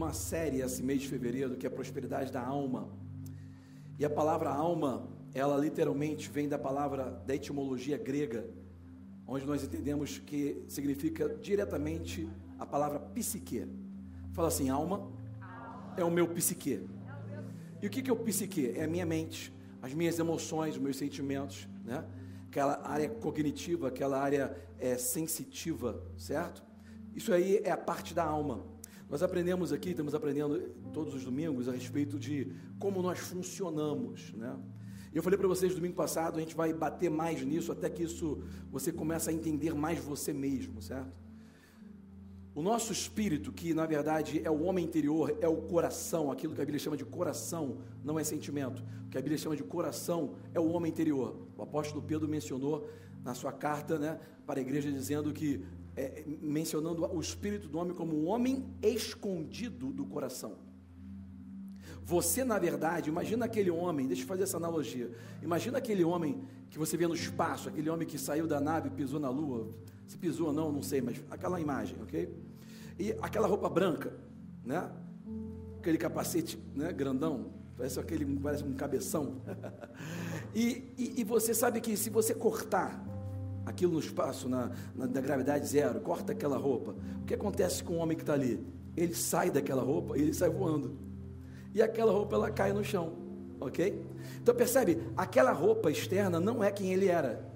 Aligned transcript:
numa 0.00 0.14
série 0.14 0.62
esse 0.62 0.82
mês 0.82 1.02
de 1.02 1.08
fevereiro 1.08 1.56
que 1.56 1.66
é 1.66 1.68
a 1.68 1.70
prosperidade 1.70 2.32
da 2.32 2.40
alma. 2.40 2.88
E 3.98 4.04
a 4.04 4.08
palavra 4.08 4.48
alma, 4.48 5.06
ela 5.34 5.58
literalmente 5.58 6.30
vem 6.30 6.48
da 6.48 6.58
palavra 6.58 7.22
da 7.26 7.34
etimologia 7.34 7.98
grega, 7.98 8.48
onde 9.26 9.44
nós 9.44 9.62
entendemos 9.62 10.18
que 10.18 10.64
significa 10.68 11.28
diretamente 11.28 12.26
a 12.58 12.64
palavra 12.64 12.98
psique. 12.98 13.66
Fala 14.32 14.48
assim, 14.48 14.70
alma 14.70 15.06
é 15.98 16.02
o 16.02 16.10
meu 16.10 16.26
psique. 16.28 16.88
E 17.82 17.86
o 17.86 17.90
que 17.90 18.08
é 18.08 18.12
o 18.12 18.16
psique? 18.16 18.72
É 18.74 18.84
a 18.84 18.88
minha 18.88 19.04
mente, 19.04 19.52
as 19.82 19.92
minhas 19.92 20.18
emoções, 20.18 20.76
os 20.76 20.80
meus 20.80 20.96
sentimentos, 20.96 21.68
né? 21.84 22.02
Aquela 22.48 22.80
área 22.88 23.08
cognitiva, 23.10 23.88
aquela 23.88 24.18
área 24.18 24.56
é, 24.78 24.96
sensitiva, 24.96 26.02
certo? 26.16 26.64
Isso 27.14 27.34
aí 27.34 27.60
é 27.62 27.70
a 27.70 27.76
parte 27.76 28.14
da 28.14 28.24
alma. 28.24 28.79
Nós 29.10 29.24
aprendemos 29.24 29.72
aqui, 29.72 29.90
estamos 29.90 30.14
aprendendo 30.14 30.60
todos 30.92 31.12
os 31.14 31.24
domingos 31.24 31.68
a 31.68 31.72
respeito 31.72 32.16
de 32.16 32.52
como 32.78 33.02
nós 33.02 33.18
funcionamos, 33.18 34.32
né? 34.34 34.56
Eu 35.12 35.20
falei 35.20 35.36
para 35.36 35.48
vocês 35.48 35.74
domingo 35.74 35.96
passado, 35.96 36.36
a 36.36 36.40
gente 36.40 36.54
vai 36.54 36.72
bater 36.72 37.10
mais 37.10 37.44
nisso 37.44 37.72
até 37.72 37.90
que 37.90 38.04
isso 38.04 38.40
você 38.70 38.92
comece 38.92 39.28
a 39.28 39.32
entender 39.32 39.74
mais 39.74 39.98
você 39.98 40.32
mesmo, 40.32 40.80
certo? 40.80 41.10
O 42.54 42.62
nosso 42.62 42.92
espírito, 42.92 43.50
que 43.50 43.74
na 43.74 43.84
verdade 43.84 44.40
é 44.44 44.50
o 44.50 44.62
homem 44.62 44.84
interior, 44.84 45.36
é 45.40 45.48
o 45.48 45.56
coração, 45.56 46.30
aquilo 46.30 46.54
que 46.54 46.60
a 46.60 46.64
Bíblia 46.64 46.78
chama 46.78 46.96
de 46.96 47.04
coração, 47.04 47.78
não 48.04 48.16
é 48.16 48.22
sentimento. 48.22 48.80
O 49.06 49.10
que 49.10 49.18
a 49.18 49.20
Bíblia 49.20 49.38
chama 49.38 49.56
de 49.56 49.64
coração 49.64 50.34
é 50.54 50.60
o 50.60 50.68
homem 50.68 50.92
interior. 50.92 51.36
O 51.56 51.62
apóstolo 51.62 52.00
Pedro 52.00 52.28
mencionou 52.28 52.88
na 53.24 53.34
sua 53.34 53.52
carta 53.52 53.98
né, 53.98 54.20
para 54.46 54.60
a 54.60 54.62
igreja, 54.62 54.90
dizendo 54.90 55.32
que 55.32 55.64
é, 55.96 56.24
mencionando 56.40 57.04
o 57.04 57.20
espírito 57.20 57.68
do 57.68 57.78
homem 57.78 57.94
como 57.94 58.16
um 58.16 58.26
homem 58.26 58.64
escondido 58.82 59.92
do 59.92 60.04
coração. 60.06 60.56
Você, 62.02 62.42
na 62.42 62.58
verdade, 62.58 63.08
imagina 63.08 63.44
aquele 63.44 63.70
homem, 63.70 64.06
deixa 64.06 64.22
eu 64.22 64.26
fazer 64.26 64.42
essa 64.42 64.56
analogia. 64.56 65.10
Imagina 65.42 65.78
aquele 65.78 66.02
homem 66.02 66.42
que 66.68 66.78
você 66.78 66.96
vê 66.96 67.06
no 67.06 67.14
espaço, 67.14 67.68
aquele 67.68 67.88
homem 67.88 68.06
que 68.06 68.18
saiu 68.18 68.46
da 68.46 68.60
nave 68.60 68.88
e 68.88 68.90
pisou 68.90 69.20
na 69.20 69.30
lua. 69.30 69.68
Se 70.06 70.18
pisou 70.18 70.48
ou 70.48 70.52
não, 70.52 70.72
não 70.72 70.82
sei, 70.82 71.00
mas 71.00 71.22
aquela 71.30 71.60
imagem, 71.60 71.96
ok? 72.02 72.28
E 72.98 73.12
aquela 73.22 73.46
roupa 73.46 73.68
branca, 73.68 74.12
né? 74.64 74.90
Aquele 75.78 75.96
capacete 75.96 76.58
né, 76.74 76.92
grandão, 76.92 77.52
parece 77.76 78.00
aquele, 78.00 78.26
parece 78.40 78.64
um 78.64 78.74
cabeção. 78.74 79.40
e, 80.54 80.92
e, 80.98 81.20
e 81.20 81.24
você 81.24 81.54
sabe 81.54 81.80
que 81.80 81.96
se 81.96 82.10
você 82.10 82.34
cortar 82.34 83.02
aquilo 83.70 83.94
no 83.94 84.00
espaço, 84.00 84.48
na, 84.48 84.70
na, 84.94 85.06
na 85.06 85.20
gravidade 85.20 85.66
zero, 85.66 86.00
corta 86.00 86.32
aquela 86.32 86.58
roupa. 86.58 86.94
O 87.22 87.24
que 87.24 87.34
acontece 87.34 87.82
com 87.82 87.94
o 87.94 87.96
homem 87.96 88.16
que 88.16 88.22
está 88.22 88.34
ali? 88.34 88.64
Ele 88.96 89.14
sai 89.14 89.50
daquela 89.50 89.82
roupa 89.82 90.18
e 90.18 90.22
ele 90.22 90.34
sai 90.34 90.50
voando. 90.50 90.96
E 91.74 91.80
aquela 91.80 92.12
roupa 92.12 92.34
ela 92.36 92.50
cai 92.50 92.72
no 92.72 92.84
chão, 92.84 93.12
ok? 93.60 94.04
Então 94.42 94.54
percebe, 94.54 95.00
aquela 95.16 95.52
roupa 95.52 95.90
externa 95.90 96.40
não 96.40 96.62
é 96.62 96.70
quem 96.70 96.92
ele 96.92 97.06
era. 97.06 97.48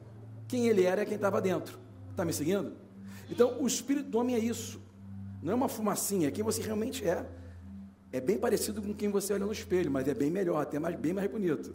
Quem 0.46 0.68
ele 0.68 0.84
era 0.84 1.02
é 1.02 1.04
quem 1.04 1.16
estava 1.16 1.40
dentro. 1.40 1.78
Está 2.10 2.24
me 2.24 2.32
seguindo? 2.32 2.72
Então 3.28 3.60
o 3.60 3.66
espírito 3.66 4.08
do 4.08 4.18
homem 4.18 4.36
é 4.36 4.38
isso. 4.38 4.80
Não 5.42 5.52
é 5.52 5.56
uma 5.56 5.68
fumacinha, 5.68 6.28
é 6.28 6.30
quem 6.30 6.44
você 6.44 6.62
realmente 6.62 7.06
é. 7.06 7.26
É 8.12 8.20
bem 8.20 8.38
parecido 8.38 8.80
com 8.80 8.94
quem 8.94 9.10
você 9.10 9.32
olha 9.32 9.44
no 9.44 9.52
espelho, 9.52 9.90
mas 9.90 10.06
é 10.06 10.14
bem 10.14 10.30
melhor, 10.30 10.62
até 10.62 10.78
mais, 10.78 10.94
bem 10.94 11.12
mais 11.12 11.28
bonito. 11.28 11.74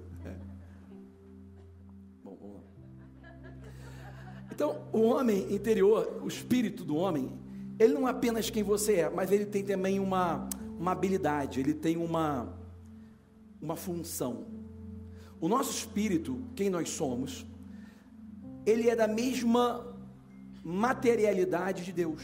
Então, 4.59 4.75
o 4.91 5.03
homem 5.03 5.55
interior, 5.55 6.19
o 6.21 6.27
espírito 6.27 6.83
do 6.83 6.97
homem, 6.97 7.31
ele 7.79 7.93
não 7.93 8.05
é 8.05 8.11
apenas 8.11 8.49
quem 8.49 8.61
você 8.61 8.95
é, 8.95 9.09
mas 9.09 9.31
ele 9.31 9.45
tem 9.45 9.63
também 9.63 10.01
uma, 10.01 10.49
uma 10.77 10.91
habilidade, 10.91 11.61
ele 11.61 11.73
tem 11.73 11.95
uma, 11.95 12.53
uma 13.61 13.77
função. 13.77 14.47
O 15.39 15.47
nosso 15.47 15.71
espírito, 15.71 16.41
quem 16.57 16.69
nós 16.69 16.89
somos, 16.89 17.45
ele 18.65 18.89
é 18.89 18.97
da 18.97 19.07
mesma 19.07 19.95
materialidade 20.61 21.85
de 21.85 21.93
Deus. 21.93 22.21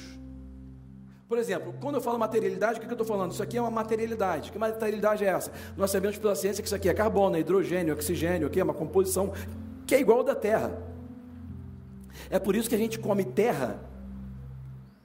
Por 1.30 1.38
exemplo, 1.38 1.74
quando 1.80 1.96
eu 1.96 2.02
falo 2.02 2.20
materialidade, 2.20 2.80
o 2.80 2.82
que 2.82 2.88
eu 2.88 2.92
estou 2.92 3.08
falando? 3.08 3.32
Isso 3.32 3.42
aqui 3.42 3.56
é 3.56 3.62
uma 3.62 3.72
materialidade. 3.72 4.52
Que 4.52 4.60
materialidade 4.60 5.24
é 5.24 5.30
essa? 5.30 5.54
Nós 5.78 5.90
sabemos 5.90 6.18
pela 6.18 6.36
ciência 6.36 6.62
que 6.62 6.68
isso 6.68 6.76
aqui 6.76 6.90
é 6.90 6.94
carbono, 6.94 7.38
é 7.38 7.40
hidrogênio, 7.40 7.94
oxigênio, 7.94 8.50
que 8.50 8.60
é 8.60 8.64
uma 8.66 8.74
composição 8.74 9.32
que 9.88 9.96
é 9.96 10.02
igual 10.02 10.22
da 10.22 10.36
Terra. 10.36 10.95
É 12.30 12.40
por 12.40 12.56
isso 12.56 12.70
que 12.70 12.76
a 12.76 12.78
gente 12.78 13.00
come 13.00 13.24
terra 13.24 13.80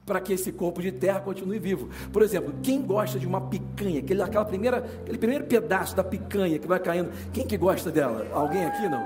para 0.05 0.19
que 0.19 0.33
esse 0.33 0.51
corpo 0.51 0.81
de 0.81 0.91
terra 0.91 1.19
continue 1.19 1.59
vivo. 1.59 1.89
Por 2.11 2.21
exemplo, 2.21 2.53
quem 2.61 2.81
gosta 2.81 3.19
de 3.19 3.27
uma 3.27 3.41
picanha, 3.41 3.99
aquele, 3.99 4.21
aquela 4.21 4.45
primeira, 4.45 4.77
aquele 4.77 5.17
primeiro 5.17 5.45
pedaço 5.45 5.95
da 5.95 6.03
picanha 6.03 6.59
que 6.59 6.67
vai 6.67 6.79
caindo, 6.79 7.11
quem 7.31 7.45
que 7.45 7.57
gosta 7.57 7.91
dela? 7.91 8.27
Alguém 8.33 8.65
aqui 8.65 8.89
não? 8.89 9.05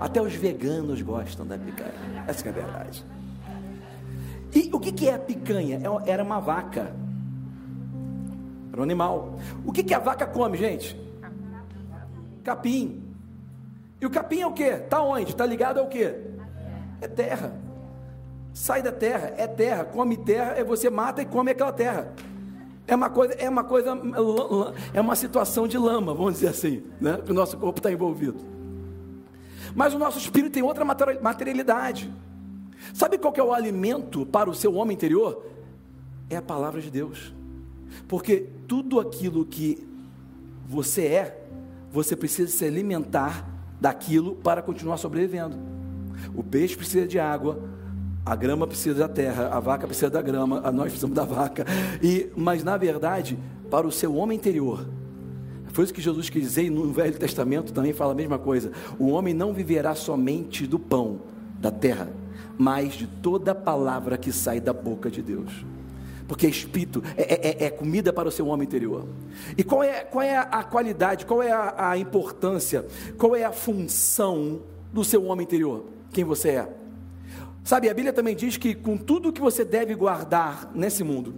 Até 0.00 0.20
os 0.20 0.34
veganos 0.34 1.00
gostam 1.00 1.46
da 1.46 1.56
picanha. 1.56 2.24
Essa 2.26 2.46
é 2.46 2.50
a 2.50 2.52
verdade. 2.52 3.04
E 4.54 4.70
o 4.72 4.80
que, 4.80 4.92
que 4.92 5.08
é 5.08 5.14
a 5.14 5.18
picanha? 5.18 5.80
É 5.82 6.10
era 6.10 6.22
uma 6.22 6.40
vaca. 6.40 6.92
Era 8.72 8.80
um 8.80 8.84
animal. 8.84 9.38
O 9.64 9.72
que, 9.72 9.82
que 9.82 9.94
a 9.94 9.98
vaca 9.98 10.26
come, 10.26 10.58
gente? 10.58 11.00
Capim. 12.44 13.02
E 14.00 14.06
o 14.06 14.10
capim 14.10 14.40
é 14.40 14.46
o 14.46 14.52
que? 14.52 14.64
Está 14.64 15.00
onde? 15.00 15.30
Está 15.30 15.46
ligado 15.46 15.80
ao 15.80 15.88
que? 15.88 16.14
É 17.06 17.08
terra. 17.08 17.52
Sai 18.52 18.82
da 18.82 18.90
terra, 18.90 19.32
é 19.36 19.46
terra. 19.46 19.84
Come 19.84 20.16
terra, 20.16 20.54
é 20.56 20.64
você 20.64 20.90
mata 20.90 21.22
e 21.22 21.24
come 21.24 21.52
aquela 21.52 21.72
terra. 21.72 22.12
É 22.84 22.96
uma 22.96 23.08
coisa, 23.08 23.34
é 23.34 23.48
uma 23.48 23.62
coisa, 23.62 23.96
é 24.92 25.00
uma 25.00 25.14
situação 25.14 25.68
de 25.68 25.78
lama, 25.78 26.12
vamos 26.12 26.34
dizer 26.34 26.48
assim, 26.48 26.82
né? 27.00 27.20
Que 27.24 27.30
o 27.30 27.34
nosso 27.34 27.56
corpo 27.56 27.78
está 27.78 27.92
envolvido. 27.92 28.38
Mas 29.74 29.94
o 29.94 29.98
nosso 29.98 30.18
espírito 30.18 30.52
tem 30.52 30.62
outra 30.62 30.84
materialidade. 30.84 32.12
Sabe 32.92 33.18
qual 33.18 33.32
que 33.32 33.40
é 33.40 33.44
o 33.44 33.52
alimento 33.52 34.26
para 34.26 34.50
o 34.50 34.54
seu 34.54 34.74
homem 34.74 34.94
interior? 34.94 35.44
É 36.28 36.36
a 36.36 36.42
palavra 36.42 36.80
de 36.80 36.90
Deus. 36.90 37.32
Porque 38.08 38.48
tudo 38.66 38.98
aquilo 38.98 39.44
que 39.44 39.86
você 40.68 41.06
é, 41.06 41.44
você 41.92 42.16
precisa 42.16 42.50
se 42.50 42.64
alimentar 42.64 43.48
daquilo 43.80 44.34
para 44.36 44.60
continuar 44.60 44.96
sobrevivendo. 44.96 45.75
O 46.34 46.42
peixe 46.42 46.76
precisa 46.76 47.06
de 47.06 47.18
água, 47.18 47.58
a 48.24 48.34
grama 48.34 48.66
precisa 48.66 48.94
da 48.94 49.08
terra, 49.08 49.48
a 49.52 49.60
vaca 49.60 49.86
precisa 49.86 50.10
da 50.10 50.20
grama, 50.20 50.60
a 50.64 50.72
nós 50.72 50.86
precisamos 50.86 51.14
da 51.14 51.24
vaca. 51.24 51.64
E, 52.02 52.28
mas 52.36 52.64
na 52.64 52.76
verdade, 52.76 53.38
para 53.70 53.86
o 53.86 53.92
seu 53.92 54.14
homem 54.16 54.36
interior, 54.36 54.86
foi 55.76 55.84
isso 55.84 55.92
que 55.92 56.00
Jesus 56.00 56.30
quis 56.30 56.42
dizer, 56.42 56.70
no 56.70 56.90
Velho 56.90 57.18
Testamento 57.18 57.72
também 57.72 57.92
fala 57.92 58.12
a 58.12 58.14
mesma 58.14 58.38
coisa. 58.38 58.72
O 58.98 59.10
homem 59.10 59.34
não 59.34 59.52
viverá 59.52 59.94
somente 59.94 60.66
do 60.66 60.78
pão 60.78 61.20
da 61.60 61.70
terra, 61.70 62.08
mas 62.56 62.94
de 62.94 63.06
toda 63.06 63.54
palavra 63.54 64.16
que 64.16 64.32
sai 64.32 64.58
da 64.58 64.72
boca 64.72 65.10
de 65.10 65.20
Deus. 65.20 65.64
Porque 66.26 66.46
é 66.46 66.50
espírito, 66.50 67.02
é, 67.16 67.64
é, 67.64 67.64
é, 67.66 67.70
comida 67.70 68.12
para 68.12 68.28
o 68.28 68.32
seu 68.32 68.46
homem 68.48 68.66
interior. 68.66 69.06
E 69.56 69.62
qual 69.62 69.84
é, 69.84 70.00
qual 70.00 70.22
é 70.22 70.36
a 70.36 70.64
qualidade, 70.64 71.26
qual 71.26 71.42
é 71.42 71.52
a, 71.52 71.90
a 71.90 71.98
importância, 71.98 72.84
qual 73.16 73.36
é 73.36 73.44
a 73.44 73.52
função 73.52 74.62
do 74.92 75.04
seu 75.04 75.24
homem 75.26 75.44
interior? 75.44 75.84
Quem 76.16 76.24
você 76.24 76.48
é. 76.48 76.68
Sabe, 77.62 77.90
a 77.90 77.94
Bíblia 77.94 78.12
também 78.12 78.34
diz 78.34 78.56
que 78.56 78.74
com 78.74 78.96
tudo 78.96 79.30
que 79.30 79.40
você 79.40 79.66
deve 79.66 79.94
guardar 79.94 80.70
nesse 80.74 81.04
mundo, 81.04 81.34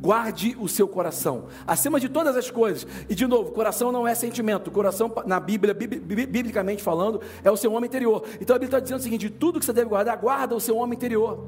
guarde 0.00 0.56
o 0.58 0.68
seu 0.68 0.88
coração, 0.88 1.44
acima 1.64 2.00
de 2.00 2.08
todas 2.08 2.36
as 2.36 2.50
coisas. 2.50 2.84
E 3.08 3.14
de 3.14 3.28
novo, 3.28 3.52
coração 3.52 3.92
não 3.92 4.08
é 4.08 4.14
sentimento, 4.16 4.72
coração 4.72 5.12
na 5.24 5.38
Bíblia, 5.38 5.72
biblicamente 5.72 6.82
falando, 6.82 7.20
é 7.44 7.50
o 7.50 7.56
seu 7.56 7.72
homem 7.72 7.86
interior. 7.86 8.24
Então 8.40 8.56
a 8.56 8.58
Bíblia 8.58 8.78
está 8.78 8.80
dizendo 8.80 8.98
o 8.98 9.02
seguinte: 9.02 9.28
de 9.28 9.30
tudo 9.30 9.60
que 9.60 9.66
você 9.66 9.72
deve 9.72 9.88
guardar, 9.88 10.16
guarda 10.16 10.56
o 10.56 10.60
seu 10.60 10.76
homem 10.76 10.96
interior. 10.96 11.46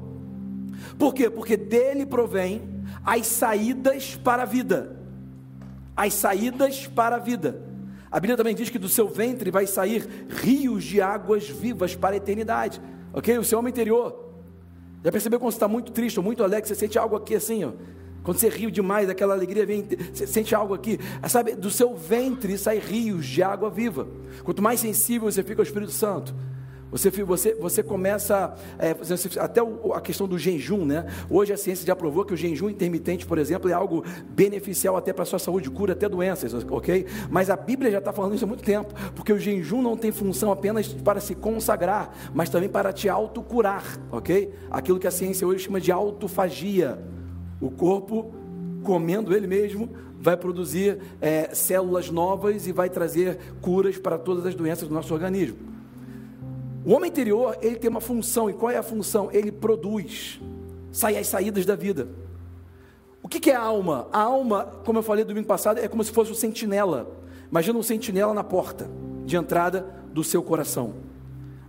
Por 0.97 1.13
quê? 1.13 1.29
Porque 1.29 1.57
dele 1.57 2.05
provém 2.05 2.61
as 3.03 3.27
saídas 3.27 4.15
para 4.15 4.43
a 4.43 4.45
vida. 4.45 4.95
As 5.95 6.13
saídas 6.13 6.87
para 6.87 7.17
a 7.17 7.19
vida. 7.19 7.70
A 8.11 8.19
Bíblia 8.19 8.35
também 8.35 8.53
diz 8.53 8.69
que 8.69 8.77
do 8.77 8.89
seu 8.89 9.07
ventre 9.07 9.49
vai 9.49 9.65
sair 9.65 10.05
rios 10.29 10.83
de 10.83 11.01
águas 11.01 11.47
vivas 11.47 11.95
para 11.95 12.15
a 12.15 12.17
eternidade. 12.17 12.81
Ok? 13.13 13.37
O 13.37 13.43
seu 13.43 13.57
homem 13.57 13.71
interior. 13.71 14.29
Já 15.03 15.11
percebeu 15.11 15.39
quando 15.39 15.51
você 15.51 15.57
está 15.57 15.67
muito 15.67 15.91
triste 15.91 16.19
ou 16.19 16.23
muito 16.23 16.43
alegre, 16.43 16.67
você 16.67 16.75
sente 16.75 16.99
algo 16.99 17.15
aqui 17.15 17.35
assim, 17.35 17.63
ó. 17.63 17.71
Quando 18.23 18.37
você 18.37 18.49
riu 18.49 18.69
demais, 18.69 19.09
aquela 19.09 19.33
alegria 19.33 19.65
vem, 19.65 19.87
você 20.13 20.27
sente 20.27 20.53
algo 20.53 20.73
aqui. 20.73 20.99
Sabe, 21.27 21.55
do 21.55 21.71
seu 21.71 21.95
ventre 21.95 22.55
sai 22.57 22.77
rios 22.77 23.25
de 23.25 23.41
água 23.41 23.69
viva. 23.69 24.07
Quanto 24.43 24.61
mais 24.61 24.79
sensível 24.79 25.31
você 25.31 25.41
fica 25.41 25.61
ao 25.61 25.65
Espírito 25.65 25.91
Santo, 25.91 26.35
você, 26.91 27.09
você, 27.09 27.55
você 27.55 27.81
começa, 27.81 28.53
é, 28.77 28.93
até 29.39 29.61
a 29.93 30.01
questão 30.01 30.27
do 30.27 30.37
jejum, 30.37 30.85
né? 30.85 31.05
Hoje 31.29 31.53
a 31.53 31.57
ciência 31.57 31.87
já 31.87 31.95
provou 31.95 32.25
que 32.25 32.33
o 32.33 32.37
jejum 32.37 32.69
intermitente, 32.69 33.25
por 33.25 33.37
exemplo, 33.37 33.69
é 33.69 33.73
algo 33.73 34.03
beneficial 34.29 34.97
até 34.97 35.13
para 35.13 35.23
a 35.23 35.25
sua 35.25 35.39
saúde, 35.39 35.69
cura 35.69 35.93
até 35.93 36.09
doenças, 36.09 36.53
ok? 36.69 37.05
Mas 37.29 37.49
a 37.49 37.55
Bíblia 37.55 37.89
já 37.89 37.99
está 37.99 38.11
falando 38.11 38.35
isso 38.35 38.43
há 38.43 38.47
muito 38.47 38.63
tempo, 38.63 38.93
porque 39.15 39.31
o 39.31 39.39
jejum 39.39 39.81
não 39.81 39.95
tem 39.95 40.11
função 40.11 40.51
apenas 40.51 40.89
para 40.89 41.21
se 41.21 41.33
consagrar, 41.33 42.13
mas 42.33 42.49
também 42.49 42.67
para 42.67 42.91
te 42.91 43.07
autocurar, 43.07 43.97
ok? 44.11 44.53
Aquilo 44.69 44.99
que 44.99 45.07
a 45.07 45.11
ciência 45.11 45.47
hoje 45.47 45.63
chama 45.63 45.79
de 45.79 45.93
autofagia. 45.93 46.99
O 47.61 47.71
corpo 47.71 48.33
comendo 48.83 49.33
ele 49.33 49.47
mesmo, 49.47 49.89
vai 50.19 50.35
produzir 50.35 50.99
é, 51.21 51.53
células 51.53 52.09
novas 52.09 52.67
e 52.67 52.71
vai 52.71 52.89
trazer 52.89 53.37
curas 53.61 53.97
para 53.97 54.17
todas 54.17 54.45
as 54.45 54.55
doenças 54.55 54.87
do 54.87 54.93
nosso 54.93 55.13
organismo. 55.13 55.70
O 56.83 56.93
homem 56.93 57.09
interior, 57.09 57.57
ele 57.61 57.75
tem 57.75 57.89
uma 57.89 58.01
função, 58.01 58.49
e 58.49 58.53
qual 58.53 58.71
é 58.71 58.77
a 58.77 58.83
função? 58.83 59.29
Ele 59.31 59.51
produz, 59.51 60.39
sai 60.91 61.15
as 61.17 61.27
saídas 61.27 61.65
da 61.65 61.75
vida. 61.75 62.07
O 63.21 63.27
que, 63.27 63.39
que 63.39 63.51
é 63.51 63.55
a 63.55 63.61
alma? 63.61 64.07
A 64.11 64.19
alma, 64.19 64.65
como 64.83 64.97
eu 64.97 65.03
falei 65.03 65.23
domingo 65.23 65.47
passado, 65.47 65.79
é 65.79 65.87
como 65.87 66.03
se 66.03 66.11
fosse 66.11 66.31
um 66.31 66.35
sentinela. 66.35 67.11
Imagina 67.51 67.77
um 67.77 67.83
sentinela 67.83 68.33
na 68.33 68.43
porta 68.43 68.89
de 69.25 69.35
entrada 69.35 69.85
do 70.11 70.23
seu 70.23 70.41
coração. 70.41 70.95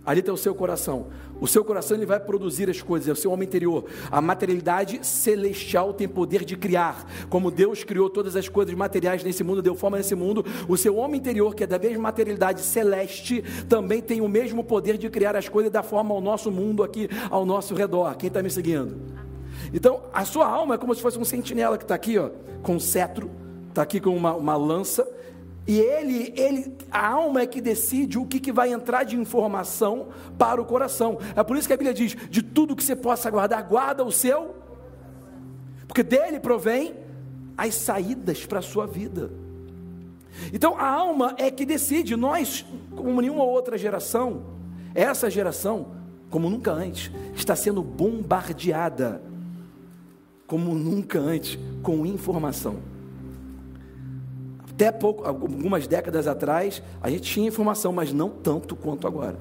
Ali 0.05 0.19
está 0.19 0.33
o 0.33 0.37
seu 0.37 0.55
coração. 0.55 1.07
O 1.43 1.47
seu 1.47 1.61
coração 1.61 1.97
ele 1.97 2.05
vai 2.05 2.21
produzir 2.21 2.69
as 2.69 2.81
coisas, 2.81 3.09
é 3.09 3.11
o 3.11 3.17
seu 3.17 3.29
homem 3.29 3.45
interior. 3.45 3.83
A 4.09 4.21
materialidade 4.21 5.05
celestial 5.05 5.93
tem 5.93 6.07
poder 6.07 6.45
de 6.45 6.55
criar. 6.55 7.05
Como 7.29 7.51
Deus 7.51 7.83
criou 7.83 8.09
todas 8.09 8.37
as 8.37 8.47
coisas 8.47 8.73
materiais 8.73 9.25
nesse 9.25 9.43
mundo, 9.43 9.61
deu 9.61 9.75
forma 9.75 9.97
nesse 9.97 10.15
mundo, 10.15 10.45
o 10.69 10.77
seu 10.77 10.95
homem 10.95 11.19
interior, 11.19 11.53
que 11.53 11.65
é 11.65 11.67
da 11.67 11.77
mesma 11.77 12.01
materialidade 12.03 12.61
celeste, 12.61 13.43
também 13.67 14.01
tem 14.01 14.21
o 14.21 14.27
mesmo 14.29 14.63
poder 14.63 14.97
de 14.97 15.09
criar 15.09 15.35
as 15.35 15.49
coisas 15.49 15.69
da 15.69 15.83
forma 15.83 16.15
ao 16.15 16.21
nosso 16.21 16.49
mundo 16.49 16.81
aqui 16.81 17.09
ao 17.29 17.45
nosso 17.45 17.75
redor. 17.75 18.15
Quem 18.15 18.29
está 18.29 18.41
me 18.41 18.49
seguindo? 18.49 18.95
Então, 19.73 19.99
a 20.13 20.23
sua 20.23 20.47
alma 20.47 20.75
é 20.75 20.77
como 20.77 20.95
se 20.95 21.01
fosse 21.01 21.19
um 21.19 21.25
sentinela 21.25 21.77
que 21.77 21.83
está 21.83 21.95
aqui, 21.95 22.17
ó, 22.17 22.29
com 22.61 22.75
um 22.75 22.79
cetro, 22.79 23.29
está 23.67 23.81
aqui 23.81 23.99
com 23.99 24.15
uma, 24.15 24.33
uma 24.33 24.55
lança 24.55 25.05
e 25.65 25.79
ele, 25.79 26.33
ele, 26.35 26.77
a 26.91 27.07
alma 27.07 27.41
é 27.41 27.47
que 27.47 27.61
decide 27.61 28.19
o 28.19 28.25
que, 28.25 28.39
que 28.39 28.51
vai 28.51 28.73
entrar 28.73 29.03
de 29.03 29.15
informação 29.15 30.09
para 30.37 30.61
o 30.61 30.65
coração. 30.65 31.17
É 31.35 31.41
por 31.41 31.55
isso 31.55 31.67
que 31.67 31.73
a 31.73 31.77
Bíblia 31.77 31.93
diz: 31.93 32.15
de 32.29 32.41
tudo 32.41 32.75
que 32.75 32.83
você 32.83 32.95
possa 32.95 33.29
guardar, 33.29 33.63
guarda 33.63 34.03
o 34.03 34.11
seu, 34.11 34.55
porque 35.87 36.03
dele 36.03 36.39
provém 36.39 36.95
as 37.57 37.75
saídas 37.75 38.45
para 38.45 38.59
a 38.59 38.61
sua 38.61 38.85
vida. 38.85 39.31
Então 40.51 40.77
a 40.77 40.85
alma 40.85 41.33
é 41.37 41.49
que 41.49 41.65
decide. 41.65 42.15
Nós, 42.17 42.65
como 42.93 43.21
nenhuma 43.21 43.45
outra 43.45 43.77
geração, 43.77 44.43
essa 44.93 45.29
geração, 45.29 45.87
como 46.29 46.49
nunca 46.49 46.73
antes, 46.73 47.09
está 47.35 47.55
sendo 47.55 47.81
bombardeada, 47.81 49.21
como 50.45 50.75
nunca 50.75 51.19
antes, 51.19 51.57
com 51.81 52.05
informação. 52.05 52.92
Até 54.73 54.91
pouco, 54.91 55.23
algumas 55.23 55.87
décadas 55.87 56.27
atrás, 56.27 56.81
a 57.01 57.09
gente 57.09 57.21
tinha 57.21 57.47
informação, 57.47 57.93
mas 57.93 58.11
não 58.11 58.29
tanto 58.29 58.75
quanto 58.75 59.07
agora. 59.07 59.37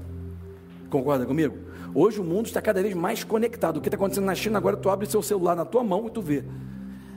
Concorda 0.91 1.25
comigo? 1.25 1.57
Hoje 1.95 2.21
o 2.21 2.25
mundo 2.25 2.47
está 2.47 2.61
cada 2.61 2.83
vez 2.83 2.95
mais 2.95 3.25
conectado. 3.25 3.79
O 3.79 3.81
que 3.81 3.89
está 3.89 3.97
acontecendo 3.97 4.27
na 4.27 4.35
China 4.35 4.59
agora, 4.59 4.77
tu 4.77 4.91
abre 4.91 5.07
seu 5.07 5.23
celular 5.23 5.57
na 5.57 5.65
tua 5.65 5.83
mão 5.83 6.07
e 6.07 6.11
tu 6.11 6.21
vê. 6.21 6.45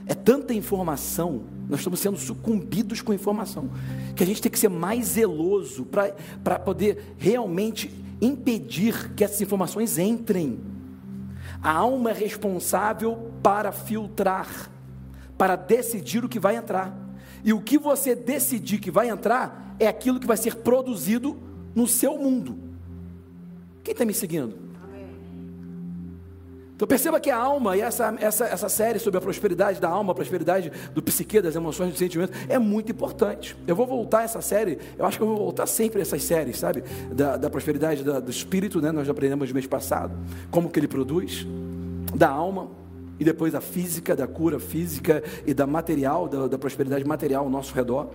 É 0.06 0.14
tanta 0.14 0.54
informação, 0.54 1.42
nós 1.68 1.80
estamos 1.80 2.00
sendo 2.00 2.16
sucumbidos 2.16 3.02
com 3.02 3.12
informação, 3.12 3.68
que 4.14 4.22
a 4.22 4.26
gente 4.26 4.40
tem 4.40 4.50
que 4.50 4.58
ser 4.58 4.68
mais 4.70 5.08
zeloso 5.08 5.84
para 5.84 6.58
poder 6.58 7.14
realmente 7.18 7.90
impedir 8.20 9.12
que 9.14 9.24
essas 9.24 9.42
informações 9.42 9.98
entrem. 9.98 10.58
A 11.62 11.72
alma 11.72 12.10
é 12.10 12.14
responsável 12.14 13.30
para 13.42 13.72
filtrar, 13.72 14.70
para 15.36 15.54
decidir 15.54 16.24
o 16.24 16.28
que 16.28 16.38
vai 16.38 16.56
entrar. 16.56 17.05
E 17.44 17.52
o 17.52 17.60
que 17.60 17.78
você 17.78 18.14
decidir 18.14 18.78
que 18.78 18.90
vai 18.90 19.08
entrar 19.08 19.76
é 19.78 19.86
aquilo 19.86 20.20
que 20.20 20.26
vai 20.26 20.36
ser 20.36 20.56
produzido 20.56 21.36
no 21.74 21.86
seu 21.86 22.16
mundo. 22.18 22.58
Quem 23.84 23.92
está 23.92 24.04
me 24.04 24.14
seguindo? 24.14 24.66
Então 26.76 26.86
perceba 26.86 27.18
que 27.18 27.30
a 27.30 27.38
alma, 27.38 27.74
e 27.74 27.80
essa, 27.80 28.14
essa, 28.20 28.44
essa 28.44 28.68
série 28.68 28.98
sobre 28.98 29.16
a 29.16 29.20
prosperidade 29.20 29.80
da 29.80 29.88
alma, 29.88 30.12
a 30.12 30.14
prosperidade 30.14 30.70
do 30.94 31.02
psique, 31.02 31.40
das 31.40 31.56
emoções, 31.56 31.88
dos 31.88 31.98
sentimentos, 31.98 32.38
é 32.50 32.58
muito 32.58 32.92
importante. 32.92 33.56
Eu 33.66 33.74
vou 33.74 33.86
voltar 33.86 34.18
a 34.18 34.22
essa 34.24 34.42
série, 34.42 34.78
eu 34.98 35.06
acho 35.06 35.16
que 35.16 35.22
eu 35.22 35.28
vou 35.28 35.38
voltar 35.38 35.66
sempre 35.66 36.00
a 36.00 36.02
essas 36.02 36.22
séries, 36.22 36.58
sabe? 36.58 36.84
Da, 37.10 37.38
da 37.38 37.48
prosperidade 37.48 38.04
da, 38.04 38.20
do 38.20 38.30
espírito, 38.30 38.82
né? 38.82 38.92
Nós 38.92 39.06
já 39.06 39.12
aprendemos 39.12 39.48
no 39.48 39.54
mês 39.54 39.66
passado, 39.66 40.14
como 40.50 40.68
que 40.68 40.78
ele 40.78 40.86
produz, 40.86 41.46
da 42.14 42.28
alma 42.28 42.68
e 43.18 43.24
depois 43.24 43.54
a 43.54 43.60
física, 43.60 44.14
da 44.14 44.26
cura 44.26 44.58
física 44.58 45.22
e 45.46 45.54
da 45.54 45.66
material, 45.66 46.28
da, 46.28 46.46
da 46.46 46.58
prosperidade 46.58 47.04
material 47.04 47.44
ao 47.44 47.50
nosso 47.50 47.74
redor. 47.74 48.10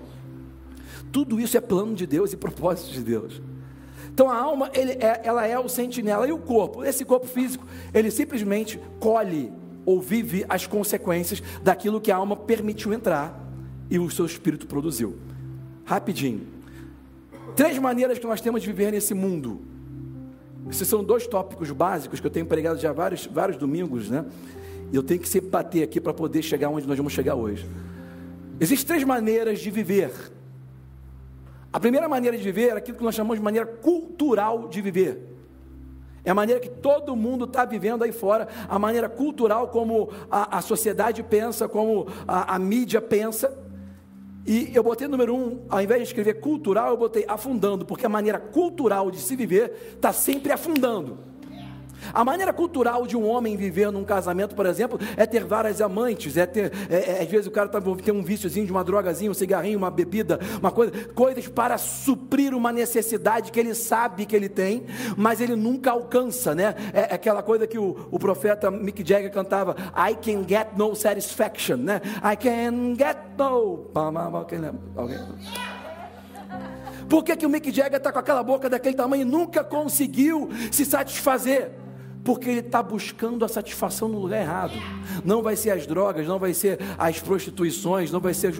Tudo 1.11 1.39
isso 1.39 1.57
é 1.57 1.61
plano 1.61 1.93
de 1.93 2.05
Deus 2.05 2.31
e 2.33 2.37
propósito 2.37 2.91
de 2.91 3.03
Deus. 3.03 3.41
Então 4.13 4.29
a 4.29 4.37
alma, 4.37 4.69
é, 4.73 5.21
ela 5.23 5.45
é 5.47 5.57
o 5.57 5.69
sentinela 5.69 6.27
e 6.27 6.31
o 6.31 6.37
corpo, 6.37 6.83
esse 6.83 7.03
corpo 7.05 7.27
físico, 7.27 7.65
ele 7.93 8.11
simplesmente 8.11 8.79
colhe 8.99 9.51
ou 9.85 9.99
vive 10.01 10.45
as 10.47 10.67
consequências 10.67 11.41
daquilo 11.63 11.99
que 11.99 12.11
a 12.11 12.17
alma 12.17 12.35
permitiu 12.35 12.93
entrar 12.93 13.39
e 13.89 13.97
o 13.97 14.09
seu 14.09 14.25
espírito 14.25 14.67
produziu. 14.67 15.17
Rapidinho. 15.85 16.47
Três 17.55 17.77
maneiras 17.79 18.19
que 18.19 18.25
nós 18.25 18.39
temos 18.39 18.61
de 18.61 18.67
viver 18.67 18.91
nesse 18.91 19.13
mundo. 19.13 19.61
Esses 20.69 20.87
são 20.87 21.03
dois 21.03 21.25
tópicos 21.25 21.71
básicos 21.71 22.19
que 22.19 22.27
eu 22.27 22.31
tenho 22.31 22.45
pregado 22.45 22.79
já 22.79 22.93
vários, 22.93 23.25
vários 23.25 23.57
domingos, 23.57 24.09
né? 24.09 24.25
Eu 24.93 25.01
tenho 25.01 25.19
que 25.19 25.29
sempre 25.29 25.49
bater 25.49 25.83
aqui 25.83 26.01
para 26.01 26.13
poder 26.13 26.41
chegar 26.41 26.69
onde 26.69 26.87
nós 26.87 26.97
vamos 26.97 27.13
chegar 27.13 27.35
hoje. 27.35 27.65
Existem 28.59 28.87
três 28.87 29.03
maneiras 29.03 29.59
de 29.59 29.71
viver. 29.71 30.11
A 31.73 31.79
primeira 31.79 32.09
maneira 32.09 32.37
de 32.37 32.43
viver 32.43 32.69
é 32.69 32.77
aquilo 32.77 32.97
que 32.97 33.03
nós 33.03 33.15
chamamos 33.15 33.37
de 33.37 33.43
maneira 33.43 33.65
cultural 33.65 34.67
de 34.67 34.81
viver. 34.81 35.31
É 36.23 36.31
a 36.31 36.35
maneira 36.35 36.59
que 36.59 36.69
todo 36.69 37.15
mundo 37.15 37.45
está 37.45 37.65
vivendo 37.65 38.03
aí 38.03 38.11
fora, 38.11 38.47
a 38.69 38.77
maneira 38.77 39.09
cultural 39.09 39.69
como 39.69 40.09
a, 40.29 40.57
a 40.57 40.61
sociedade 40.61 41.23
pensa, 41.23 41.67
como 41.67 42.07
a, 42.27 42.55
a, 42.55 42.59
mídia 42.59 43.01
pensa. 43.01 43.57
E 44.45 44.69
eu 44.73 44.83
botei 44.83 45.07
número 45.07 45.33
um, 45.33 45.61
ao 45.69 45.81
invés 45.81 46.01
de 46.01 46.07
escrever 46.07 46.35
cultural, 46.35 46.89
eu 46.89 46.97
botei 46.97 47.25
afundando, 47.27 47.85
porque 47.85 48.05
a 48.05 48.09
maneira 48.09 48.39
cultural 48.39 49.09
de 49.09 49.19
se 49.19 49.35
viver 49.35 49.93
está 49.95 50.13
sempre 50.13 50.51
afundando. 50.51 51.30
A 52.13 52.23
maneira 52.23 52.51
cultural 52.53 53.05
de 53.05 53.15
um 53.15 53.27
homem 53.27 53.55
viver 53.55 53.91
num 53.91 54.03
casamento, 54.03 54.55
por 54.55 54.65
exemplo, 54.65 54.99
é 55.15 55.25
ter 55.25 55.43
várias 55.43 55.81
amantes, 55.81 56.37
é 56.37 56.45
ter, 56.45 56.71
é, 56.89 57.11
é, 57.11 57.21
às 57.21 57.29
vezes 57.29 57.47
o 57.47 57.51
cara 57.51 57.69
tá, 57.69 57.81
tem 58.03 58.13
um 58.13 58.23
viciozinho 58.23 58.65
de 58.65 58.71
uma 58.71 58.83
drogazinha, 58.83 59.29
um 59.29 59.33
cigarrinho, 59.33 59.77
uma 59.77 59.91
bebida, 59.91 60.39
uma 60.59 60.71
coisa, 60.71 60.91
coisas 61.13 61.47
para 61.47 61.77
suprir 61.77 62.53
uma 62.53 62.71
necessidade 62.71 63.51
que 63.51 63.59
ele 63.59 63.73
sabe 63.73 64.25
que 64.25 64.35
ele 64.35 64.49
tem, 64.49 64.85
mas 65.15 65.41
ele 65.41 65.55
nunca 65.55 65.91
alcança, 65.91 66.55
né? 66.55 66.75
É, 66.93 67.11
é 67.11 67.13
aquela 67.15 67.43
coisa 67.43 67.67
que 67.67 67.77
o, 67.77 68.07
o 68.11 68.19
profeta 68.19 68.71
Mick 68.71 69.07
Jagger 69.07 69.31
cantava, 69.31 69.75
I 69.95 70.15
can 70.15 70.47
get 70.47 70.69
no 70.75 70.95
satisfaction, 70.95 71.77
né? 71.77 72.01
I 72.17 72.35
can 72.35 72.95
get 72.95 73.17
no. 73.37 73.89
Alguém? 74.95 75.19
Por 77.09 77.23
que, 77.23 77.35
que 77.35 77.45
o 77.45 77.49
Mick 77.49 77.71
Jagger 77.71 77.97
está 77.97 78.11
com 78.11 78.19
aquela 78.19 78.41
boca 78.41 78.69
daquele 78.69 78.95
tamanho 78.95 79.23
e 79.23 79.25
nunca 79.25 79.63
conseguiu 79.65 80.49
se 80.71 80.85
satisfazer? 80.85 81.80
Porque 82.23 82.49
ele 82.49 82.59
está 82.59 82.81
buscando 82.83 83.43
a 83.43 83.47
satisfação 83.47 84.07
no 84.07 84.19
lugar 84.19 84.41
errado. 84.41 84.73
Não 85.23 85.41
vai 85.41 85.55
ser 85.55 85.71
as 85.71 85.87
drogas, 85.87 86.27
não 86.27 86.37
vai 86.37 86.53
ser 86.53 86.79
as 86.97 87.19
prostituições, 87.19 88.11
não 88.11 88.19
vai 88.19 88.33
ser 88.33 88.53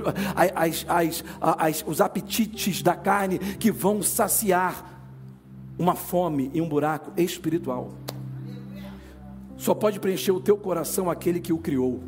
as, 0.56 0.86
as, 0.88 1.24
as, 1.39 1.84
os 1.86 2.01
apetites 2.01 2.82
da 2.82 2.96
carne 2.96 3.38
que 3.38 3.72
vão 3.72 4.01
saciar 4.01 5.03
uma 5.77 5.96
fome 5.96 6.50
e 6.53 6.62
um 6.62 6.68
buraco 6.68 7.12
espiritual. 7.18 7.91
Só 9.58 9.75
pode 9.75 10.00
preencher 10.00 10.32
o 10.32 10.39
teu 10.39 10.58
coração 10.58 11.10
aquele 11.10 11.39
que 11.39 11.53
o 11.53 11.58
criou. 11.58 12.01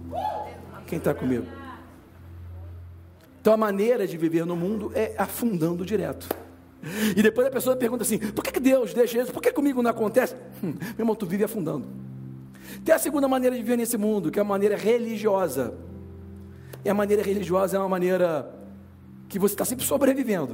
Quem 0.87 0.97
está 0.97 1.13
comigo? 1.13 1.45
Então 3.39 3.53
a 3.53 3.57
maneira 3.57 4.07
de 4.07 4.17
viver 4.17 4.45
no 4.45 4.55
mundo 4.55 4.91
é 4.95 5.13
afundando 5.17 5.85
direto. 5.85 6.42
E 7.15 7.21
depois 7.21 7.47
a 7.47 7.51
pessoa 7.51 7.75
pergunta 7.75 8.03
assim: 8.03 8.17
por 8.17 8.43
que, 8.43 8.51
que 8.51 8.59
Deus 8.59 8.93
deixa 8.93 9.21
isso? 9.21 9.31
Por 9.31 9.41
que 9.41 9.51
comigo 9.51 9.81
não 9.81 9.91
acontece? 9.91 10.35
Hum, 10.63 10.73
meu 10.79 10.99
irmão, 10.99 11.15
tu 11.15 11.25
vive 11.25 11.43
afundando. 11.43 11.85
Tem 12.83 12.93
a 12.93 12.99
segunda 12.99 13.27
maneira 13.27 13.55
de 13.55 13.61
viver 13.61 13.77
nesse 13.77 13.97
mundo, 13.97 14.29
que 14.29 14.39
é 14.39 14.41
a 14.41 14.45
maneira 14.45 14.75
religiosa. 14.75 15.73
E 16.83 16.89
a 16.89 16.93
maneira 16.93 17.23
religiosa 17.23 17.77
é 17.77 17.79
uma 17.79 17.87
maneira 17.87 18.53
que 19.29 19.39
você 19.39 19.53
está 19.53 19.63
sempre 19.63 19.85
sobrevivendo. 19.85 20.53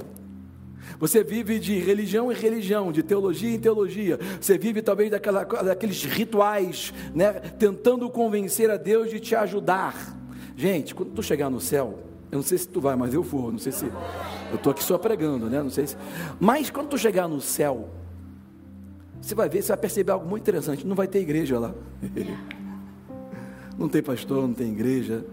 Você 0.99 1.23
vive 1.23 1.59
de 1.59 1.79
religião 1.79 2.31
em 2.31 2.35
religião, 2.35 2.91
de 2.91 3.03
teologia 3.03 3.53
em 3.53 3.59
teologia. 3.59 4.19
Você 4.39 4.57
vive 4.57 4.81
talvez 4.81 5.09
daquela, 5.09 5.43
daqueles 5.43 6.03
rituais, 6.03 6.93
né, 7.13 7.33
tentando 7.33 8.09
convencer 8.09 8.69
a 8.69 8.77
Deus 8.77 9.09
de 9.09 9.19
te 9.19 9.35
ajudar. 9.35 10.17
Gente, 10.55 10.93
quando 10.93 11.11
tu 11.11 11.23
chegar 11.23 11.49
no 11.49 11.59
céu, 11.59 11.99
eu 12.31 12.37
não 12.37 12.43
sei 12.43 12.57
se 12.57 12.67
tu 12.67 12.79
vai, 12.79 12.95
mas 12.95 13.13
eu 13.13 13.23
vou. 13.23 13.51
Não 13.51 13.59
sei 13.59 13.71
se. 13.71 13.85
Eu 13.85 14.55
estou 14.55 14.71
aqui 14.71 14.83
só 14.83 14.97
pregando, 14.97 15.49
né? 15.49 15.61
Não 15.63 15.69
sei 15.69 15.87
se. 15.87 15.97
Mas 16.39 16.69
quando 16.69 16.89
tu 16.89 16.97
chegar 16.97 17.27
no 17.27 17.41
céu, 17.41 17.89
você 19.21 19.33
vai 19.33 19.49
ver, 19.49 19.61
você 19.61 19.69
vai 19.69 19.77
perceber 19.77 20.11
algo 20.11 20.27
muito 20.27 20.43
interessante. 20.43 20.85
Não 20.85 20.95
vai 20.95 21.07
ter 21.07 21.19
igreja 21.19 21.59
lá. 21.59 21.73
Não 23.77 23.87
tem 23.87 24.03
pastor, 24.03 24.45
não 24.45 24.53
tem 24.53 24.73
igreja, 24.73 25.25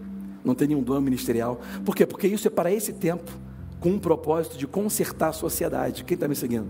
não 0.45 0.55
tem 0.55 0.69
nenhum 0.69 0.81
dom 0.81 1.01
ministerial. 1.01 1.61
Por 1.85 1.97
quê? 1.97 2.07
Porque 2.07 2.29
isso 2.29 2.47
é 2.47 2.51
para 2.51 2.71
esse 2.71 2.93
tempo, 2.93 3.29
com 3.87 3.93
um 3.93 3.99
propósito 4.01 4.59
de 4.59 4.67
consertar 4.67 5.29
a 5.29 5.33
sociedade. 5.33 6.03
Quem 6.03 6.17
está 6.17 6.27
me 6.27 6.35
seguindo? 6.35 6.67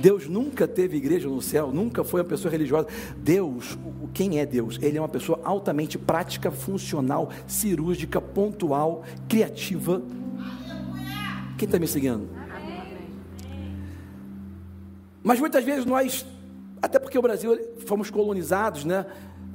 Deus 0.00 0.26
nunca 0.26 0.66
teve 0.66 0.96
igreja 0.96 1.28
no 1.28 1.42
céu, 1.42 1.70
nunca 1.70 2.02
foi 2.02 2.22
uma 2.22 2.26
pessoa 2.26 2.50
religiosa. 2.50 2.88
Deus, 3.18 3.76
quem 4.14 4.40
é 4.40 4.46
Deus? 4.46 4.78
Ele 4.80 4.96
é 4.96 5.00
uma 5.00 5.08
pessoa 5.08 5.38
altamente 5.44 5.98
prática, 5.98 6.50
funcional, 6.50 7.28
cirúrgica, 7.46 8.22
pontual, 8.22 9.04
criativa. 9.28 10.00
Quem 11.58 11.66
está 11.66 11.78
me 11.78 11.86
seguindo? 11.86 12.26
Mas 15.22 15.38
muitas 15.38 15.62
vezes 15.62 15.84
nós, 15.84 16.24
até 16.80 16.98
porque 16.98 17.18
o 17.18 17.22
Brasil 17.22 17.54
fomos 17.84 18.08
colonizados, 18.08 18.82
né? 18.82 19.04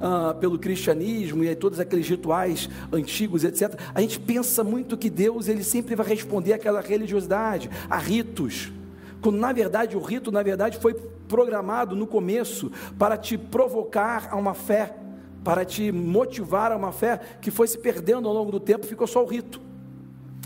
Ah, 0.04 0.34
pelo 0.34 0.58
cristianismo 0.58 1.44
e 1.44 1.54
todos 1.54 1.78
aqueles 1.78 2.08
rituais 2.08 2.68
antigos, 2.92 3.44
etc. 3.44 3.78
A 3.94 4.00
gente 4.00 4.18
pensa 4.18 4.64
muito 4.64 4.96
que 4.96 5.08
Deus 5.08 5.46
ele 5.46 5.62
sempre 5.62 5.94
vai 5.94 6.04
responder 6.04 6.54
àquela 6.54 6.80
religiosidade, 6.80 7.70
a 7.88 7.98
ritos. 7.98 8.72
Quando 9.20 9.38
na 9.38 9.52
verdade 9.52 9.96
o 9.96 10.00
rito, 10.00 10.32
na 10.32 10.42
verdade, 10.42 10.76
foi 10.78 10.94
programado 11.28 11.94
no 11.94 12.04
começo 12.04 12.72
para 12.98 13.16
te 13.16 13.38
provocar 13.38 14.28
a 14.32 14.36
uma 14.36 14.54
fé, 14.54 14.96
para 15.44 15.64
te 15.64 15.92
motivar 15.92 16.72
a 16.72 16.76
uma 16.76 16.90
fé 16.90 17.20
que 17.40 17.52
foi 17.52 17.68
se 17.68 17.78
perdendo 17.78 18.26
ao 18.26 18.34
longo 18.34 18.50
do 18.50 18.58
tempo, 18.58 18.84
ficou 18.84 19.06
só 19.06 19.22
o 19.22 19.26
rito. 19.26 19.60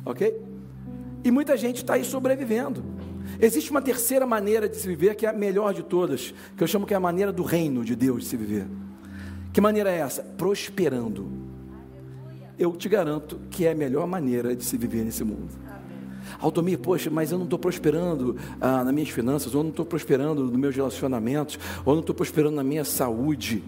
Ok? 0.05 0.39
E 1.25 1.31
muita 1.31 1.57
gente 1.57 1.77
está 1.77 1.95
aí 1.95 2.05
sobrevivendo. 2.05 2.85
Existe 3.41 3.71
uma 3.71 3.81
terceira 3.81 4.27
maneira 4.27 4.69
de 4.69 4.77
se 4.77 4.87
viver 4.87 5.15
que 5.15 5.25
é 5.25 5.31
a 5.31 5.33
melhor 5.33 5.73
de 5.73 5.83
todas, 5.83 6.35
que 6.55 6.63
eu 6.63 6.69
chamo 6.69 6.87
que 6.87 6.93
é 6.93 6.97
a 6.99 7.01
maneira 7.01 7.33
do 7.33 7.43
reino 7.43 7.83
de 7.83 7.97
Deus 7.97 8.25
de 8.25 8.29
se 8.29 8.37
viver. 8.37 8.67
Que 9.57 9.61
maneira 9.63 9.91
é 9.91 10.01
essa? 10.01 10.23
Prosperando. 10.23 11.33
Eu 12.59 12.77
te 12.77 12.91
garanto 12.91 13.41
que 13.51 13.65
é 13.65 13.73
a 13.73 13.75
melhor 13.75 14.07
maneira 14.07 14.55
de 14.55 14.63
se 14.63 14.77
viver 14.77 15.03
nesse 15.03 15.25
mundo. 15.25 15.49
Altomir, 16.39 16.79
poxa, 16.79 17.09
mas 17.09 17.33
eu 17.33 17.39
não 17.39 17.47
estou 17.47 17.59
prosperando 17.59 18.37
ah, 18.61 18.85
nas 18.85 18.93
minhas 18.93 19.09
finanças, 19.09 19.55
ou 19.55 19.63
não 19.63 19.71
estou 19.71 19.87
prosperando 19.87 20.45
nos 20.45 20.59
meus 20.59 20.77
relacionamentos, 20.77 21.59
ou 21.87 21.95
não 21.95 22.01
estou 22.01 22.15
prosperando 22.15 22.55
na 22.55 22.63
minha 22.63 22.85
saúde. 22.85 23.65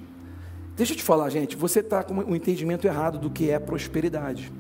Deixa 0.77 0.93
eu 0.93 0.97
te 0.99 1.03
falar, 1.03 1.31
gente, 1.31 1.57
você 1.57 1.81
está 1.81 2.03
com 2.03 2.13
um 2.17 2.37
entendimento 2.37 2.87
errado 2.87 3.19
do 3.19 3.31
que 3.31 3.49
é 3.49 3.59
prosperidade. 3.59 4.53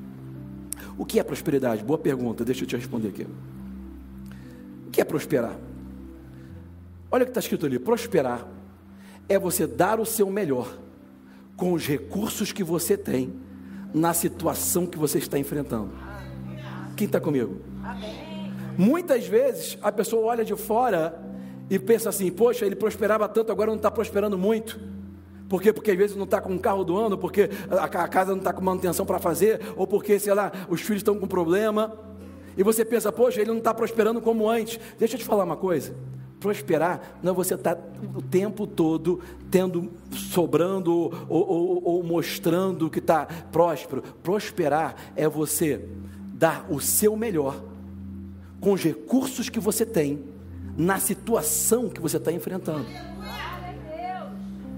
O 0.97 1.04
que 1.04 1.20
é 1.20 1.23
prosperidade? 1.23 1.85
Boa 1.85 1.99
pergunta, 1.99 2.42
deixa 2.42 2.64
eu 2.64 2.66
te 2.66 2.75
responder 2.75 3.08
aqui. 3.08 3.26
O 4.87 4.90
que 4.90 4.99
é 4.99 5.04
prosperar? 5.04 5.58
Olha 7.11 7.25
o 7.25 7.26
que 7.26 7.32
está 7.32 7.40
escrito 7.40 7.66
ali: 7.66 7.78
prosperar 7.78 8.49
é 9.28 9.38
você 9.38 9.66
dar 9.66 10.00
o 10.00 10.06
seu 10.06 10.30
melhor 10.30 10.88
com 11.59 11.73
os 11.73 11.87
recursos 11.87 12.53
que 12.53 12.62
você 12.62 12.97
tem 12.97 13.35
na 13.93 14.15
situação 14.15 14.87
que 14.87 14.97
você 14.97 15.19
está 15.19 15.38
enfrentando. 15.38 15.91
Quem 16.97 17.07
está 17.07 17.21
comigo? 17.21 17.61
Muitas 18.79 19.27
vezes 19.27 19.77
a 19.83 19.91
pessoa 19.91 20.25
olha 20.27 20.45
de 20.45 20.55
fora 20.55 21.21
e 21.69 21.79
pensa 21.79 22.09
assim: 22.09 22.31
poxa, 22.31 22.65
ele 22.65 22.77
prosperava 22.77 23.29
tanto, 23.29 23.50
agora 23.50 23.71
não 23.71 23.77
está 23.77 23.91
prosperando 23.91 24.38
muito. 24.38 24.81
Por 25.49 25.61
quê? 25.61 25.73
Porque 25.73 25.91
às 25.91 25.97
vezes 25.97 26.17
não 26.17 26.25
está 26.25 26.41
com 26.41 26.53
um 26.53 26.59
carro 26.59 26.85
do 26.85 26.97
ano, 26.97 27.19
porque 27.19 27.50
a 27.71 28.07
casa 28.07 28.31
não 28.31 28.38
está 28.38 28.53
com 28.53 28.62
manutenção 28.62 29.05
para 29.05 29.19
fazer, 29.19 29.61
ou 29.77 29.87
porque, 29.87 30.19
sei 30.19 30.35
lá, 30.35 30.53
os 30.69 30.81
filhos 30.81 31.00
estão 31.00 31.19
com 31.19 31.27
problema. 31.27 31.99
E 32.57 32.62
você 32.62 32.85
pensa, 32.85 33.11
poxa, 33.11 33.41
ele 33.41 33.50
não 33.50 33.59
está 33.59 33.75
prosperando 33.75 34.21
como 34.21 34.49
antes. 34.49 34.79
Deixa 34.97 35.15
eu 35.15 35.19
te 35.19 35.25
falar 35.25 35.45
uma 35.45 35.57
coisa. 35.57 35.95
Prosperar 36.40 37.18
não 37.23 37.33
é 37.33 37.35
você 37.35 37.54
estar 37.54 37.75
tá 37.75 37.83
o 38.14 38.23
tempo 38.23 38.66
todo 38.66 39.21
tendo, 39.50 39.90
sobrando 40.12 40.92
ou, 40.92 41.12
ou, 41.28 41.85
ou 41.85 42.02
mostrando 42.02 42.88
que 42.88 43.00
está 43.00 43.26
próspero. 43.26 44.02
Prosperar 44.23 44.95
é 45.16 45.28
você 45.28 45.88
dar 46.35 46.66
o 46.71 46.80
seu 46.80 47.16
melhor 47.16 47.61
com 48.61 48.73
os 48.73 48.83
recursos 48.83 49.49
que 49.49 49.59
você 49.59 49.85
tem 49.85 50.21
na 50.76 51.00
situação 51.00 51.88
que 51.88 52.00
você 52.00 52.18
está 52.18 52.30
enfrentando. 52.30 52.87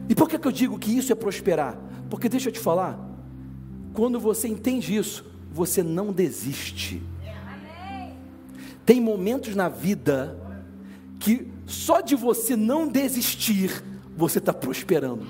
E 0.09 0.15
por 0.15 0.29
que, 0.29 0.39
que 0.39 0.49
eu 0.49 0.53
digo 0.53 0.79
que 0.79 0.97
isso 0.97 1.13
é 1.13 1.15
prosperar? 1.15 1.79
Porque 2.09 2.29
deixa 2.29 2.49
eu 2.49 2.53
te 2.53 2.59
falar, 2.59 2.99
quando 3.93 4.19
você 4.19 4.49
entende 4.49 4.97
isso, 4.97 5.25
você 5.53 5.83
não 5.83 6.13
desiste. 6.13 7.03
Tem 8.85 9.01
momentos 9.01 9.55
na 9.55 9.69
vida 9.69 10.37
que 11.21 11.47
só 11.67 12.01
de 12.01 12.17
você 12.17 12.57
não 12.57 12.89
desistir, 12.89 13.85
você 14.17 14.39
está 14.39 14.53
prosperando. 14.53 15.27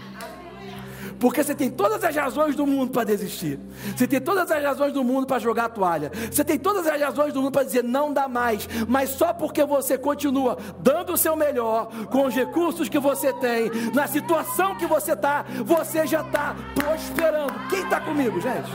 Porque 1.18 1.44
você 1.44 1.54
tem 1.54 1.70
todas 1.70 2.02
as 2.02 2.16
razões 2.16 2.56
do 2.56 2.66
mundo 2.66 2.92
para 2.92 3.04
desistir. 3.04 3.58
Você 3.94 4.06
tem 4.06 4.18
todas 4.18 4.50
as 4.50 4.62
razões 4.62 4.94
do 4.94 5.04
mundo 5.04 5.26
para 5.26 5.38
jogar 5.38 5.66
a 5.66 5.68
toalha. 5.68 6.10
Você 6.30 6.42
tem 6.42 6.58
todas 6.58 6.86
as 6.86 6.98
razões 6.98 7.34
do 7.34 7.42
mundo 7.42 7.52
para 7.52 7.62
dizer 7.62 7.84
não 7.84 8.10
dá 8.10 8.26
mais. 8.26 8.66
Mas 8.88 9.10
só 9.10 9.34
porque 9.34 9.62
você 9.62 9.98
continua 9.98 10.56
dando 10.78 11.12
o 11.12 11.18
seu 11.18 11.36
melhor, 11.36 11.90
com 12.06 12.26
os 12.26 12.34
recursos 12.34 12.88
que 12.88 12.98
você 12.98 13.34
tem, 13.34 13.70
na 13.92 14.06
situação 14.06 14.74
que 14.76 14.86
você 14.86 15.12
está, 15.12 15.44
você 15.62 16.06
já 16.06 16.22
está 16.22 16.56
prosperando. 16.74 17.52
Quem 17.68 17.82
está 17.82 18.00
comigo, 18.00 18.40
gente? 18.40 18.70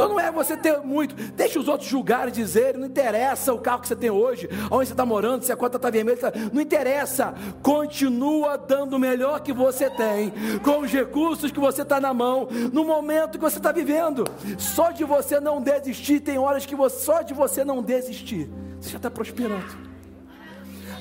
Então 0.00 0.08
não 0.08 0.18
é 0.18 0.32
você 0.32 0.56
ter 0.56 0.78
muito, 0.78 1.14
deixa 1.32 1.60
os 1.60 1.68
outros 1.68 1.90
julgarem 1.90 2.28
e 2.28 2.32
dizerem, 2.32 2.80
não 2.80 2.86
interessa 2.86 3.52
o 3.52 3.58
carro 3.58 3.82
que 3.82 3.88
você 3.88 3.94
tem 3.94 4.08
hoje, 4.08 4.48
onde 4.70 4.86
você 4.86 4.94
está 4.94 5.04
morando, 5.04 5.44
se 5.44 5.52
a 5.52 5.56
conta 5.56 5.76
está 5.76 5.90
vermelha, 5.90 6.16
tá, 6.16 6.32
não 6.50 6.62
interessa, 6.62 7.34
continua 7.62 8.56
dando 8.56 8.96
o 8.96 8.98
melhor 8.98 9.40
que 9.40 9.52
você 9.52 9.90
tem, 9.90 10.32
com 10.64 10.78
os 10.80 10.90
recursos 10.90 11.52
que 11.52 11.60
você 11.60 11.82
está 11.82 12.00
na 12.00 12.14
mão, 12.14 12.48
no 12.72 12.82
momento 12.82 13.32
que 13.32 13.44
você 13.44 13.58
está 13.58 13.72
vivendo. 13.72 14.24
Só 14.58 14.90
de 14.90 15.04
você 15.04 15.38
não 15.38 15.60
desistir, 15.60 16.20
tem 16.20 16.38
horas 16.38 16.64
que 16.64 16.74
você, 16.74 17.04
só 17.04 17.20
de 17.20 17.34
você 17.34 17.62
não 17.62 17.82
desistir, 17.82 18.48
você 18.80 18.88
já 18.88 18.96
está 18.96 19.10
prosperando. 19.10 19.90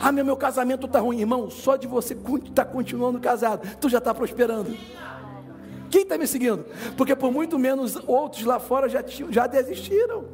Ah, 0.02 0.12
meu, 0.12 0.26
meu 0.26 0.36
casamento 0.36 0.88
está 0.88 1.00
ruim, 1.00 1.20
irmão. 1.20 1.50
Só 1.50 1.76
de 1.76 1.86
você 1.86 2.14
estar 2.14 2.64
tá 2.64 2.66
continuando 2.66 3.20
casado, 3.20 3.68
tu 3.80 3.90
já 3.90 3.98
está 3.98 4.14
prosperando. 4.14 4.76
Quem 5.90 6.04
está 6.04 6.18
me 6.18 6.28
seguindo? 6.28 6.66
Porque 6.96 7.16
por 7.16 7.32
muito 7.32 7.58
menos 7.58 7.98
outros 8.08 8.44
lá 8.44 8.60
fora 8.60 8.88
já, 8.88 9.04
já 9.30 9.48
desistiram. 9.48 10.26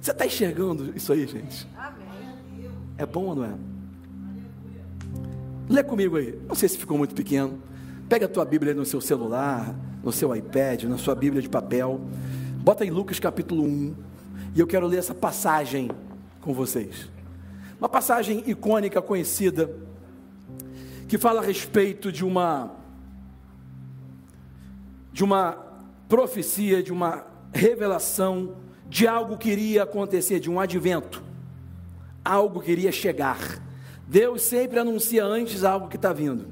Você 0.00 0.10
está 0.10 0.26
enxergando 0.26 0.92
isso 0.94 1.12
aí, 1.12 1.26
gente? 1.26 1.66
É 2.98 3.06
bom 3.06 3.26
ou 3.26 3.34
não 3.34 3.44
é? 3.44 3.54
Lê 5.68 5.82
comigo 5.82 6.16
aí. 6.16 6.38
Não 6.46 6.54
sei 6.54 6.68
se 6.68 6.76
ficou 6.76 6.98
muito 6.98 7.14
pequeno. 7.14 7.58
Pega 8.08 8.26
a 8.26 8.28
tua 8.28 8.44
Bíblia 8.44 8.74
no 8.74 8.84
seu 8.84 9.00
celular, 9.00 9.74
no 10.02 10.12
seu 10.12 10.34
iPad, 10.36 10.84
na 10.84 10.98
sua 10.98 11.14
Bíblia 11.14 11.40
de 11.40 11.48
papel. 11.48 12.00
Bota 12.58 12.84
em 12.84 12.90
Lucas 12.90 13.18
capítulo 13.18 13.64
1. 13.64 13.94
E 14.54 14.60
eu 14.60 14.66
quero 14.66 14.86
ler 14.86 14.98
essa 14.98 15.14
passagem 15.14 15.90
com 16.40 16.52
vocês. 16.52 17.08
Uma 17.78 17.88
passagem 17.88 18.42
icônica, 18.46 19.00
conhecida, 19.00 19.70
que 21.08 21.16
fala 21.16 21.40
a 21.40 21.44
respeito 21.44 22.12
de 22.12 22.24
uma 22.24 22.70
de 25.14 25.22
uma 25.22 25.56
profecia, 26.08 26.82
de 26.82 26.92
uma 26.92 27.24
revelação 27.52 28.56
de 28.88 29.06
algo 29.06 29.38
que 29.38 29.48
iria 29.48 29.84
acontecer, 29.84 30.40
de 30.40 30.50
um 30.50 30.58
advento, 30.58 31.22
algo 32.24 32.60
que 32.60 32.72
iria 32.72 32.90
chegar. 32.90 33.62
Deus 34.08 34.42
sempre 34.42 34.80
anuncia 34.80 35.24
antes 35.24 35.62
algo 35.62 35.86
que 35.86 35.94
está 35.94 36.12
vindo. 36.12 36.48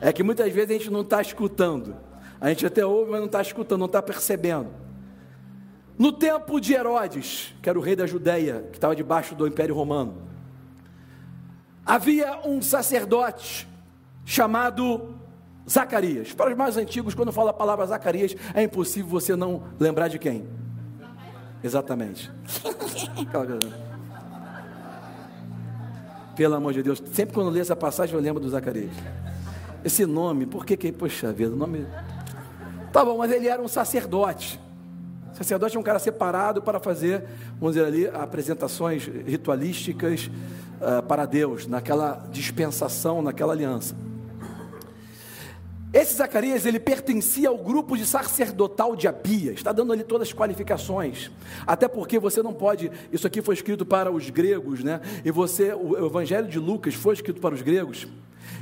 É 0.00 0.12
que 0.12 0.22
muitas 0.22 0.52
vezes 0.52 0.70
a 0.70 0.72
gente 0.74 0.90
não 0.92 1.00
está 1.00 1.20
escutando, 1.20 1.96
a 2.40 2.50
gente 2.50 2.64
até 2.64 2.86
ouve, 2.86 3.10
mas 3.10 3.18
não 3.18 3.26
está 3.26 3.42
escutando, 3.42 3.80
não 3.80 3.86
está 3.86 4.00
percebendo. 4.00 4.70
No 5.98 6.12
tempo 6.12 6.60
de 6.60 6.72
Herodes, 6.72 7.52
que 7.60 7.68
era 7.68 7.76
o 7.76 7.82
rei 7.82 7.96
da 7.96 8.06
Judéia, 8.06 8.68
que 8.70 8.76
estava 8.76 8.94
debaixo 8.94 9.34
do 9.34 9.44
Império 9.44 9.74
Romano, 9.74 10.22
havia 11.84 12.46
um 12.46 12.62
sacerdote 12.62 13.66
chamado 14.24 15.16
Zacarias. 15.68 16.32
Para 16.32 16.50
os 16.50 16.56
mais 16.56 16.76
antigos, 16.76 17.14
quando 17.14 17.32
fala 17.32 17.50
a 17.50 17.54
palavra 17.54 17.86
Zacarias, 17.86 18.36
é 18.52 18.62
impossível 18.62 19.08
você 19.08 19.34
não 19.34 19.62
lembrar 19.78 20.08
de 20.08 20.18
quem? 20.18 20.46
Exatamente. 21.62 22.30
Pelo 26.36 26.54
amor 26.54 26.72
de 26.72 26.82
Deus, 26.82 27.02
sempre 27.12 27.34
quando 27.34 27.46
eu 27.46 27.52
leio 27.52 27.62
essa 27.62 27.76
passagem 27.76 28.14
eu 28.14 28.20
lembro 28.20 28.40
do 28.40 28.48
Zacarias. 28.50 28.92
Esse 29.84 30.04
nome, 30.04 30.46
por 30.46 30.66
que 30.66 30.76
que, 30.76 30.92
poxa 30.92 31.32
vida, 31.32 31.52
o 31.52 31.56
nome... 31.56 31.86
Tá 32.92 33.04
bom, 33.04 33.18
mas 33.18 33.30
ele 33.32 33.48
era 33.48 33.60
um 33.60 33.68
sacerdote. 33.68 34.60
Sacerdote 35.32 35.76
é 35.76 35.80
um 35.80 35.82
cara 35.82 35.98
separado 35.98 36.62
para 36.62 36.78
fazer, 36.78 37.24
vamos 37.58 37.74
dizer 37.74 37.86
ali, 37.86 38.06
apresentações 38.06 39.04
ritualísticas 39.26 40.30
uh, 40.80 41.02
para 41.02 41.26
Deus, 41.26 41.66
naquela 41.66 42.24
dispensação, 42.30 43.20
naquela 43.20 43.52
aliança. 43.52 43.96
Esse 45.94 46.16
Zacarias, 46.16 46.66
ele 46.66 46.80
pertencia 46.80 47.48
ao 47.48 47.56
grupo 47.56 47.96
de 47.96 48.04
sacerdotal 48.04 48.96
de 48.96 49.06
Abias, 49.06 49.54
está 49.54 49.70
dando 49.70 49.92
ali 49.92 50.02
todas 50.02 50.26
as 50.26 50.34
qualificações, 50.34 51.30
até 51.64 51.86
porque 51.86 52.18
você 52.18 52.42
não 52.42 52.52
pode, 52.52 52.90
isso 53.12 53.28
aqui 53.28 53.40
foi 53.40 53.54
escrito 53.54 53.86
para 53.86 54.10
os 54.10 54.28
gregos, 54.28 54.82
né? 54.82 55.00
E 55.24 55.30
você, 55.30 55.72
o 55.72 56.04
Evangelho 56.04 56.48
de 56.48 56.58
Lucas 56.58 56.94
foi 56.94 57.14
escrito 57.14 57.40
para 57.40 57.54
os 57.54 57.62
gregos, 57.62 58.08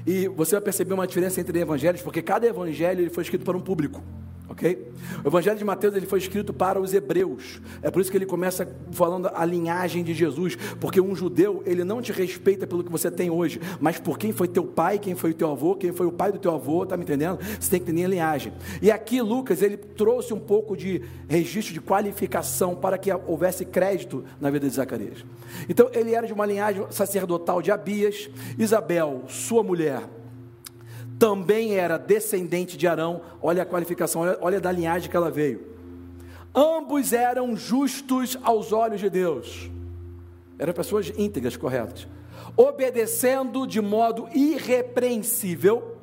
e 0.06 0.28
você 0.28 0.56
vai 0.56 0.60
perceber 0.60 0.92
uma 0.92 1.06
diferença 1.06 1.40
entre 1.40 1.58
evangelhos, 1.58 2.02
porque 2.02 2.20
cada 2.20 2.46
evangelho 2.46 3.00
ele 3.00 3.10
foi 3.10 3.22
escrito 3.22 3.46
para 3.46 3.56
um 3.56 3.62
público, 3.62 4.04
ok? 4.52 4.92
O 5.25 5.28
Evangelho 5.28 5.59
de 5.59 5.64
Mateus 5.64 5.94
ele 5.94 6.06
foi 6.06 6.18
escrito 6.18 6.52
para 6.52 6.80
os 6.80 6.94
hebreus. 6.94 7.61
É 7.82 7.90
por 7.90 8.00
isso 8.00 8.11
que 8.11 8.16
ele 8.16 8.26
começa 8.26 8.68
falando 8.92 9.30
a 9.35 9.44
linhagem 9.44 10.04
de 10.04 10.14
Jesus, 10.14 10.56
porque 10.80 11.00
um 11.00 11.14
judeu 11.14 11.62
ele 11.66 11.82
não 11.85 12.00
te 12.00 12.12
respeita 12.12 12.66
pelo 12.66 12.85
que 12.85 12.92
você 12.92 13.11
tem 13.11 13.30
hoje, 13.30 13.61
mas 13.80 13.99
por 13.99 14.18
quem 14.18 14.32
foi 14.32 14.47
teu 14.47 14.64
pai, 14.64 14.99
quem 14.99 15.14
foi 15.14 15.30
o 15.30 15.35
teu 15.35 15.50
avô, 15.50 15.75
quem 15.75 15.92
foi 15.92 16.06
o 16.06 16.12
pai 16.12 16.30
do 16.30 16.38
teu 16.38 16.54
avô, 16.54 16.87
tá 16.87 16.97
me 16.97 17.02
entendendo? 17.02 17.38
Você 17.59 17.71
tem 17.71 17.80
que 17.80 17.90
entender 17.90 18.04
a 18.04 18.09
linhagem. 18.09 18.52
E 18.80 18.90
aqui 18.90 19.21
Lucas 19.21 19.62
ele 19.62 19.76
trouxe 19.76 20.32
um 20.32 20.40
pouco 20.40 20.76
de 20.76 21.02
registro 21.28 21.75
de 21.75 21.80
qualificação 21.80 22.75
para 22.75 22.99
que 22.99 23.11
houvesse 23.12 23.64
crédito 23.64 24.25
na 24.40 24.50
vida 24.50 24.68
de 24.68 24.75
Zacarias. 24.75 25.25
Então 25.68 25.90
ele 25.92 26.14
era 26.14 26.26
de 26.26 26.32
uma 26.32 26.47
linhagem 26.47 26.85
sacerdotal 26.90 27.62
de 27.62 27.71
Abias, 27.71 28.28
Isabel, 28.59 29.25
sua 29.28 29.62
mulher 29.62 30.02
também 31.22 31.76
era 31.76 31.98
descendente 31.98 32.76
de 32.76 32.88
Arão, 32.88 33.22
olha 33.40 33.62
a 33.62 33.64
qualificação, 33.64 34.22
olha, 34.22 34.38
olha 34.40 34.60
da 34.60 34.72
linhagem 34.72 35.08
que 35.08 35.16
ela 35.16 35.30
veio. 35.30 35.64
Ambos 36.52 37.12
eram 37.12 37.56
justos 37.56 38.36
aos 38.42 38.72
olhos 38.72 38.98
de 38.98 39.08
Deus, 39.08 39.70
eram 40.58 40.72
pessoas 40.72 41.12
íntegras, 41.16 41.56
corretas, 41.56 42.08
obedecendo 42.56 43.68
de 43.68 43.80
modo 43.80 44.28
irrepreensível 44.34 45.96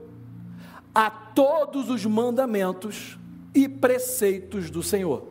a 0.96 1.12
todos 1.12 1.90
os 1.90 2.06
mandamentos 2.06 3.20
e 3.54 3.68
preceitos 3.68 4.70
do 4.70 4.82
Senhor. 4.82 5.28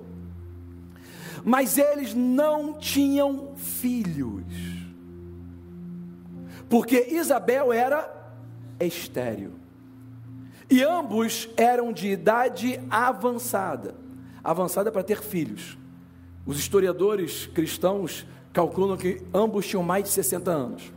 Mas 1.42 1.78
eles 1.78 2.12
não 2.12 2.74
tinham 2.74 3.54
filhos, 3.56 4.44
porque 6.68 7.06
Isabel 7.08 7.72
era 7.72 8.06
estéril. 8.78 9.52
E 10.70 10.82
ambos 10.82 11.48
eram 11.56 11.92
de 11.92 12.08
idade 12.08 12.80
avançada 12.90 13.94
avançada 14.42 14.90
para 14.90 15.02
ter 15.02 15.20
filhos. 15.20 15.76
Os 16.46 16.58
historiadores 16.58 17.46
cristãos 17.46 18.26
calculam 18.52 18.96
que 18.96 19.22
ambos 19.32 19.66
tinham 19.66 19.82
mais 19.82 20.04
de 20.04 20.10
60 20.10 20.50
anos. 20.50 20.92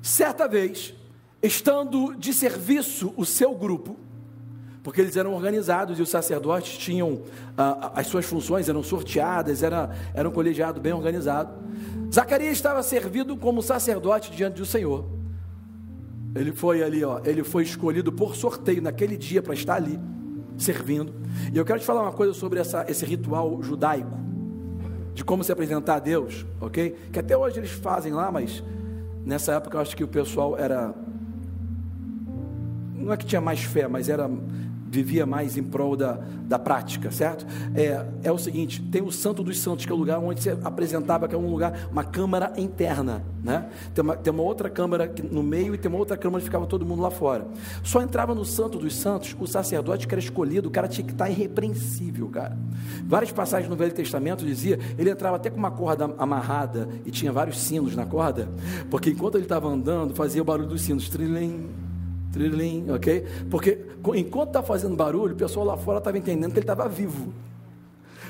Certa 0.00 0.46
vez, 0.46 0.94
estando 1.42 2.14
de 2.14 2.32
serviço 2.32 3.12
o 3.16 3.24
seu 3.24 3.54
grupo, 3.54 3.96
porque 4.84 5.00
eles 5.00 5.16
eram 5.16 5.34
organizados 5.34 5.98
e 5.98 6.02
os 6.02 6.08
sacerdotes 6.08 6.78
tinham 6.78 7.22
ah, 7.56 7.92
as 7.96 8.06
suas 8.06 8.24
funções, 8.24 8.68
eram 8.68 8.82
sorteadas, 8.82 9.62
era, 9.62 9.90
era 10.14 10.28
um 10.28 10.32
colegiado 10.32 10.80
bem 10.80 10.92
organizado. 10.92 11.52
Zacarias 12.14 12.52
estava 12.52 12.82
servido 12.82 13.36
como 13.36 13.60
sacerdote 13.60 14.30
diante 14.30 14.56
do 14.56 14.64
Senhor. 14.64 15.17
Ele 16.34 16.52
foi 16.52 16.82
ali, 16.82 17.04
ó, 17.04 17.20
ele 17.24 17.42
foi 17.42 17.62
escolhido 17.62 18.12
por 18.12 18.36
sorteio 18.36 18.82
naquele 18.82 19.16
dia 19.16 19.42
para 19.42 19.54
estar 19.54 19.74
ali, 19.74 19.98
servindo. 20.56 21.12
E 21.52 21.56
eu 21.56 21.64
quero 21.64 21.78
te 21.78 21.86
falar 21.86 22.02
uma 22.02 22.12
coisa 22.12 22.32
sobre 22.32 22.60
essa, 22.60 22.84
esse 22.88 23.04
ritual 23.04 23.62
judaico, 23.62 24.16
de 25.14 25.24
como 25.24 25.42
se 25.42 25.50
apresentar 25.50 25.96
a 25.96 25.98
Deus, 25.98 26.46
ok? 26.60 26.94
Que 27.12 27.18
até 27.18 27.36
hoje 27.36 27.58
eles 27.58 27.70
fazem 27.70 28.12
lá, 28.12 28.30
mas 28.30 28.62
nessa 29.24 29.52
época 29.52 29.76
eu 29.76 29.80
acho 29.80 29.96
que 29.96 30.04
o 30.04 30.08
pessoal 30.08 30.56
era. 30.58 30.94
Não 32.94 33.12
é 33.12 33.16
que 33.16 33.26
tinha 33.26 33.40
mais 33.40 33.60
fé, 33.60 33.88
mas 33.88 34.08
era 34.08 34.28
vivia 34.90 35.26
mais 35.26 35.56
em 35.56 35.62
prol 35.62 35.96
da, 35.96 36.18
da 36.42 36.58
prática, 36.58 37.10
certo? 37.10 37.46
É, 37.74 38.04
é 38.22 38.32
o 38.32 38.38
seguinte: 38.38 38.82
tem 38.90 39.02
o 39.02 39.10
Santo 39.10 39.42
dos 39.42 39.58
Santos, 39.60 39.84
que 39.84 39.92
é 39.92 39.94
o 39.94 39.98
lugar 39.98 40.18
onde 40.18 40.42
se 40.42 40.50
apresentava, 40.50 41.28
que 41.28 41.34
é 41.34 41.38
um 41.38 41.50
lugar, 41.50 41.88
uma 41.90 42.04
câmara 42.04 42.52
interna, 42.56 43.22
né? 43.42 43.68
Tem 43.94 44.02
uma, 44.02 44.16
tem 44.16 44.32
uma 44.32 44.42
outra 44.42 44.70
câmara 44.70 45.12
no 45.30 45.42
meio 45.42 45.74
e 45.74 45.78
tem 45.78 45.90
uma 45.90 45.98
outra 45.98 46.16
câmara 46.16 46.40
que 46.40 46.46
ficava 46.46 46.66
todo 46.66 46.84
mundo 46.86 47.02
lá 47.02 47.10
fora. 47.10 47.46
Só 47.82 48.02
entrava 48.02 48.34
no 48.34 48.44
Santo 48.44 48.78
dos 48.78 48.94
Santos 48.94 49.36
o 49.38 49.46
sacerdote 49.46 50.06
que 50.06 50.14
era 50.14 50.20
escolhido, 50.20 50.68
o 50.68 50.70
cara 50.70 50.88
tinha 50.88 51.06
que 51.06 51.12
estar 51.12 51.28
irrepreensível, 51.28 52.28
cara. 52.28 52.56
Várias 53.04 53.32
passagens 53.32 53.68
no 53.68 53.76
Velho 53.76 53.92
Testamento 53.92 54.44
dizia, 54.44 54.78
ele 54.96 55.10
entrava 55.10 55.36
até 55.36 55.50
com 55.50 55.58
uma 55.58 55.70
corda 55.70 56.14
amarrada 56.18 56.88
e 57.04 57.10
tinha 57.10 57.32
vários 57.32 57.58
sinos 57.60 57.94
na 57.94 58.06
corda, 58.06 58.48
porque 58.90 59.10
enquanto 59.10 59.34
ele 59.36 59.44
estava 59.44 59.68
andando, 59.68 60.14
fazia 60.14 60.42
o 60.42 60.44
barulho 60.44 60.68
dos 60.68 60.82
sinos, 60.82 61.08
trilim, 61.08 61.68
Trilim, 62.38 62.90
ok? 62.90 63.26
Porque 63.50 63.78
enquanto 64.14 64.48
está 64.48 64.62
fazendo 64.62 64.94
barulho, 64.94 65.34
o 65.34 65.36
pessoal 65.36 65.66
lá 65.66 65.76
fora 65.76 65.98
estava 65.98 66.16
entendendo 66.16 66.52
que 66.52 66.58
ele 66.58 66.64
estava 66.64 66.88
vivo. 66.88 67.32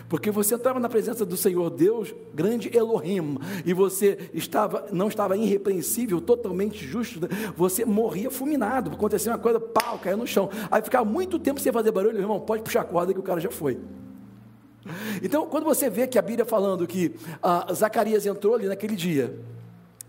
Porque 0.09 0.31
você 0.31 0.55
entrava 0.55 0.81
na 0.81 0.89
presença 0.89 1.27
do 1.27 1.37
Senhor 1.37 1.69
Deus, 1.69 2.15
grande 2.33 2.75
Elohim, 2.75 3.37
e 3.67 3.75
você 3.75 4.31
estava, 4.33 4.87
não 4.91 5.09
estava 5.09 5.37
irrepreensível, 5.37 6.19
totalmente 6.19 6.83
justo, 6.83 7.21
você 7.55 7.85
morria 7.85 8.31
fulminado. 8.31 8.91
Acontecia 8.93 9.31
uma 9.31 9.39
coisa, 9.39 9.61
pau, 9.61 9.99
caia 9.99 10.17
no 10.17 10.27
chão. 10.27 10.49
Aí 10.71 10.81
ficava 10.81 11.05
muito 11.05 11.39
tempo 11.39 11.61
sem 11.61 11.71
fazer 11.71 11.93
barulho, 11.93 12.19
irmão, 12.19 12.41
pode 12.41 12.63
puxar 12.63 12.81
a 12.81 12.85
corda 12.85 13.13
que 13.13 13.21
o 13.21 13.23
cara 13.23 13.39
já 13.39 13.51
foi. 13.51 13.79
Então, 15.23 15.47
quando 15.47 15.65
você 15.65 15.91
vê 15.91 16.07
que 16.07 16.19
a 16.19 16.23
Bíblia 16.23 16.47
falando 16.47 16.87
que 16.87 17.15
ah, 17.43 17.67
Zacarias 17.75 18.25
entrou 18.25 18.55
ali 18.55 18.67
naquele 18.67 18.97
dia, 18.97 19.39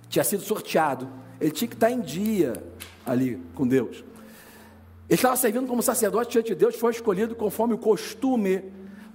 tinha 0.08 0.24
sido 0.24 0.42
sorteado, 0.42 1.10
ele 1.40 1.52
tinha 1.52 1.68
que 1.68 1.76
estar 1.76 1.92
em 1.92 2.02
dia 2.02 2.54
ali 3.06 3.42
com 3.56 3.68
Deus. 3.68 4.04
Ele 5.08 5.16
estava 5.16 5.36
servindo 5.36 5.68
como 5.68 5.82
sacerdote 5.82 6.32
diante 6.32 6.50
de 6.50 6.56
Deus, 6.56 6.76
foi 6.76 6.92
escolhido 6.92 7.36
conforme 7.36 7.74
o 7.74 7.78
costume 7.78 8.64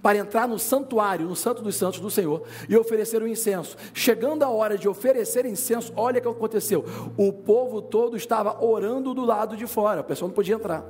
para 0.03 0.19
entrar 0.19 0.47
no 0.47 0.59
santuário, 0.59 1.27
no 1.27 1.35
santo 1.35 1.63
dos 1.63 1.77
santos 1.77 1.99
do 1.99 2.11
Senhor, 2.11 2.43
e 2.69 2.77
oferecer 2.77 3.23
o 3.23 3.29
incenso. 3.29 3.75
Chegando 3.95 4.43
a 4.43 4.51
hora 4.51 4.77
de 4.77 4.87
oferecer 4.87 5.47
incenso, 5.47 5.93
olha 5.97 6.19
o 6.19 6.23
que 6.23 6.29
aconteceu. 6.29 6.85
O 7.17 7.33
povo 7.33 7.81
todo 7.81 8.17
estava 8.17 8.63
orando 8.63 9.15
do 9.15 9.25
lado 9.25 9.57
de 9.57 9.67
fora, 9.67 10.01
a 10.01 10.05
pessoa 10.05 10.29
não 10.29 10.35
podia 10.35 10.57
entrar. 10.57 10.85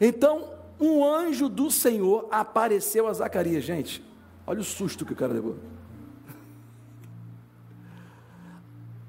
Então, 0.00 0.50
um 0.80 1.04
anjo 1.04 1.48
do 1.48 1.70
Senhor 1.70 2.26
apareceu 2.30 3.06
a 3.06 3.12
Zacarias. 3.12 3.62
Gente, 3.62 4.02
olha 4.46 4.60
o 4.60 4.64
susto 4.64 5.04
que 5.04 5.12
o 5.12 5.16
cara 5.16 5.32
levou. 5.32 5.56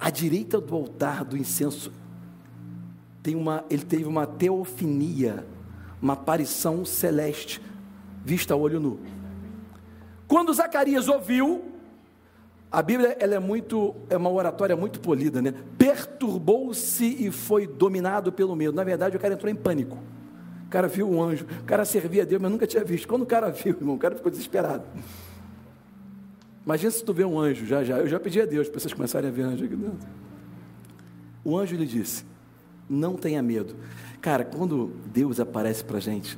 À 0.06 0.12
direita 0.12 0.62
do 0.62 0.76
altar 0.76 1.26
do 1.26 1.36
incenso 1.36 1.92
tem 3.24 3.36
uma, 3.36 3.66
ele 3.72 3.84
teve 3.84 4.06
uma 4.06 4.28
teofania, 4.28 5.44
uma 6.00 6.14
aparição 6.14 6.86
celeste, 6.86 7.60
vista 8.24 8.54
a 8.54 8.56
olho 8.56 8.80
nu. 8.80 9.00
Quando 10.28 10.54
Zacarias 10.54 11.08
ouviu, 11.08 11.66
a 12.72 12.84
Bíblia 12.84 13.18
ela 13.20 13.34
é 13.34 13.40
muito, 13.40 13.96
é 14.08 14.16
uma 14.16 14.30
oratória 14.30 14.76
muito 14.76 15.00
polida, 15.00 15.42
né? 15.42 15.56
Perturbou-se 15.76 17.04
e 17.04 17.32
foi 17.32 17.66
dominado 17.66 18.32
pelo 18.32 18.56
medo. 18.56 18.76
Na 18.76 18.84
verdade, 18.84 19.18
o 19.18 19.20
cara 19.20 19.34
entrou 19.34 19.52
em 19.52 19.56
pânico. 19.56 19.98
O 20.68 20.70
cara 20.70 20.88
viu 20.88 21.10
um 21.10 21.20
anjo, 21.20 21.48
o 21.62 21.64
cara 21.64 21.84
servia 21.84 22.22
a 22.22 22.26
Deus, 22.28 22.40
mas 22.40 22.52
nunca 22.52 22.68
tinha 22.68 22.84
visto. 22.84 23.08
Quando 23.08 23.24
o 23.24 23.26
cara 23.26 23.50
viu, 23.50 23.76
irmão, 23.76 23.96
o 23.96 24.00
cara 24.00 24.16
ficou 24.16 24.30
desesperado. 24.30 24.84
Imagina 26.66 26.92
se 26.92 27.04
tu 27.04 27.14
vê 27.14 27.24
um 27.24 27.40
anjo, 27.40 27.66
já 27.66 27.84
já. 27.84 28.00
Eu 28.00 28.08
já 28.08 28.20
pedi 28.20 28.42
a 28.42 28.46
Deus 28.46 28.68
para 28.68 28.80
vocês 28.80 28.94
começarem 28.94 29.30
a 29.30 29.32
ver 29.32 29.44
anjo 29.44 29.66
aqui 29.66 29.76
dentro. 29.76 30.08
O 31.44 31.58
anjo 31.58 31.76
lhe 31.76 31.86
disse: 31.86 32.26
não 32.90 33.16
tenha 33.16 33.42
medo. 33.42 33.76
Cara, 34.22 34.44
quando 34.44 34.92
Deus 35.14 35.40
aparece 35.40 35.84
para 35.84 35.98
a 35.98 36.02
gente, 36.02 36.38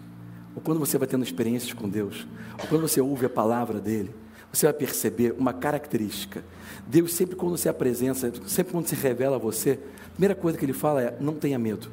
ou 0.53 0.61
quando 0.61 0.79
você 0.79 0.97
vai 0.97 1.07
tendo 1.07 1.23
experiências 1.23 1.71
com 1.71 1.87
Deus, 1.87 2.27
ou 2.59 2.67
quando 2.67 2.81
você 2.81 2.99
ouve 2.99 3.25
a 3.25 3.29
palavra 3.29 3.79
dele, 3.79 4.13
você 4.51 4.65
vai 4.65 4.73
perceber 4.73 5.33
uma 5.37 5.53
característica. 5.53 6.43
Deus 6.85 7.13
sempre 7.13 7.35
quando 7.35 7.57
se 7.57 7.69
apresenta, 7.69 8.31
sempre 8.47 8.73
quando 8.73 8.87
se 8.87 8.95
revela 8.95 9.35
a 9.35 9.39
você, 9.39 9.79
a 10.05 10.09
primeira 10.09 10.35
coisa 10.35 10.57
que 10.57 10.65
ele 10.65 10.73
fala 10.73 11.01
é: 11.01 11.17
não 11.19 11.35
tenha 11.35 11.57
medo. 11.57 11.89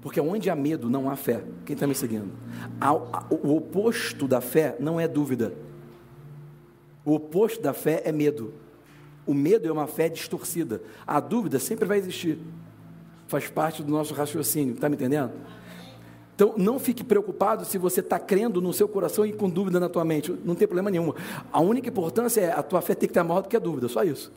Porque 0.00 0.20
onde 0.20 0.50
há 0.50 0.56
medo 0.56 0.90
não 0.90 1.08
há 1.08 1.16
fé. 1.16 1.42
Quem 1.64 1.72
está 1.74 1.86
me 1.86 1.94
seguindo? 1.94 2.30
O 3.30 3.56
oposto 3.56 4.28
da 4.28 4.40
fé 4.40 4.76
não 4.78 5.00
é 5.00 5.08
dúvida. 5.08 5.54
O 7.04 7.14
oposto 7.14 7.62
da 7.62 7.72
fé 7.72 8.02
é 8.04 8.12
medo. 8.12 8.54
O 9.26 9.34
medo 9.34 9.68
é 9.68 9.72
uma 9.72 9.86
fé 9.86 10.08
distorcida. 10.08 10.82
A 11.06 11.20
dúvida 11.20 11.58
sempre 11.58 11.86
vai 11.86 11.98
existir 11.98 12.38
faz 13.26 13.48
parte 13.48 13.82
do 13.82 13.90
nosso 13.90 14.14
raciocínio, 14.14 14.74
está 14.74 14.88
me 14.88 14.96
entendendo? 14.96 15.32
Então, 16.34 16.54
não 16.56 16.78
fique 16.78 17.04
preocupado 17.04 17.64
se 17.64 17.78
você 17.78 18.00
está 18.00 18.18
crendo 18.18 18.60
no 18.60 18.72
seu 18.72 18.88
coração 18.88 19.24
e 19.24 19.32
com 19.32 19.48
dúvida 19.48 19.78
na 19.78 19.88
tua 19.88 20.04
mente, 20.04 20.34
não 20.44 20.54
tem 20.54 20.66
problema 20.66 20.90
nenhum. 20.90 21.12
A 21.52 21.60
única 21.60 21.88
importância 21.88 22.40
é 22.40 22.52
a 22.52 22.62
tua 22.62 22.80
fé 22.80 22.94
tem 22.94 23.08
que 23.08 23.12
estar 23.12 23.22
maior 23.22 23.40
do 23.40 23.48
que 23.48 23.56
a 23.56 23.60
dúvida, 23.60 23.88
só 23.88 24.02
isso. 24.02 24.32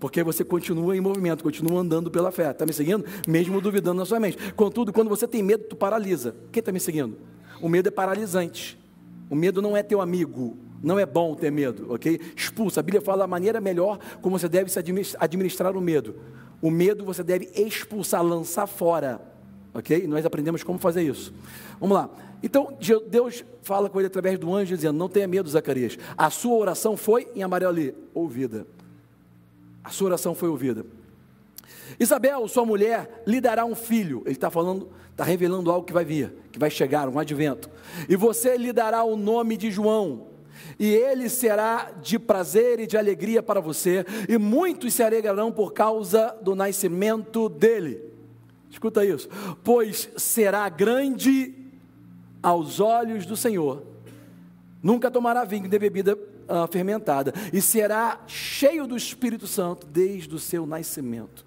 Porque 0.00 0.22
você 0.22 0.44
continua 0.44 0.96
em 0.96 1.00
movimento, 1.00 1.42
continua 1.42 1.80
andando 1.80 2.10
pela 2.10 2.30
fé. 2.30 2.50
Está 2.50 2.66
me 2.66 2.72
seguindo? 2.72 3.04
Mesmo 3.26 3.60
duvidando 3.60 3.98
na 3.98 4.04
sua 4.04 4.20
mente. 4.20 4.52
Contudo, 4.52 4.92
quando 4.92 5.08
você 5.08 5.26
tem 5.26 5.42
medo, 5.42 5.64
tu 5.64 5.74
paralisa. 5.74 6.36
Quem 6.52 6.60
está 6.60 6.70
me 6.70 6.78
seguindo? 6.78 7.16
O 7.62 7.68
medo 7.68 7.88
é 7.88 7.90
paralisante. 7.90 8.78
O 9.30 9.34
medo 9.34 9.62
não 9.62 9.76
é 9.76 9.82
teu 9.82 10.02
amigo. 10.02 10.58
Não 10.82 10.98
é 10.98 11.06
bom 11.06 11.34
ter 11.34 11.50
medo, 11.50 11.92
ok? 11.92 12.20
Expulsa. 12.36 12.80
A 12.80 12.82
Bíblia 12.82 13.00
fala 13.00 13.24
a 13.24 13.26
maneira 13.26 13.60
melhor 13.60 13.98
como 14.20 14.38
você 14.38 14.48
deve 14.48 14.70
se 14.70 14.78
administrar 15.18 15.76
o 15.76 15.80
medo. 15.80 16.16
O 16.60 16.70
medo 16.70 17.04
você 17.04 17.22
deve 17.22 17.50
expulsar, 17.54 18.22
lançar 18.22 18.66
fora. 18.66 19.20
Ok? 19.74 20.04
E 20.04 20.06
nós 20.06 20.24
aprendemos 20.24 20.62
como 20.62 20.78
fazer 20.78 21.02
isso. 21.02 21.34
Vamos 21.78 21.96
lá. 21.96 22.10
Então, 22.42 22.76
Deus 23.08 23.44
fala 23.62 23.90
com 23.90 23.98
ele 23.98 24.06
através 24.06 24.38
do 24.38 24.54
anjo, 24.54 24.74
dizendo: 24.74 24.96
Não 24.96 25.08
tenha 25.08 25.26
medo, 25.26 25.48
Zacarias. 25.48 25.98
A 26.16 26.30
sua 26.30 26.56
oração 26.56 26.96
foi, 26.96 27.28
em 27.34 27.42
amarelo 27.42 27.72
ali, 27.72 27.94
ouvida. 28.14 28.66
A 29.82 29.90
sua 29.90 30.06
oração 30.06 30.34
foi 30.34 30.48
ouvida. 30.48 30.84
Isabel, 32.00 32.46
sua 32.48 32.64
mulher, 32.64 33.22
lhe 33.26 33.40
dará 33.40 33.64
um 33.64 33.74
filho. 33.74 34.22
Ele 34.24 34.32
está 34.32 34.50
falando, 34.50 34.88
está 35.10 35.24
revelando 35.24 35.70
algo 35.70 35.86
que 35.86 35.92
vai 35.92 36.04
vir, 36.04 36.32
que 36.50 36.58
vai 36.58 36.70
chegar, 36.70 37.08
um 37.08 37.18
advento. 37.18 37.70
E 38.08 38.16
você 38.16 38.56
lhe 38.56 38.72
dará 38.72 39.04
o 39.04 39.16
nome 39.16 39.56
de 39.56 39.70
João. 39.70 40.35
E 40.78 40.92
ele 40.94 41.28
será 41.28 41.92
de 42.02 42.18
prazer 42.18 42.80
e 42.80 42.86
de 42.86 42.96
alegria 42.96 43.42
para 43.42 43.60
você, 43.60 44.04
e 44.28 44.36
muitos 44.38 44.94
se 44.94 45.02
alegrarão 45.02 45.50
por 45.50 45.72
causa 45.72 46.36
do 46.42 46.54
nascimento 46.54 47.48
dele. 47.48 48.02
Escuta 48.70 49.04
isso, 49.04 49.28
pois 49.64 50.10
será 50.16 50.68
grande 50.68 51.54
aos 52.42 52.78
olhos 52.78 53.24
do 53.24 53.36
Senhor. 53.36 53.82
Nunca 54.82 55.10
tomará 55.10 55.44
vinho 55.44 55.68
de 55.68 55.78
bebida 55.78 56.14
uh, 56.14 56.70
fermentada, 56.70 57.32
e 57.52 57.60
será 57.60 58.20
cheio 58.26 58.86
do 58.86 58.96
Espírito 58.96 59.46
Santo 59.46 59.86
desde 59.86 60.34
o 60.34 60.38
seu 60.38 60.66
nascimento. 60.66 61.46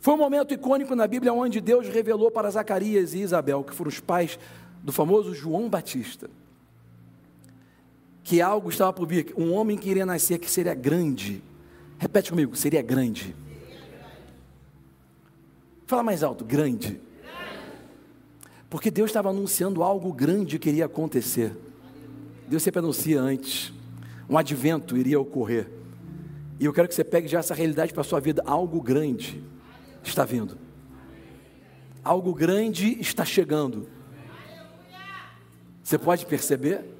Foi 0.00 0.14
um 0.14 0.18
momento 0.18 0.54
icônico 0.54 0.94
na 0.94 1.06
Bíblia 1.06 1.32
onde 1.32 1.60
Deus 1.60 1.88
revelou 1.88 2.30
para 2.30 2.50
Zacarias 2.50 3.14
e 3.14 3.20
Isabel, 3.20 3.64
que 3.64 3.74
foram 3.74 3.88
os 3.88 3.98
pais 3.98 4.38
do 4.82 4.92
famoso 4.92 5.34
João 5.34 5.68
Batista, 5.68 6.30
que 8.26 8.42
algo 8.42 8.68
estava 8.68 8.92
por 8.92 9.06
vir, 9.06 9.32
um 9.38 9.52
homem 9.52 9.78
que 9.78 9.88
iria 9.88 10.04
nascer 10.04 10.40
que 10.40 10.50
seria 10.50 10.74
grande. 10.74 11.40
Repete 11.96 12.30
comigo, 12.30 12.56
seria 12.56 12.82
grande. 12.82 13.36
Fala 15.86 16.02
mais 16.02 16.24
alto, 16.24 16.44
grande. 16.44 17.00
Porque 18.68 18.90
Deus 18.90 19.10
estava 19.10 19.30
anunciando 19.30 19.80
algo 19.80 20.12
grande 20.12 20.58
que 20.58 20.68
iria 20.68 20.86
acontecer. 20.86 21.56
Deus 22.48 22.64
sempre 22.64 22.80
anuncia 22.80 23.20
antes. 23.20 23.72
Um 24.28 24.36
advento 24.36 24.96
iria 24.96 25.20
ocorrer. 25.20 25.70
E 26.58 26.64
eu 26.64 26.72
quero 26.72 26.88
que 26.88 26.96
você 26.96 27.04
pegue 27.04 27.28
já 27.28 27.38
essa 27.38 27.54
realidade 27.54 27.92
para 27.92 28.00
a 28.00 28.04
sua 28.04 28.18
vida, 28.18 28.42
algo 28.44 28.82
grande 28.82 29.40
está 30.02 30.24
vindo. 30.24 30.58
Algo 32.02 32.34
grande 32.34 33.00
está 33.00 33.24
chegando. 33.24 33.88
Você 35.80 35.96
pode 35.96 36.26
perceber? 36.26 36.95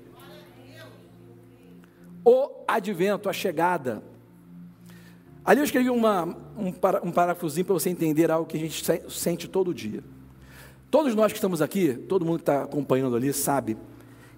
O 2.28 2.50
advento, 2.66 3.28
a 3.28 3.32
chegada. 3.32 4.02
Ali 5.44 5.60
eu 5.60 5.64
escrevi 5.64 5.88
uma, 5.88 6.24
um, 6.58 6.72
um 7.04 7.12
parafusinho 7.12 7.64
para 7.64 7.74
você 7.74 7.88
entender 7.88 8.32
algo 8.32 8.48
que 8.48 8.56
a 8.56 8.60
gente 8.60 8.82
sente 9.08 9.46
todo 9.46 9.72
dia. 9.72 10.02
Todos 10.90 11.14
nós 11.14 11.30
que 11.30 11.38
estamos 11.38 11.62
aqui, 11.62 11.94
todo 11.94 12.24
mundo 12.24 12.38
que 12.38 12.42
está 12.42 12.64
acompanhando 12.64 13.14
ali, 13.14 13.32
sabe 13.32 13.76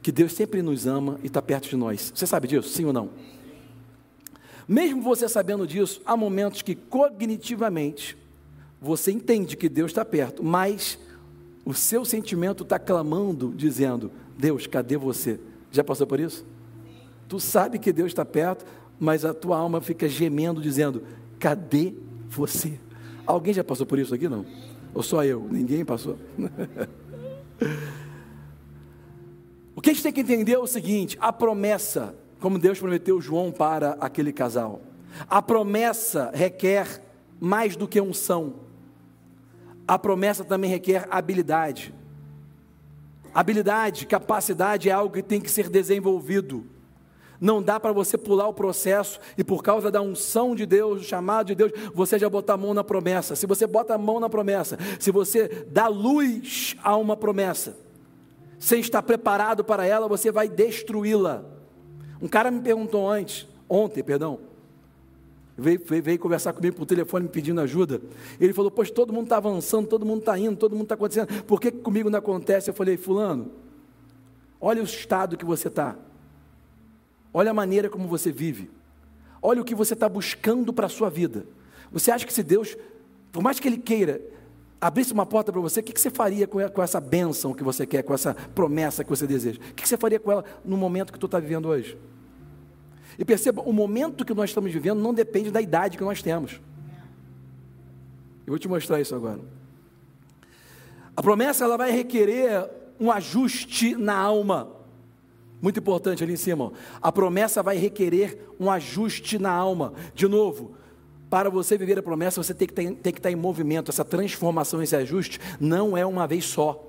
que 0.02 0.12
Deus 0.12 0.34
sempre 0.34 0.60
nos 0.60 0.86
ama 0.86 1.18
e 1.22 1.28
está 1.28 1.40
perto 1.40 1.70
de 1.70 1.76
nós. 1.76 2.12
Você 2.14 2.26
sabe 2.26 2.46
disso, 2.46 2.68
sim 2.68 2.84
ou 2.84 2.92
não? 2.92 3.08
Mesmo 4.68 5.00
você 5.00 5.26
sabendo 5.26 5.66
disso, 5.66 6.02
há 6.04 6.14
momentos 6.14 6.60
que 6.60 6.74
cognitivamente 6.74 8.18
você 8.82 9.10
entende 9.12 9.56
que 9.56 9.66
Deus 9.66 9.92
está 9.92 10.04
perto, 10.04 10.44
mas 10.44 10.98
o 11.64 11.72
seu 11.72 12.04
sentimento 12.04 12.64
está 12.64 12.78
clamando, 12.78 13.50
dizendo: 13.56 14.12
Deus, 14.36 14.66
cadê 14.66 14.98
você? 14.98 15.40
Já 15.72 15.82
passou 15.82 16.06
por 16.06 16.20
isso? 16.20 16.44
Tu 17.28 17.38
sabe 17.38 17.78
que 17.78 17.92
Deus 17.92 18.08
está 18.08 18.24
perto, 18.24 18.64
mas 18.98 19.24
a 19.24 19.32
tua 19.34 19.58
alma 19.58 19.80
fica 19.80 20.08
gemendo, 20.08 20.60
dizendo: 20.60 21.02
Cadê 21.38 21.94
você? 22.28 22.80
Alguém 23.26 23.52
já 23.54 23.62
passou 23.62 23.86
por 23.86 23.98
isso 23.98 24.14
aqui? 24.14 24.28
Não? 24.28 24.44
Ou 24.94 25.02
só 25.02 25.22
eu? 25.24 25.46
Ninguém 25.50 25.84
passou? 25.84 26.18
o 29.76 29.80
que 29.80 29.90
a 29.90 29.92
gente 29.92 30.02
tem 30.02 30.12
que 30.12 30.20
entender 30.20 30.52
é 30.52 30.58
o 30.58 30.66
seguinte: 30.66 31.16
a 31.20 31.32
promessa, 31.32 32.14
como 32.40 32.58
Deus 32.58 32.78
prometeu 32.78 33.20
João 33.20 33.52
para 33.52 33.98
aquele 34.00 34.32
casal, 34.32 34.80
a 35.28 35.42
promessa 35.42 36.30
requer 36.34 37.02
mais 37.38 37.76
do 37.76 37.86
que 37.86 38.00
unção 38.00 38.68
a 39.88 39.98
promessa 39.98 40.44
também 40.44 40.70
requer 40.70 41.08
habilidade. 41.10 41.94
Habilidade, 43.32 44.06
capacidade 44.06 44.90
é 44.90 44.92
algo 44.92 45.14
que 45.14 45.22
tem 45.22 45.40
que 45.40 45.50
ser 45.50 45.70
desenvolvido. 45.70 46.66
Não 47.40 47.62
dá 47.62 47.78
para 47.78 47.92
você 47.92 48.18
pular 48.18 48.48
o 48.48 48.52
processo 48.52 49.20
e 49.36 49.44
por 49.44 49.62
causa 49.62 49.90
da 49.90 50.02
unção 50.02 50.56
de 50.56 50.66
Deus, 50.66 51.00
do 51.00 51.06
chamado 51.06 51.46
de 51.46 51.54
Deus, 51.54 51.72
você 51.94 52.18
já 52.18 52.28
botar 52.28 52.54
a 52.54 52.56
mão 52.56 52.74
na 52.74 52.82
promessa. 52.82 53.36
Se 53.36 53.46
você 53.46 53.66
bota 53.66 53.94
a 53.94 53.98
mão 53.98 54.18
na 54.18 54.28
promessa, 54.28 54.76
se 54.98 55.12
você 55.12 55.66
dá 55.70 55.86
luz 55.86 56.74
a 56.82 56.96
uma 56.96 57.16
promessa, 57.16 57.76
sem 58.58 58.80
estar 58.80 59.02
preparado 59.02 59.62
para 59.62 59.86
ela, 59.86 60.08
você 60.08 60.32
vai 60.32 60.48
destruí-la. 60.48 61.44
Um 62.20 62.26
cara 62.26 62.50
me 62.50 62.60
perguntou 62.60 63.08
antes, 63.08 63.46
ontem, 63.68 64.02
perdão, 64.02 64.40
veio, 65.56 65.80
veio, 65.84 66.02
veio, 66.02 66.18
conversar 66.18 66.52
comigo 66.52 66.76
por 66.76 66.86
telefone 66.86 67.24
me 67.24 67.30
pedindo 67.30 67.60
ajuda. 67.60 68.00
Ele 68.40 68.52
falou: 68.52 68.70
Poxa, 68.70 68.92
todo 68.92 69.12
mundo 69.12 69.24
está 69.24 69.36
avançando, 69.36 69.86
todo 69.86 70.04
mundo 70.04 70.20
está 70.20 70.36
indo, 70.36 70.56
todo 70.56 70.72
mundo 70.72 70.84
está 70.84 70.96
acontecendo. 70.96 71.44
Por 71.44 71.60
que 71.60 71.70
comigo 71.70 72.10
não 72.10 72.18
acontece? 72.18 72.68
Eu 72.68 72.74
falei: 72.74 72.96
Fulano, 72.96 73.52
olha 74.60 74.80
o 74.80 74.84
estado 74.84 75.36
que 75.36 75.44
você 75.44 75.68
está, 75.68 75.96
olha 77.32 77.50
a 77.50 77.54
maneira 77.54 77.88
como 77.88 78.08
você 78.08 78.32
vive, 78.32 78.70
olha 79.42 79.60
o 79.60 79.64
que 79.64 79.74
você 79.74 79.94
está 79.94 80.08
buscando 80.08 80.72
para 80.72 80.86
a 80.86 80.88
sua 80.88 81.10
vida. 81.10 81.46
Você 81.90 82.10
acha 82.10 82.26
que 82.26 82.32
se 82.32 82.42
Deus, 82.42 82.76
por 83.32 83.42
mais 83.42 83.58
que 83.58 83.68
Ele 83.68 83.78
queira, 83.78 84.20
abrisse 84.80 85.12
uma 85.12 85.26
porta 85.26 85.52
para 85.52 85.60
você, 85.60 85.80
o 85.80 85.82
que, 85.82 85.92
que 85.92 86.00
você 86.00 86.10
faria 86.10 86.46
com, 86.46 86.82
essa 86.82 87.00
bênção 87.00 87.52
que 87.52 87.64
você 87.64 87.86
quer, 87.86 88.02
com 88.02 88.14
essa 88.14 88.34
promessa 88.34 89.02
que 89.02 89.10
você 89.10 89.26
deseja? 89.26 89.58
O 89.58 89.74
que, 89.74 89.82
que 89.82 89.88
você 89.88 89.96
faria 89.96 90.20
com 90.20 90.30
ela 90.30 90.44
no 90.64 90.76
momento 90.76 91.12
que 91.12 91.18
tu 91.18 91.26
está 91.26 91.38
vivendo 91.38 91.68
hoje? 91.68 91.98
E 93.18 93.24
perceba, 93.24 93.62
o 93.62 93.72
momento 93.72 94.24
que 94.24 94.32
nós 94.32 94.50
estamos 94.50 94.72
vivendo 94.72 95.00
não 95.00 95.12
depende 95.12 95.50
da 95.50 95.60
idade 95.60 95.98
que 95.98 96.04
nós 96.04 96.22
temos. 96.22 96.60
Eu 98.46 98.52
vou 98.52 98.58
te 98.58 98.68
mostrar 98.68 99.00
isso 99.00 99.14
agora. 99.14 99.40
A 101.16 101.22
promessa 101.22 101.64
ela 101.64 101.76
vai 101.76 101.90
requerer 101.90 102.70
um 103.00 103.10
ajuste 103.10 103.96
na 103.96 104.16
alma. 104.16 104.70
Muito 105.60 105.80
importante 105.80 106.22
ali 106.22 106.32
em 106.32 106.36
cima. 106.36 106.72
A 107.02 107.10
promessa 107.10 107.62
vai 107.62 107.76
requerer 107.76 108.38
um 108.60 108.70
ajuste 108.70 109.38
na 109.38 109.50
alma. 109.50 109.92
De 110.14 110.28
novo, 110.28 110.76
para 111.28 111.50
você 111.50 111.76
viver 111.76 111.98
a 111.98 112.02
promessa, 112.02 112.42
você 112.42 112.54
tem 112.54 112.66
que, 112.68 112.74
ter, 112.74 112.92
tem 112.94 113.12
que 113.12 113.18
estar 113.18 113.30
em 113.30 113.36
movimento. 113.36 113.90
Essa 113.90 114.04
transformação, 114.04 114.82
esse 114.82 114.94
ajuste, 114.94 115.40
não 115.60 115.96
é 115.96 116.06
uma 116.06 116.26
vez 116.26 116.44
só. 116.44 116.84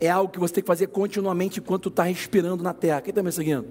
É 0.00 0.10
algo 0.10 0.32
que 0.32 0.38
você 0.38 0.54
tem 0.54 0.62
que 0.62 0.68
fazer 0.68 0.88
continuamente 0.88 1.60
enquanto 1.60 1.88
está 1.88 2.04
respirando 2.04 2.62
na 2.62 2.72
terra. 2.72 3.00
Quem 3.00 3.10
está 3.10 3.22
me 3.22 3.30
seguindo? 3.30 3.66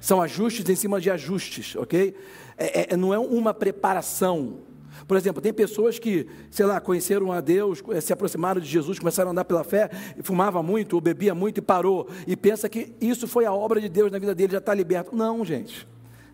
São 0.00 0.22
ajustes 0.22 0.68
em 0.68 0.76
cima 0.76 1.00
de 1.00 1.10
ajustes, 1.10 1.74
ok? 1.76 2.14
É, 2.56 2.94
é, 2.94 2.96
não 2.96 3.12
é 3.12 3.18
uma 3.18 3.52
preparação. 3.52 4.58
Por 5.06 5.16
exemplo, 5.16 5.40
tem 5.40 5.52
pessoas 5.52 5.98
que, 5.98 6.26
sei 6.50 6.66
lá, 6.66 6.80
conheceram 6.80 7.32
a 7.32 7.40
Deus, 7.40 7.82
eh, 7.90 8.00
se 8.00 8.12
aproximaram 8.12 8.60
de 8.60 8.68
Jesus, 8.68 8.98
começaram 8.98 9.30
a 9.30 9.32
andar 9.32 9.44
pela 9.44 9.64
fé, 9.64 9.90
fumava 10.22 10.62
muito, 10.62 10.94
ou 10.94 11.00
bebia 11.00 11.34
muito 11.34 11.58
e 11.58 11.60
parou, 11.60 12.08
e 12.26 12.36
pensa 12.36 12.68
que 12.68 12.92
isso 13.00 13.26
foi 13.26 13.44
a 13.44 13.52
obra 13.52 13.80
de 13.80 13.88
Deus 13.88 14.10
na 14.10 14.18
vida 14.18 14.34
dele, 14.34 14.52
já 14.52 14.58
está 14.58 14.74
liberto. 14.74 15.14
Não, 15.14 15.44
gente. 15.44 15.86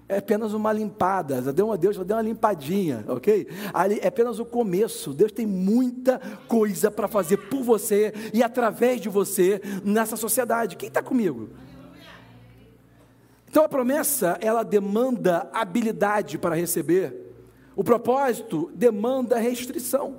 É 0.07 0.19
apenas 0.19 0.53
uma 0.53 0.71
limpada, 0.71 1.41
já 1.41 1.51
deu 1.51 1.67
uma 1.67 1.79
Deus, 1.79 1.97
já 1.97 2.03
deu 2.03 2.17
uma 2.17 2.23
limpadinha, 2.23 3.05
ok? 3.09 3.49
Ali 3.73 3.99
é 4.03 4.09
apenas 4.09 4.39
o 4.39 4.45
começo. 4.45 5.15
Deus 5.15 5.33
tem 5.33 5.47
muita 5.47 6.21
coisa 6.47 6.91
para 6.91 7.09
fazer 7.09 7.39
por 7.39 7.63
você 7.63 8.13
e 8.33 8.43
através 8.43 9.01
de 9.01 9.09
você 9.09 9.63
nessa 9.83 10.15
sociedade. 10.15 10.77
Quem 10.77 10.89
está 10.89 11.03
comigo? 11.03 11.49
Então 13.49 13.65
a 13.65 13.69
promessa, 13.69 14.37
ela 14.43 14.63
demanda 14.63 15.49
habilidade 15.53 16.37
para 16.37 16.55
receber. 16.55 17.24
O 17.77 17.83
propósito 17.83 18.71
demanda 18.75 19.39
restrição. 19.39 20.17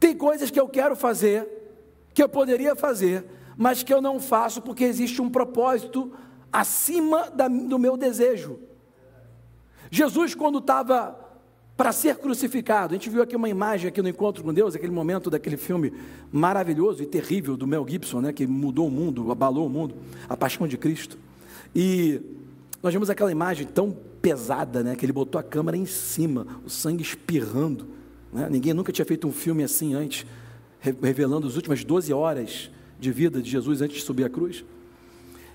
Tem 0.00 0.16
coisas 0.16 0.50
que 0.50 0.60
eu 0.60 0.68
quero 0.68 0.96
fazer, 0.96 1.46
que 2.12 2.22
eu 2.22 2.28
poderia 2.28 2.74
fazer, 2.74 3.24
mas 3.56 3.82
que 3.82 3.92
eu 3.92 4.00
não 4.00 4.18
faço 4.18 4.60
porque 4.62 4.84
existe 4.84 5.20
um 5.20 5.30
propósito 5.30 6.12
acima 6.52 7.30
da, 7.30 7.48
do 7.48 7.78
meu 7.78 7.96
desejo. 7.96 8.58
Jesus, 9.90 10.34
quando 10.34 10.58
estava 10.58 11.18
para 11.76 11.92
ser 11.92 12.16
crucificado, 12.16 12.94
a 12.94 12.96
gente 12.96 13.10
viu 13.10 13.22
aqui 13.22 13.34
uma 13.34 13.48
imagem 13.48 13.88
aqui 13.88 14.00
no 14.00 14.08
encontro 14.08 14.44
com 14.44 14.54
Deus, 14.54 14.74
aquele 14.74 14.92
momento 14.92 15.28
daquele 15.28 15.56
filme 15.56 15.92
maravilhoso 16.30 17.02
e 17.02 17.06
terrível 17.06 17.56
do 17.56 17.66
Mel 17.66 17.84
Gibson, 17.88 18.20
né, 18.20 18.32
que 18.32 18.46
mudou 18.46 18.86
o 18.86 18.90
mundo, 18.90 19.30
abalou 19.30 19.66
o 19.66 19.70
mundo, 19.70 19.96
a 20.28 20.36
paixão 20.36 20.68
de 20.68 20.78
Cristo. 20.78 21.18
E 21.74 22.20
nós 22.82 22.92
vimos 22.92 23.10
aquela 23.10 23.32
imagem 23.32 23.66
tão 23.66 23.96
pesada, 24.24 24.82
né, 24.82 24.96
que 24.96 25.04
ele 25.04 25.12
botou 25.12 25.38
a 25.38 25.42
câmera 25.42 25.76
em 25.76 25.84
cima, 25.84 26.46
o 26.64 26.70
sangue 26.70 27.02
espirrando. 27.02 27.86
Né? 28.32 28.48
Ninguém 28.50 28.72
nunca 28.72 28.90
tinha 28.90 29.04
feito 29.04 29.28
um 29.28 29.32
filme 29.32 29.62
assim 29.62 29.92
antes, 29.92 30.24
revelando 30.80 31.46
as 31.46 31.56
últimas 31.56 31.84
12 31.84 32.10
horas 32.10 32.70
de 32.98 33.12
vida 33.12 33.42
de 33.42 33.50
Jesus 33.50 33.82
antes 33.82 33.98
de 33.98 34.02
subir 34.02 34.24
a 34.24 34.30
cruz. 34.30 34.64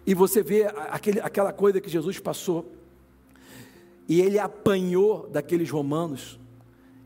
E 0.05 0.13
você 0.13 0.43
vê 0.43 0.65
aquele, 0.65 1.19
aquela 1.19 1.51
coisa 1.51 1.81
que 1.81 1.89
Jesus 1.89 2.19
passou, 2.19 2.71
e 4.07 4.21
ele 4.21 4.37
apanhou 4.37 5.27
daqueles 5.27 5.71
romanos, 5.71 6.39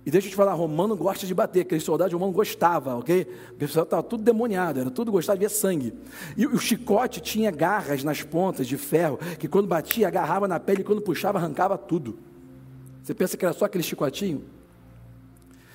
e 0.06 0.12
deixa 0.12 0.28
eu 0.28 0.32
te 0.32 0.36
falar, 0.36 0.54
romano 0.54 0.98
gosta 0.98 1.26
de 1.26 1.34
bater, 1.34 1.62
aquele 1.62 1.80
soldado 1.80 2.12
romano 2.12 2.34
gostava, 2.34 2.96
ok? 2.98 3.26
O 3.52 3.56
pessoal 3.56 3.84
estava 3.84 4.04
tudo 4.04 4.22
demoniado, 4.22 4.80
era 4.80 4.92
tudo 4.92 5.12
gostava 5.12 5.40
de 5.40 5.48
sangue. 5.48 5.94
E 6.36 6.46
o 6.46 6.58
chicote 6.58 7.22
tinha 7.22 7.50
garras 7.50 8.04
nas 8.04 8.22
pontas 8.22 8.68
de 8.68 8.78
ferro, 8.78 9.18
que 9.40 9.48
quando 9.48 9.68
batia, 9.68 10.08
agarrava 10.08 10.46
na 10.46 10.60
pele, 10.60 10.82
e 10.82 10.84
quando 10.84 11.02
puxava, 11.02 11.38
arrancava 11.38 11.78
tudo. 11.78 12.20
Você 13.02 13.14
pensa 13.14 13.38
que 13.38 13.46
era 13.46 13.54
só 13.54 13.64
aquele 13.64 13.84
chicotinho? 13.84 14.44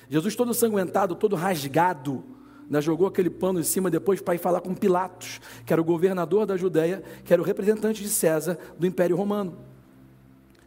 Jesus 0.07 0.35
todo 0.35 0.53
sanguentado, 0.53 1.15
todo 1.15 1.35
rasgado, 1.35 2.23
né, 2.69 2.79
jogou 2.81 3.07
aquele 3.07 3.31
pano 3.31 3.59
em 3.59 3.63
cima 3.63 3.89
depois 3.89 4.21
para 4.21 4.35
ir 4.35 4.39
falar 4.39 4.61
com 4.61 4.75
Pilatos, 4.75 5.41
que 5.65 5.73
era 5.73 5.81
o 5.81 5.85
governador 5.85 6.45
da 6.45 6.55
Judéia, 6.55 7.03
que 7.25 7.33
era 7.33 7.41
o 7.41 7.45
representante 7.45 8.03
de 8.03 8.09
César 8.09 8.59
do 8.77 8.85
Império 8.85 9.15
Romano. 9.15 9.57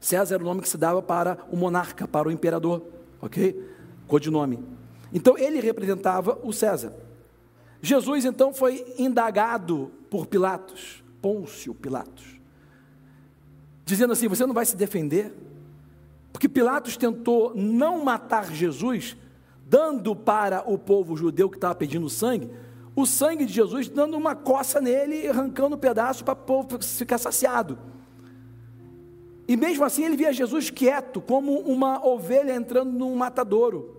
César 0.01 0.35
era 0.35 0.42
o 0.42 0.46
nome 0.46 0.62
que 0.62 0.68
se 0.68 0.77
dava 0.77 1.01
para 1.01 1.38
o 1.48 1.57
monarca, 1.57 2.09
para 2.09 2.27
o 2.27 2.33
imperador, 2.33 2.83
ok? 3.22 3.58
Codinome. 4.06 4.58
Então 5.14 5.38
ele 5.38 5.61
representava 5.61 6.38
o 6.42 6.52
César. 6.52 6.92
Jesus 7.80 8.24
então 8.24 8.52
foi 8.52 8.94
indagado 8.98 9.90
por 10.11 10.26
Pilatos, 10.26 11.02
Pôncio 11.22 11.74
Pilatos, 11.74 12.40
dizendo 13.85 14.12
assim: 14.12 14.28
Você 14.28 14.44
não 14.44 14.54
vai 14.54 14.66
se 14.66 14.76
defender? 14.76 15.32
Porque 16.32 16.48
Pilatos 16.48 16.96
tentou 16.96 17.54
não 17.54 18.04
matar 18.04 18.52
Jesus, 18.52 19.16
dando 19.66 20.14
para 20.14 20.68
o 20.68 20.76
povo 20.76 21.16
judeu 21.16 21.48
que 21.48 21.56
estava 21.56 21.74
pedindo 21.74 22.08
sangue, 22.11 22.50
o 22.94 23.06
sangue 23.06 23.46
de 23.46 23.52
Jesus, 23.52 23.88
dando 23.88 24.16
uma 24.16 24.35
coça 24.35 24.80
nele, 24.80 25.28
arrancando 25.28 25.76
um 25.76 25.78
pedaço 25.78 26.24
para 26.24 26.35
o 26.35 26.37
povo 26.37 26.78
ficar 26.82 27.18
saciado. 27.18 27.78
E 29.46 29.57
mesmo 29.57 29.85
assim 29.85 30.05
ele 30.05 30.16
via 30.16 30.33
Jesus 30.33 30.70
quieto, 30.70 31.20
como 31.20 31.59
uma 31.61 32.05
ovelha 32.07 32.55
entrando 32.55 32.92
num 32.92 33.14
matadouro. 33.16 33.96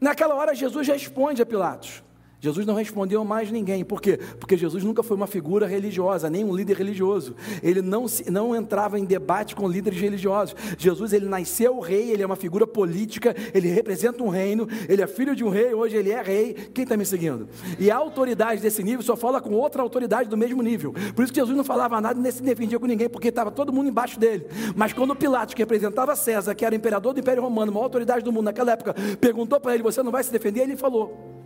Naquela 0.00 0.34
hora 0.34 0.54
Jesus 0.54 0.88
responde 0.88 1.42
a 1.42 1.46
Pilatos. 1.46 2.02
Jesus 2.42 2.66
não 2.66 2.74
respondeu 2.74 3.24
mais 3.24 3.52
ninguém. 3.52 3.84
Por 3.84 4.02
quê? 4.02 4.18
Porque 4.40 4.56
Jesus 4.56 4.82
nunca 4.82 5.00
foi 5.00 5.16
uma 5.16 5.28
figura 5.28 5.64
religiosa, 5.64 6.28
nem 6.28 6.44
um 6.44 6.52
líder 6.52 6.76
religioso. 6.76 7.36
Ele 7.62 7.80
não, 7.80 8.06
não 8.32 8.56
entrava 8.56 8.98
em 8.98 9.04
debate 9.04 9.54
com 9.54 9.68
líderes 9.68 10.00
religiosos. 10.00 10.56
Jesus, 10.76 11.12
ele 11.12 11.26
nasceu 11.26 11.78
rei, 11.78 12.10
ele 12.10 12.20
é 12.20 12.26
uma 12.26 12.34
figura 12.34 12.66
política, 12.66 13.32
ele 13.54 13.68
representa 13.68 14.24
um 14.24 14.28
reino, 14.28 14.66
ele 14.88 15.00
é 15.00 15.06
filho 15.06 15.36
de 15.36 15.44
um 15.44 15.50
rei, 15.50 15.72
hoje 15.72 15.96
ele 15.96 16.10
é 16.10 16.20
rei. 16.20 16.54
Quem 16.74 16.82
está 16.82 16.96
me 16.96 17.06
seguindo? 17.06 17.48
E 17.78 17.92
a 17.92 17.96
autoridade 17.96 18.60
desse 18.60 18.82
nível 18.82 19.04
só 19.04 19.14
fala 19.14 19.40
com 19.40 19.54
outra 19.54 19.80
autoridade 19.80 20.28
do 20.28 20.36
mesmo 20.36 20.64
nível. 20.64 20.92
Por 21.14 21.22
isso 21.22 21.32
que 21.32 21.38
Jesus 21.38 21.56
não 21.56 21.62
falava 21.62 22.00
nada 22.00 22.20
nem 22.20 22.32
se 22.32 22.42
defendia 22.42 22.80
com 22.80 22.86
ninguém, 22.86 23.08
porque 23.08 23.28
estava 23.28 23.52
todo 23.52 23.72
mundo 23.72 23.88
embaixo 23.88 24.18
dele. 24.18 24.46
Mas 24.74 24.92
quando 24.92 25.14
Pilatos, 25.14 25.54
que 25.54 25.62
representava 25.62 26.16
César, 26.16 26.56
que 26.56 26.64
era 26.64 26.74
imperador 26.74 27.14
do 27.14 27.20
Império 27.20 27.40
Romano, 27.40 27.70
uma 27.70 27.80
autoridade 27.80 28.24
do 28.24 28.32
mundo 28.32 28.46
naquela 28.46 28.72
época, 28.72 28.96
perguntou 29.20 29.60
para 29.60 29.74
ele: 29.74 29.84
Você 29.84 30.02
não 30.02 30.10
vai 30.10 30.24
se 30.24 30.32
defender? 30.32 30.62
Ele 30.62 30.76
falou. 30.76 31.40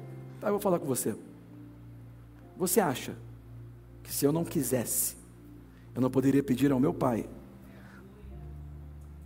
Aí 0.46 0.50
eu 0.50 0.52
vou 0.52 0.60
falar 0.60 0.78
com 0.78 0.86
você. 0.86 1.12
Você 2.56 2.78
acha 2.78 3.16
que 4.00 4.14
se 4.14 4.24
eu 4.24 4.30
não 4.30 4.44
quisesse, 4.44 5.16
eu 5.92 6.00
não 6.00 6.08
poderia 6.08 6.40
pedir 6.40 6.70
ao 6.70 6.78
meu 6.78 6.94
pai, 6.94 7.28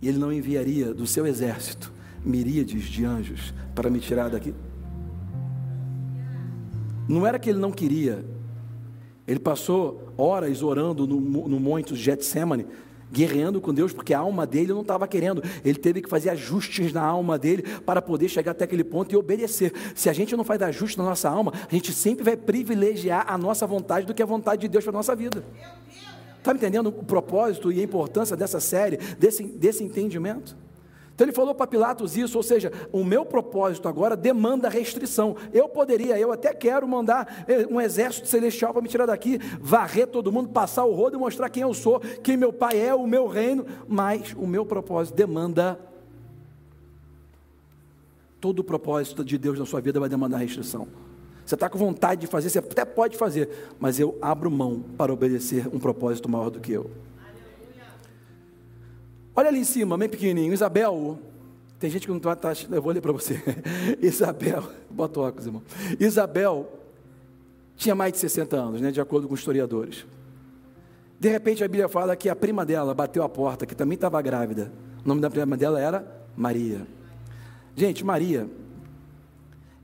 e 0.01 0.07
ele 0.07 0.17
não 0.17 0.33
enviaria 0.33 0.95
do 0.95 1.05
seu 1.05 1.27
exército 1.27 1.93
miríades 2.25 2.85
de 2.85 3.05
anjos 3.05 3.53
para 3.75 3.87
me 3.87 3.99
tirar 3.99 4.31
daqui? 4.31 4.51
Não 7.07 7.27
era 7.27 7.37
que 7.37 7.51
ele 7.51 7.59
não 7.59 7.71
queria, 7.71 8.25
ele 9.27 9.39
passou 9.39 10.11
horas 10.17 10.63
orando 10.63 11.05
no, 11.05 11.21
no 11.21 11.59
monte 11.59 11.93
de 11.93 12.01
Getsemane, 12.01 12.65
guerreando 13.11 13.59
com 13.59 13.73
Deus, 13.73 13.91
porque 13.91 14.13
a 14.13 14.19
alma 14.19 14.47
dele 14.47 14.73
não 14.73 14.81
estava 14.81 15.07
querendo. 15.07 15.43
Ele 15.63 15.77
teve 15.77 16.01
que 16.01 16.09
fazer 16.09 16.29
ajustes 16.29 16.93
na 16.93 17.03
alma 17.03 17.37
dele 17.37 17.63
para 17.85 18.01
poder 18.01 18.29
chegar 18.29 18.51
até 18.51 18.63
aquele 18.63 18.83
ponto 18.83 19.13
e 19.13 19.17
obedecer. 19.17 19.73
Se 19.95 20.09
a 20.09 20.13
gente 20.13 20.35
não 20.35 20.43
faz 20.43 20.61
ajuste 20.61 20.97
na 20.97 21.03
nossa 21.03 21.29
alma, 21.29 21.53
a 21.69 21.73
gente 21.73 21.93
sempre 21.93 22.23
vai 22.23 22.37
privilegiar 22.37 23.25
a 23.27 23.37
nossa 23.37 23.67
vontade 23.67 24.05
do 24.05 24.13
que 24.13 24.23
a 24.23 24.25
vontade 24.25 24.61
de 24.61 24.67
Deus 24.67 24.83
para 24.83 24.91
a 24.91 24.97
nossa 24.97 25.15
vida. 25.15 25.43
Está 26.37 26.53
me 26.53 26.59
entendendo 26.59 26.87
o 26.87 27.03
propósito 27.03 27.71
e 27.71 27.79
a 27.79 27.83
importância 27.83 28.35
dessa 28.35 28.59
série, 28.59 28.97
desse, 29.19 29.43
desse 29.43 29.83
entendimento? 29.83 30.55
Então 31.13 31.25
ele 31.25 31.33
falou 31.33 31.53
para 31.53 31.67
Pilatos 31.67 32.17
isso, 32.17 32.37
ou 32.37 32.43
seja, 32.43 32.71
o 32.91 33.03
meu 33.03 33.25
propósito 33.25 33.87
agora 33.87 34.15
demanda 34.15 34.69
restrição. 34.69 35.35
Eu 35.53 35.69
poderia, 35.69 36.17
eu 36.17 36.31
até 36.31 36.53
quero 36.53 36.87
mandar 36.87 37.45
eh, 37.47 37.67
um 37.69 37.79
exército 37.79 38.27
celestial 38.27 38.73
para 38.73 38.81
me 38.81 38.87
tirar 38.87 39.05
daqui, 39.05 39.37
varrer 39.59 40.07
todo 40.07 40.31
mundo, 40.31 40.49
passar 40.49 40.85
o 40.85 40.93
rodo 40.93 41.17
e 41.17 41.19
mostrar 41.19 41.49
quem 41.49 41.63
eu 41.63 41.73
sou, 41.73 41.99
quem 42.23 42.37
meu 42.37 42.51
pai 42.51 42.79
é, 42.79 42.93
o 42.95 43.05
meu 43.05 43.27
reino, 43.27 43.65
mas 43.87 44.33
o 44.37 44.47
meu 44.47 44.65
propósito 44.65 45.15
demanda 45.15 45.79
todo 48.39 48.59
o 48.59 48.63
propósito 48.63 49.23
de 49.23 49.37
Deus 49.37 49.59
na 49.59 49.65
sua 49.65 49.79
vida 49.79 49.99
vai 49.99 50.09
demandar 50.09 50.37
restrição. 50.37 50.87
Você 51.45 51.55
está 51.55 51.69
com 51.69 51.77
vontade 51.77 52.21
de 52.21 52.27
fazer, 52.27 52.49
você 52.49 52.59
até 52.59 52.83
pode 52.83 53.17
fazer, 53.17 53.49
mas 53.79 53.99
eu 53.99 54.17
abro 54.21 54.49
mão 54.49 54.83
para 54.97 55.13
obedecer 55.13 55.67
um 55.71 55.79
propósito 55.79 56.27
maior 56.27 56.49
do 56.49 56.59
que 56.59 56.71
eu. 56.71 56.89
Olha 59.35 59.49
ali 59.49 59.59
em 59.59 59.63
cima, 59.63 59.97
bem 59.97 60.09
pequenininho. 60.09 60.53
Isabel, 60.53 61.19
tem 61.79 61.89
gente 61.89 62.05
que 62.05 62.09
não 62.11 62.17
está. 62.17 62.35
Tá, 62.35 62.53
eu 62.69 62.81
vou 62.81 62.91
ler 62.91 63.01
para 63.01 63.11
você. 63.11 63.41
Isabel, 64.01 64.63
bota 64.89 65.19
o 65.19 65.23
óculos, 65.23 65.45
irmão. 65.45 65.63
Isabel 65.99 66.69
tinha 67.75 67.95
mais 67.95 68.13
de 68.13 68.19
60 68.19 68.55
anos, 68.55 68.81
né, 68.81 68.91
de 68.91 69.01
acordo 69.01 69.27
com 69.27 69.33
os 69.33 69.39
historiadores. 69.39 70.05
De 71.19 71.29
repente 71.29 71.63
a 71.63 71.67
Bíblia 71.67 71.87
fala 71.87 72.15
que 72.15 72.29
a 72.29 72.35
prima 72.35 72.65
dela 72.65 72.93
bateu 72.93 73.23
a 73.23 73.29
porta, 73.29 73.65
que 73.65 73.75
também 73.75 73.95
estava 73.95 74.21
grávida. 74.21 74.71
O 75.03 75.07
nome 75.07 75.21
da 75.21 75.29
prima 75.29 75.55
dela 75.55 75.79
era 75.79 76.05
Maria. 76.35 76.85
Gente, 77.75 78.03
Maria, 78.03 78.47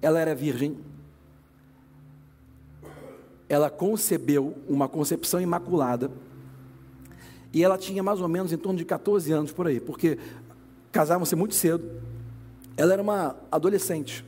ela 0.02 0.20
era 0.20 0.36
virgem. 0.36 0.78
Ela 3.50 3.70
concebeu 3.70 4.56
uma 4.68 4.90
concepção 4.90 5.40
imaculada 5.40 6.12
e 7.54 7.64
ela 7.64 7.78
tinha 7.78 8.04
mais 8.04 8.22
ou 8.22 8.28
menos 8.28 8.52
em 8.52 8.58
torno 8.58 8.78
de 8.78 8.86
14 8.86 9.32
anos 9.32 9.52
por 9.52 9.68
aí, 9.68 9.80
porque 9.80 10.18
casavam-se 10.92 11.36
muito 11.36 11.56
cedo. 11.56 11.90
Ela 12.76 12.94
era 12.94 13.02
uma 13.02 13.36
adolescente, 13.52 14.26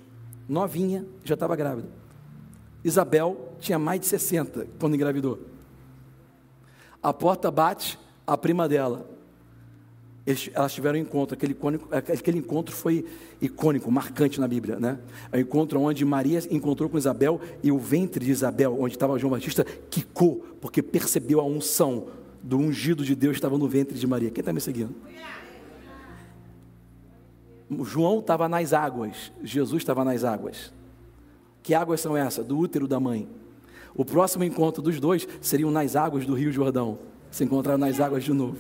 novinha, 0.48 1.06
já 1.24 1.36
estava 1.36 1.56
grávida. 1.56 1.88
Isabel 2.84 3.54
tinha 3.60 3.78
mais 3.78 4.00
de 4.00 4.08
60 4.08 4.68
quando 4.80 4.96
engravidou. 4.96 5.40
A 7.02 7.14
porta 7.14 7.52
bate, 7.52 8.00
a 8.26 8.38
prima 8.38 8.68
dela. 8.68 9.10
Eles, 10.26 10.50
elas 10.54 10.74
tiveram 10.74 11.00
um 11.00 11.02
encontro, 11.02 11.34
aquele, 11.34 11.54
icônico, 11.54 11.88
aquele 11.92 12.38
encontro 12.38 12.76
foi 12.76 13.06
icônico, 13.42 13.90
marcante 13.90 14.40
na 14.40 14.48
Bíblia, 14.48 14.80
né? 14.80 15.00
É 15.32 15.38
o 15.38 15.40
encontro 15.40 15.80
onde 15.82 16.06
Maria 16.06 16.40
encontrou 16.52 16.90
com 16.90 16.98
Isabel 16.98 17.42
e 17.64 17.72
o 17.72 17.80
ventre 17.80 18.26
de 18.26 18.32
Isabel, 18.32 18.78
onde 18.80 18.96
estava 18.96 19.18
João 19.18 19.32
Batista, 19.32 19.66
quicou, 19.90 20.46
porque 20.62 20.84
percebeu 20.84 21.40
a 21.40 21.44
unção 21.44 22.08
do 22.42 22.58
ungido 22.58 23.04
de 23.04 23.16
Deus 23.16 23.36
estava 23.36 23.58
no 23.58 23.68
ventre 23.68 23.98
de 23.98 24.08
Maria. 24.08 24.32
Quem 24.32 24.42
está 24.42 24.54
me 24.54 24.62
seguindo? 24.62 24.96
João 27.84 28.20
estava 28.20 28.50
nas 28.50 28.74
águas, 28.74 29.32
Jesus 29.44 29.82
estava 29.82 30.04
nas 30.04 30.24
águas. 30.24 30.74
Que 31.62 31.74
águas 31.74 32.02
são 32.02 32.18
essas? 32.18 32.46
Do 32.46 32.58
útero 32.58 32.88
da 32.88 33.00
mãe. 33.00 33.28
O 33.94 34.04
próximo 34.04 34.44
encontro 34.44 34.82
dos 34.82 35.00
dois 35.00 35.28
seriam 35.42 35.70
nas 35.70 35.96
águas 35.96 36.26
do 36.26 36.34
Rio 36.34 36.52
Jordão. 36.52 36.98
Se 37.30 37.44
encontraram 37.44 37.78
nas 37.78 38.00
águas 38.00 38.24
de 38.24 38.34
novo. 38.34 38.58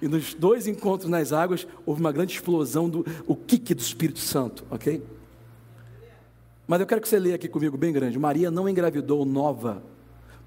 E 0.00 0.06
nos 0.06 0.34
dois 0.34 0.68
encontros 0.68 1.10
nas 1.10 1.32
águas, 1.32 1.66
houve 1.84 2.00
uma 2.00 2.12
grande 2.12 2.32
explosão 2.32 2.88
do 2.88 3.04
o 3.26 3.34
kick 3.34 3.74
do 3.74 3.80
Espírito 3.80 4.20
Santo, 4.20 4.64
ok? 4.70 5.02
Mas 6.68 6.80
eu 6.80 6.86
quero 6.86 7.00
que 7.00 7.08
você 7.08 7.18
leia 7.18 7.34
aqui 7.34 7.48
comigo 7.48 7.76
bem 7.76 7.92
grande. 7.92 8.18
Maria 8.18 8.50
não 8.50 8.68
engravidou 8.68 9.24
nova 9.24 9.82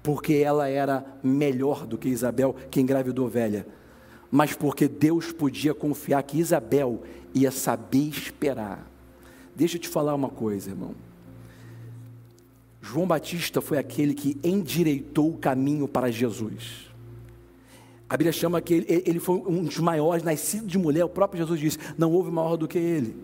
porque 0.02 0.34
ela 0.34 0.68
era 0.68 1.04
melhor 1.22 1.86
do 1.86 1.96
que 1.96 2.08
Isabel, 2.08 2.56
que 2.70 2.80
engravidou 2.80 3.28
velha, 3.28 3.66
mas 4.30 4.54
porque 4.54 4.88
Deus 4.88 5.30
podia 5.30 5.74
confiar 5.74 6.22
que 6.22 6.38
Isabel 6.38 7.02
ia 7.34 7.50
saber 7.50 8.08
esperar. 8.08 8.90
Deixa 9.54 9.76
eu 9.76 9.80
te 9.80 9.88
falar 9.88 10.14
uma 10.14 10.30
coisa, 10.30 10.70
irmão. 10.70 10.94
João 12.80 13.06
Batista 13.06 13.60
foi 13.60 13.78
aquele 13.78 14.12
que 14.12 14.36
endireitou 14.42 15.30
o 15.30 15.38
caminho 15.38 15.86
para 15.86 16.10
Jesus. 16.10 16.90
A 18.08 18.16
Bíblia 18.16 18.32
chama 18.32 18.60
que 18.60 18.74
ele, 18.74 18.86
ele 19.06 19.20
foi 19.20 19.36
um 19.36 19.62
dos 19.62 19.78
maiores, 19.78 20.24
nascido 20.24 20.66
de 20.66 20.76
mulher. 20.76 21.04
O 21.04 21.08
próprio 21.08 21.38
Jesus 21.38 21.60
disse: 21.60 21.78
Não 21.96 22.10
houve 22.10 22.30
maior 22.30 22.56
do 22.56 22.66
que 22.66 22.78
ele. 22.78 23.14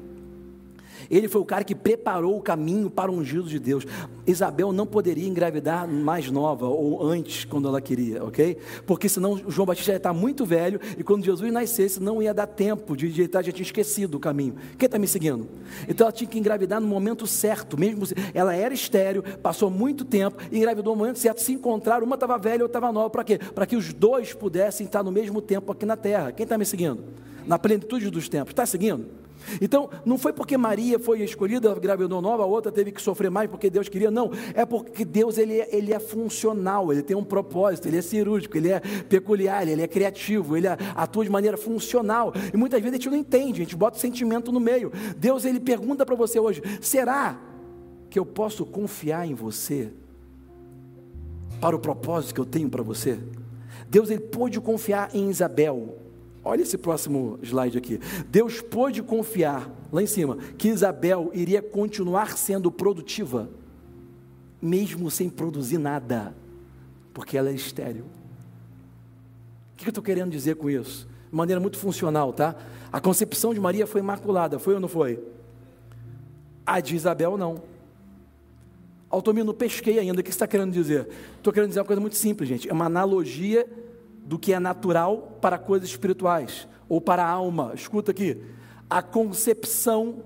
Ele 1.11 1.29
foi 1.29 1.41
o 1.41 1.45
cara 1.45 1.65
que 1.65 1.75
preparou 1.75 2.37
o 2.37 2.41
caminho 2.41 2.91
para 2.91 3.11
o 3.11 3.15
ungido 3.15 3.45
de 3.45 3.59
Deus. 3.59 3.87
Isabel 4.27 4.73
não 4.73 4.87
poderia 4.87 5.27
engravidar 5.27 5.89
mais 5.89 6.31
nova 6.31 6.67
ou 6.67 7.03
antes, 7.03 7.45
quando 7.45 7.67
ela 7.67 7.81
queria, 7.81 8.23
ok? 8.25 8.59
Porque 8.87 9.09
senão 9.09 9.41
João 9.49 9.67
Batista 9.67 9.93
ia 9.93 9.97
estar 9.97 10.13
muito 10.13 10.45
velho 10.45 10.81
e 10.99 11.03
quando 11.03 11.25
Jesus 11.25 11.51
nascesse 11.53 12.03
não 12.03 12.23
ia 12.23 12.35
dar 12.35 12.47
tempo 12.47 12.97
de 12.97 13.07
ajeitar, 13.07 13.43
já 13.43 13.53
tinha 13.53 13.65
esquecido 13.65 14.17
o 14.17 14.21
caminho. 14.21 14.55
Quem 14.77 14.87
está 14.87 14.99
me 14.99 15.07
seguindo? 15.07 15.49
Então 15.89 16.07
ela 16.07 16.13
tinha 16.13 16.29
que 16.29 16.39
engravidar 16.39 16.81
no 16.81 16.87
momento 16.87 17.27
certo, 17.27 17.79
mesmo 17.79 18.05
ela 18.35 18.55
era 18.55 18.75
estéreo, 18.75 19.23
passou 19.43 19.71
muito 19.71 20.05
tempo 20.05 20.37
engravidou 20.53 20.95
no 20.95 20.99
momento 20.99 21.19
certo. 21.19 21.41
Se 21.41 21.53
encontrar, 21.53 22.03
uma 22.03 22.15
estava 22.15 22.37
velha, 22.39 22.63
outra 22.65 22.79
estava 22.79 22.93
nova. 22.93 23.11
Para 23.11 23.25
quê? 23.25 23.39
Para 23.39 23.67
que 23.67 23.77
os 23.77 23.93
dois 23.93 24.33
pudessem 24.33 24.87
estar 24.87 25.03
no 25.03 25.11
mesmo 25.11 25.41
tempo 25.41 25.73
aqui 25.73 25.87
na 25.87 25.97
terra. 25.97 26.33
Quem 26.33 26.45
está 26.45 26.59
me 26.59 26.65
seguindo? 26.65 27.05
na 27.49 27.59
plenitude 27.59 28.11
dos 28.11 28.29
tempos. 28.29 28.53
Está 28.53 28.67
seguindo? 28.67 29.07
Então, 29.61 29.89
não 30.05 30.19
foi 30.19 30.33
porque 30.33 30.57
Maria 30.57 30.99
foi 30.99 31.23
escolhida, 31.23 31.75
gravidou 31.75 32.21
nova, 32.21 32.43
a 32.43 32.47
outra 32.47 32.71
teve 32.71 32.93
que 32.93 33.01
sofrer 33.01 33.31
mais 33.31 33.51
porque 33.51 33.71
Deus 33.71 33.89
queria, 33.89 34.11
não. 34.11 34.31
É 34.55 34.65
porque 34.65 35.05
Deus 35.05 35.39
ele 35.39 35.61
é, 35.61 35.69
ele 35.75 35.93
é 35.93 35.99
funcional, 35.99 36.93
ele 36.93 37.03
tem 37.03 37.17
um 37.17 37.25
propósito, 37.25 37.87
ele 37.87 37.99
é 37.99 38.03
cirúrgico, 38.03 38.57
ele 38.57 38.71
é 38.71 38.81
peculiar, 39.09 39.67
ele 39.67 39.83
é 39.83 39.89
criativo, 39.89 40.57
ele 40.57 40.67
atua 40.69 41.25
de 41.25 41.31
maneira 41.31 41.57
funcional. 41.57 42.33
E 42.53 42.57
muitas 42.57 42.81
vezes 42.81 42.95
a 42.95 42.97
gente 42.97 43.11
não 43.11 43.17
entende, 43.17 43.61
a 43.61 43.65
gente 43.65 43.77
bota 43.77 43.97
o 43.97 44.01
sentimento 44.01 44.53
no 44.53 44.61
meio. 44.61 44.93
Deus 45.17 45.45
ele 45.45 45.61
pergunta 45.61 46.05
para 46.05 46.15
você 46.15 46.39
hoje: 46.39 46.63
será 46.81 47.41
que 48.11 48.19
eu 48.19 48.27
posso 48.27 48.65
confiar 48.65 49.27
em 49.27 49.35
você 49.35 49.91
para 51.61 51.75
o 51.75 51.79
propósito 51.79 52.35
que 52.35 52.41
eu 52.41 52.47
tenho 52.47 52.69
para 52.69 52.83
você? 52.83 53.19
Deus 53.89 54.11
ele 54.11 54.21
pôde 54.21 54.61
confiar 54.61 55.15
em 55.15 55.31
Isabel, 55.31 55.98
Olha 56.49 56.63
esse 56.63 56.79
próximo 56.79 57.39
slide 57.43 57.77
aqui. 57.77 58.01
Deus 58.31 58.63
pôde 58.63 59.03
confiar, 59.03 59.71
lá 59.93 60.03
em 60.03 60.07
cima, 60.07 60.39
que 60.57 60.69
Isabel 60.69 61.31
iria 61.35 61.61
continuar 61.61 62.39
sendo 62.39 62.73
produtiva, 62.73 63.51
mesmo 64.61 65.11
sem 65.11 65.29
produzir 65.29 65.77
nada, 65.77 66.35
porque 67.13 67.37
ela 67.37 67.51
é 67.51 67.53
estéril. 67.53 68.07
O 69.75 69.77
que 69.77 69.85
eu 69.85 69.91
estou 69.91 70.03
querendo 70.03 70.31
dizer 70.31 70.57
com 70.57 70.71
isso? 70.71 71.07
De 71.31 71.37
maneira 71.37 71.61
muito 71.61 71.77
funcional, 71.77 72.33
tá? 72.33 72.57
A 72.91 72.99
concepção 72.99 73.53
de 73.53 73.61
Maria 73.61 73.87
foi 73.87 74.01
imaculada, 74.01 74.59
foi 74.59 74.73
ou 74.73 74.81
não 74.81 74.89
foi? 74.89 75.23
A 76.65 76.81
de 76.81 76.97
Isabel 76.97 77.37
não. 77.37 77.63
Altomino, 79.11 79.53
pesquei 79.53 79.99
ainda. 79.99 80.23
O 80.23 80.25
que 80.25 80.31
você 80.31 80.37
está 80.37 80.47
querendo 80.47 80.73
dizer? 80.73 81.09
Estou 81.37 81.53
querendo 81.53 81.69
dizer 81.69 81.81
uma 81.81 81.87
coisa 81.87 82.01
muito 82.01 82.17
simples, 82.17 82.49
gente. 82.49 82.71
É 82.71 82.73
uma 82.73 82.87
analogia 82.87 83.69
do 84.29 84.39
que 84.39 84.53
é 84.53 84.61
natural 84.61 85.39
para 85.41 85.57
coisas 85.57 85.89
espirituais 85.89 86.69
ou 86.87 87.01
para 87.01 87.25
a 87.25 87.31
alma. 87.31 87.73
Escuta 87.75 88.11
aqui, 88.11 88.45
a 88.89 89.01
concepção 89.01 90.23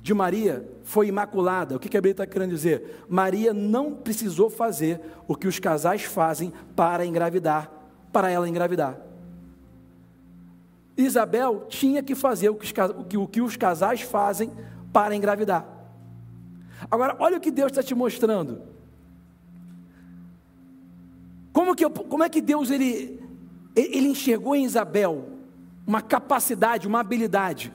de 0.00 0.14
Maria 0.14 0.68
foi 0.84 1.08
imaculada. 1.08 1.74
O 1.74 1.78
que 1.80 1.88
a 1.88 2.00
Bíblia 2.00 2.12
está 2.12 2.26
querendo 2.26 2.50
dizer? 2.50 3.04
Maria 3.08 3.52
não 3.52 3.94
precisou 3.94 4.48
fazer 4.48 5.00
o 5.26 5.34
que 5.34 5.48
os 5.48 5.58
casais 5.58 6.04
fazem 6.04 6.52
para 6.76 7.04
engravidar, 7.04 7.68
para 8.12 8.30
ela 8.30 8.48
engravidar. 8.48 9.00
Isabel 10.96 11.66
tinha 11.68 12.00
que 12.00 12.14
fazer 12.14 12.48
o 12.48 12.54
que 13.26 13.40
os, 13.40 13.56
casais 13.56 14.02
fazem 14.02 14.52
para 14.92 15.16
engravidar. 15.16 15.66
Agora, 16.88 17.16
olha 17.18 17.38
o 17.38 17.40
que 17.40 17.50
Deus 17.50 17.72
está 17.72 17.82
te 17.82 17.94
mostrando. 17.94 18.62
Como, 21.52 21.74
que 21.74 21.84
eu, 21.84 21.90
como 21.90 22.22
é 22.22 22.28
que 22.28 22.40
Deus 22.40 22.70
ele, 22.70 23.21
ele 23.74 24.08
enxergou 24.08 24.54
em 24.54 24.64
Isabel 24.64 25.28
uma 25.86 26.00
capacidade, 26.00 26.86
uma 26.86 27.00
habilidade 27.00 27.72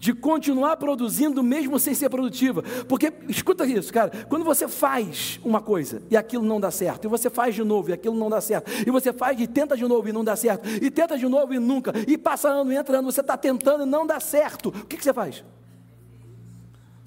de 0.00 0.14
continuar 0.14 0.78
produzindo 0.78 1.42
mesmo 1.42 1.78
sem 1.78 1.92
ser 1.94 2.08
produtiva. 2.08 2.62
Porque, 2.88 3.12
escuta 3.28 3.66
isso, 3.66 3.92
cara, 3.92 4.10
quando 4.28 4.44
você 4.44 4.66
faz 4.66 5.38
uma 5.44 5.60
coisa 5.60 6.02
e 6.10 6.16
aquilo 6.16 6.42
não 6.42 6.58
dá 6.58 6.70
certo, 6.70 7.04
e 7.04 7.08
você 7.08 7.28
faz 7.28 7.54
de 7.54 7.62
novo 7.62 7.90
e 7.90 7.92
aquilo 7.92 8.16
não 8.16 8.30
dá 8.30 8.40
certo, 8.40 8.70
e 8.86 8.90
você 8.90 9.12
faz 9.12 9.38
e 9.38 9.46
tenta 9.46 9.76
de 9.76 9.84
novo 9.84 10.08
e 10.08 10.12
não 10.12 10.24
dá 10.24 10.34
certo, 10.34 10.66
e 10.66 10.90
tenta 10.90 11.18
de 11.18 11.28
novo 11.28 11.52
e 11.52 11.58
nunca, 11.58 11.92
e 12.08 12.16
passa 12.16 12.48
ano, 12.48 12.72
entra 12.72 12.98
ano, 12.98 13.12
você 13.12 13.20
está 13.20 13.36
tentando 13.36 13.82
e 13.82 13.86
não 13.86 14.06
dá 14.06 14.18
certo, 14.18 14.70
o 14.70 14.86
que, 14.86 14.96
que 14.96 15.04
você 15.04 15.12
faz? 15.12 15.44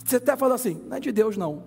Você 0.06 0.18
até 0.18 0.38
fala 0.38 0.54
assim, 0.54 0.80
não 0.88 0.98
é 0.98 1.00
de 1.00 1.12
Deus 1.12 1.36
não. 1.36 1.64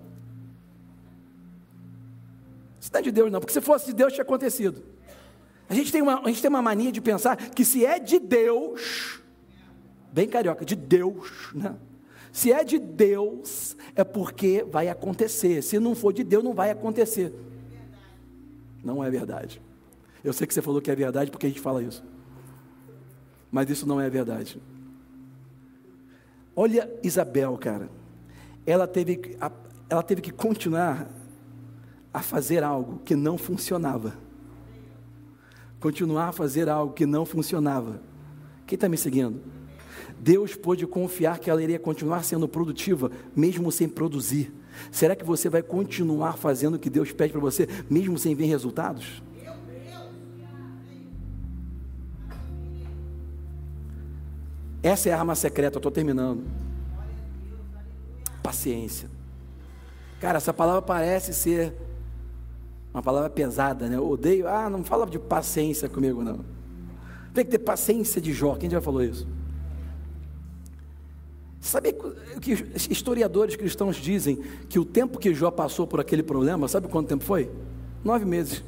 Isso 2.79 2.89
não 2.93 2.99
é 2.99 3.03
de 3.03 3.11
Deus 3.11 3.29
não, 3.29 3.41
porque 3.41 3.53
se 3.53 3.59
fosse 3.59 3.87
de 3.87 3.93
Deus 3.93 4.13
tinha 4.13 4.23
acontecido. 4.23 4.81
A 5.69 5.73
gente, 5.73 5.91
tem 5.91 6.01
uma, 6.01 6.21
a 6.21 6.27
gente 6.27 6.41
tem 6.41 6.49
uma 6.49 6.61
mania 6.61 6.91
de 6.91 7.01
pensar 7.01 7.35
que 7.35 7.65
se 7.65 7.85
é 7.85 7.99
de 7.99 8.19
Deus, 8.19 9.21
bem 10.13 10.27
carioca, 10.27 10.63
de 10.63 10.75
Deus, 10.75 11.51
né? 11.53 11.75
Se 12.31 12.51
é 12.51 12.63
de 12.63 12.77
Deus, 12.77 13.75
é 13.95 14.03
porque 14.03 14.63
vai 14.69 14.87
acontecer. 14.89 15.61
Se 15.61 15.79
não 15.79 15.95
for 15.95 16.13
de 16.13 16.23
Deus, 16.23 16.43
não 16.43 16.53
vai 16.53 16.69
acontecer. 16.69 17.33
Não 18.83 19.03
é 19.03 19.09
verdade. 19.09 19.61
Eu 20.23 20.31
sei 20.31 20.45
que 20.45 20.53
você 20.53 20.61
falou 20.61 20.81
que 20.81 20.91
é 20.91 20.95
verdade 20.95 21.31
porque 21.31 21.47
a 21.47 21.49
gente 21.49 21.61
fala 21.61 21.81
isso. 21.81 22.03
Mas 23.51 23.69
isso 23.69 23.87
não 23.87 23.99
é 23.99 24.09
verdade. 24.09 24.61
Olha 26.55 26.89
Isabel, 27.03 27.57
cara. 27.57 27.89
Ela 28.65 28.87
teve, 28.87 29.37
ela 29.89 30.03
teve 30.03 30.21
que 30.21 30.31
continuar 30.31 31.09
a 32.13 32.21
fazer 32.21 32.63
algo 32.63 32.99
que 33.03 33.15
não 33.15 33.37
funcionava 33.37 34.26
continuar 35.79 36.29
a 36.29 36.31
fazer 36.31 36.69
algo 36.69 36.93
que 36.93 37.05
não 37.05 37.25
funcionava. 37.25 38.01
Quem 38.65 38.75
está 38.75 38.89
me 38.89 38.97
seguindo? 38.97 39.41
Deus 40.19 40.55
pôde 40.55 40.87
confiar 40.87 41.39
que 41.39 41.49
ela 41.49 41.61
iria 41.61 41.79
continuar 41.79 42.23
sendo 42.23 42.47
produtiva, 42.47 43.11
mesmo 43.35 43.71
sem 43.71 43.87
produzir. 43.87 44.53
Será 44.91 45.15
que 45.15 45.23
você 45.23 45.49
vai 45.49 45.61
continuar 45.61 46.37
fazendo 46.37 46.75
o 46.75 46.79
que 46.79 46.89
Deus 46.89 47.11
pede 47.11 47.31
para 47.31 47.41
você, 47.41 47.67
mesmo 47.89 48.17
sem 48.17 48.35
ver 48.35 48.45
resultados? 48.45 49.21
Essa 54.81 55.09
é 55.09 55.11
a 55.11 55.19
arma 55.19 55.35
secreta, 55.35 55.79
estou 55.79 55.91
terminando. 55.91 56.43
Paciência. 58.41 59.09
Cara, 60.19 60.37
essa 60.37 60.53
palavra 60.53 60.81
parece 60.81 61.33
ser 61.33 61.73
uma 62.97 63.03
palavra 63.03 63.29
pesada, 63.29 63.87
né? 63.87 63.95
Eu 63.95 64.09
odeio, 64.09 64.47
ah, 64.47 64.67
não 64.67 64.83
fala 64.83 65.05
de 65.05 65.19
paciência 65.19 65.87
comigo, 65.87 66.23
não. 66.23 66.39
Tem 67.31 67.45
que 67.45 67.51
ter 67.51 67.59
paciência 67.59 68.19
de 68.19 68.33
Jó. 68.33 68.55
Quem 68.55 68.67
já 68.67 68.81
falou 68.81 69.03
isso? 69.03 69.27
Sabe 71.61 71.89
o 72.35 72.39
que 72.39 72.53
historiadores 72.89 73.55
cristãos 73.55 73.97
dizem 73.97 74.37
que 74.67 74.79
o 74.79 74.85
tempo 74.85 75.19
que 75.19 75.31
Jó 75.31 75.51
passou 75.51 75.85
por 75.85 75.99
aquele 75.99 76.23
problema, 76.23 76.67
sabe 76.67 76.87
quanto 76.87 77.07
tempo 77.07 77.23
foi? 77.23 77.51
Nove 78.03 78.25
meses. 78.25 78.63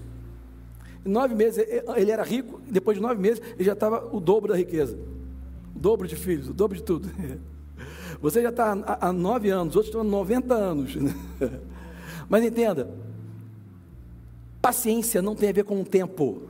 Em 1.03 1.09
nove 1.09 1.33
meses 1.33 1.65
ele 1.95 2.11
era 2.11 2.23
rico, 2.23 2.61
depois 2.69 2.97
de 2.97 3.01
nove 3.01 3.19
meses 3.19 3.41
ele 3.55 3.63
já 3.63 3.73
estava 3.73 4.15
o 4.15 4.19
dobro 4.19 4.51
da 4.51 4.57
riqueza, 4.57 4.95
o 5.75 5.79
dobro 5.79 6.07
de 6.07 6.15
filhos, 6.15 6.49
o 6.49 6.53
dobro 6.53 6.77
de 6.77 6.83
tudo. 6.83 7.09
Você 8.21 8.43
já 8.43 8.49
está 8.49 8.77
há 9.01 9.11
nove 9.11 9.49
anos, 9.49 9.75
outros 9.75 9.87
estão 9.87 10.01
há 10.01 10.03
90 10.03 10.53
anos. 10.53 10.97
Mas 12.29 12.43
entenda, 12.43 12.91
Paciência 14.61 15.21
não 15.21 15.35
tem 15.35 15.49
a 15.49 15.53
ver 15.53 15.63
com 15.63 15.81
o 15.81 15.85
tempo. 15.85 16.43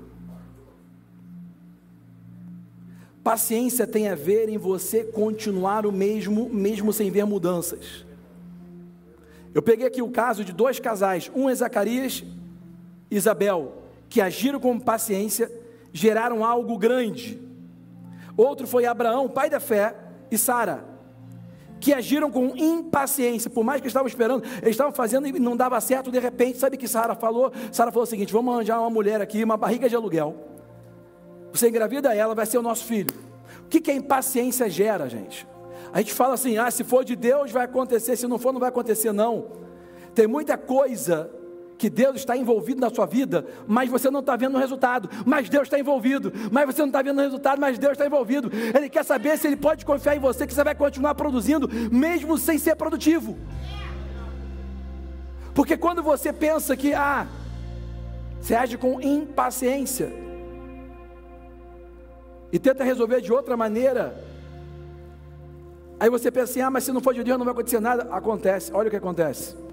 Paciência 3.24 3.86
tem 3.86 4.10
a 4.10 4.16
ver 4.16 4.50
em 4.50 4.58
você 4.58 5.04
continuar 5.04 5.86
o 5.86 5.92
mesmo, 5.92 6.50
mesmo 6.50 6.92
sem 6.92 7.12
ver 7.12 7.26
mudanças. 7.26 8.06
Eu 9.54 9.62
peguei 9.62 9.86
aqui 9.86 10.02
o 10.02 10.10
caso 10.10 10.44
de 10.44 10.54
dois 10.54 10.80
casais, 10.80 11.30
um 11.36 11.50
é 11.50 11.54
Zacarias 11.54 12.24
e 13.12 13.16
Isabel, 13.16 13.84
que 14.08 14.22
agiram 14.22 14.60
com 14.60 14.80
paciência, 14.80 15.52
geraram 15.92 16.44
algo 16.44 16.78
grande. 16.78 17.40
Outro 18.38 18.66
foi 18.66 18.86
Abraão, 18.86 19.28
pai 19.28 19.50
da 19.50 19.60
fé, 19.60 19.96
e 20.32 20.38
Sara, 20.38 20.86
que 21.80 21.94
agiram 21.94 22.30
com 22.30 22.54
impaciência, 22.56 23.50
por 23.50 23.64
mais 23.64 23.82
que 23.82 23.88
estavam 23.88 24.08
esperando, 24.08 24.44
eles 24.62 24.72
estavam 24.72 24.92
fazendo 24.92 25.28
e 25.28 25.40
não 25.40 25.56
dava 25.56 25.80
certo, 25.80 26.12
de 26.12 26.20
repente, 26.20 26.58
sabe 26.58 26.76
o 26.76 26.80
que 26.80 26.88
Sara 26.88 27.16
falou? 27.16 27.52
Sara 27.72 27.92
falou 27.92 28.04
o 28.04 28.08
seguinte: 28.08 28.34
vamos 28.34 28.54
arranjar 28.54 28.80
uma 28.80 28.90
mulher 28.90 29.22
aqui, 29.22 29.44
uma 29.44 29.58
barriga 29.58 29.88
de 29.88 29.96
aluguel. 29.96 30.36
Você 31.52 31.70
engravida 31.70 32.14
ela, 32.14 32.36
vai 32.36 32.46
ser 32.46 32.58
o 32.58 32.62
nosso 32.62 32.86
filho. 32.86 33.14
O 33.66 33.68
que, 33.70 33.80
que 33.80 33.92
a 33.92 33.94
impaciência 33.94 34.70
gera, 34.70 35.08
gente? 35.10 35.48
A 35.94 36.00
gente 36.00 36.14
fala 36.14 36.34
assim: 36.34 36.58
ah, 36.58 36.70
se 36.70 36.84
for 36.84 37.04
de 37.04 37.16
Deus 37.16 37.52
vai 37.52 37.66
acontecer, 37.66 38.16
se 38.16 38.28
não 38.28 38.38
for, 38.38 38.52
não 38.52 38.60
vai 38.60 38.70
acontecer, 38.70 39.12
não. 39.12 39.48
Tem 40.14 40.28
muita 40.28 40.58
coisa 40.58 41.32
que 41.80 41.90
Deus 41.90 42.18
está 42.18 42.36
envolvido 42.36 42.82
na 42.82 42.90
sua 42.90 43.06
vida, 43.06 43.48
mas 43.66 43.90
você 43.90 44.12
não 44.12 44.20
está 44.20 44.36
vendo 44.36 44.56
o 44.56 44.60
resultado, 44.60 45.10
mas 45.26 45.48
Deus 45.48 45.64
está 45.64 45.80
envolvido, 45.80 46.32
mas 46.52 46.66
você 46.66 46.82
não 46.82 46.90
está 46.90 47.02
vendo 47.02 47.18
o 47.20 47.22
resultado, 47.22 47.60
mas 47.60 47.80
Deus 47.80 47.94
está 47.94 48.06
envolvido. 48.06 48.52
Ele 48.76 48.90
quer 48.90 49.06
saber 49.06 49.38
se 49.38 49.48
Ele 49.48 49.56
pode 49.56 49.86
confiar 49.86 50.14
em 50.14 50.20
você, 50.20 50.46
que 50.46 50.54
você 50.54 50.64
vai 50.64 50.76
continuar 50.76 51.16
produzindo, 51.16 51.70
mesmo 51.90 52.38
sem 52.38 52.58
ser 52.58 52.76
produtivo. 52.76 53.38
Porque 55.56 55.78
quando 55.78 56.04
você 56.04 56.34
pensa 56.34 56.76
que, 56.76 56.94
ah, 56.94 57.26
você 58.42 58.56
age 58.56 58.78
com 58.78 59.00
impaciência 59.00 60.12
e 62.52 62.60
tenta 62.60 62.84
resolver 62.84 63.22
de 63.22 63.32
outra 63.32 63.56
maneira, 63.56 64.22
aí 65.98 66.10
você 66.10 66.30
pensa 66.30 66.52
assim, 66.52 66.62
ah, 66.62 66.70
mas 66.70 66.84
se 66.84 66.92
não 66.92 67.00
for 67.00 67.14
de 67.14 67.24
Deus 67.24 67.38
não 67.38 67.46
vai 67.46 67.54
acontecer 67.54 67.80
nada. 67.80 68.14
Acontece, 68.14 68.70
olha 68.74 68.90
o 68.90 68.92
que 68.92 68.98
acontece. 68.98 69.69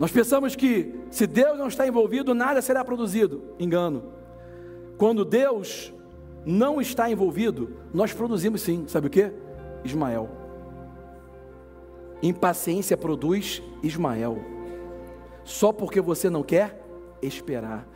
Nós 0.00 0.10
pensamos 0.10 0.56
que 0.56 0.94
se 1.10 1.26
Deus 1.26 1.58
não 1.58 1.68
está 1.68 1.86
envolvido, 1.86 2.34
nada 2.34 2.62
será 2.62 2.82
produzido. 2.82 3.42
Engano. 3.58 4.02
Quando 4.96 5.26
Deus 5.26 5.92
não 6.42 6.80
está 6.80 7.10
envolvido, 7.10 7.76
nós 7.92 8.10
produzimos 8.10 8.62
sim. 8.62 8.86
Sabe 8.88 9.08
o 9.08 9.10
que? 9.10 9.30
Ismael. 9.84 10.30
Impaciência 12.22 12.96
produz 12.96 13.62
Ismael. 13.82 14.38
Só 15.44 15.70
porque 15.70 16.00
você 16.00 16.30
não 16.30 16.42
quer 16.42 16.82
esperar. 17.20 17.86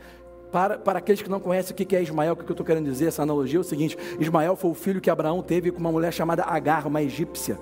para, 0.51 0.77
para 0.77 0.99
aqueles 0.99 1.23
que 1.23 1.29
não 1.29 1.39
conhecem 1.39 1.73
o 1.73 1.75
que 1.75 1.95
é 1.95 2.03
Ismael, 2.03 2.33
o 2.33 2.35
que 2.35 2.43
eu 2.43 2.51
estou 2.51 2.65
querendo 2.65 2.85
dizer, 2.85 3.07
essa 3.07 3.23
analogia 3.23 3.57
é 3.57 3.61
o 3.61 3.63
seguinte: 3.63 3.97
Ismael 4.19 4.55
foi 4.55 4.69
o 4.69 4.75
filho 4.75 5.01
que 5.01 5.09
Abraão 5.09 5.41
teve 5.41 5.71
com 5.71 5.79
uma 5.79 5.91
mulher 5.91 6.13
chamada 6.13 6.43
Agar, 6.43 6.85
uma 6.85 7.01
egípcia, 7.01 7.57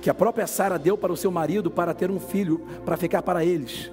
que 0.00 0.10
a 0.10 0.14
própria 0.14 0.46
Sara 0.46 0.78
deu 0.78 0.96
para 0.96 1.12
o 1.12 1.16
seu 1.16 1.30
marido 1.30 1.70
para 1.70 1.94
ter 1.94 2.10
um 2.10 2.20
filho, 2.20 2.64
para 2.84 2.96
ficar 2.96 3.22
para 3.22 3.44
eles 3.44 3.90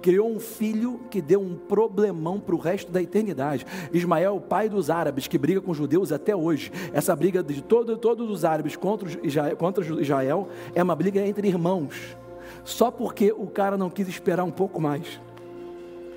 criou 0.00 0.30
um 0.30 0.40
filho 0.40 1.00
que 1.10 1.20
deu 1.20 1.40
um 1.40 1.54
problemão 1.54 2.40
para 2.40 2.54
o 2.54 2.58
resto 2.58 2.90
da 2.90 3.02
eternidade. 3.02 3.66
Ismael, 3.92 4.36
o 4.36 4.40
pai 4.40 4.68
dos 4.68 4.90
árabes, 4.90 5.26
que 5.26 5.38
briga 5.38 5.60
com 5.60 5.70
os 5.70 5.76
judeus 5.76 6.10
até 6.10 6.34
hoje. 6.34 6.72
Essa 6.92 7.14
briga 7.14 7.42
de 7.42 7.62
todo, 7.62 7.96
todos 7.96 8.30
os 8.30 8.44
árabes 8.44 8.76
contra 8.76 9.08
Israel, 9.22 9.56
contra 9.56 9.84
Israel 10.00 10.48
é 10.74 10.82
uma 10.82 10.96
briga 10.96 11.20
entre 11.20 11.48
irmãos. 11.48 12.16
Só 12.64 12.90
porque 12.90 13.32
o 13.32 13.46
cara 13.46 13.76
não 13.76 13.90
quis 13.90 14.08
esperar 14.08 14.44
um 14.44 14.50
pouco 14.50 14.80
mais. 14.80 15.20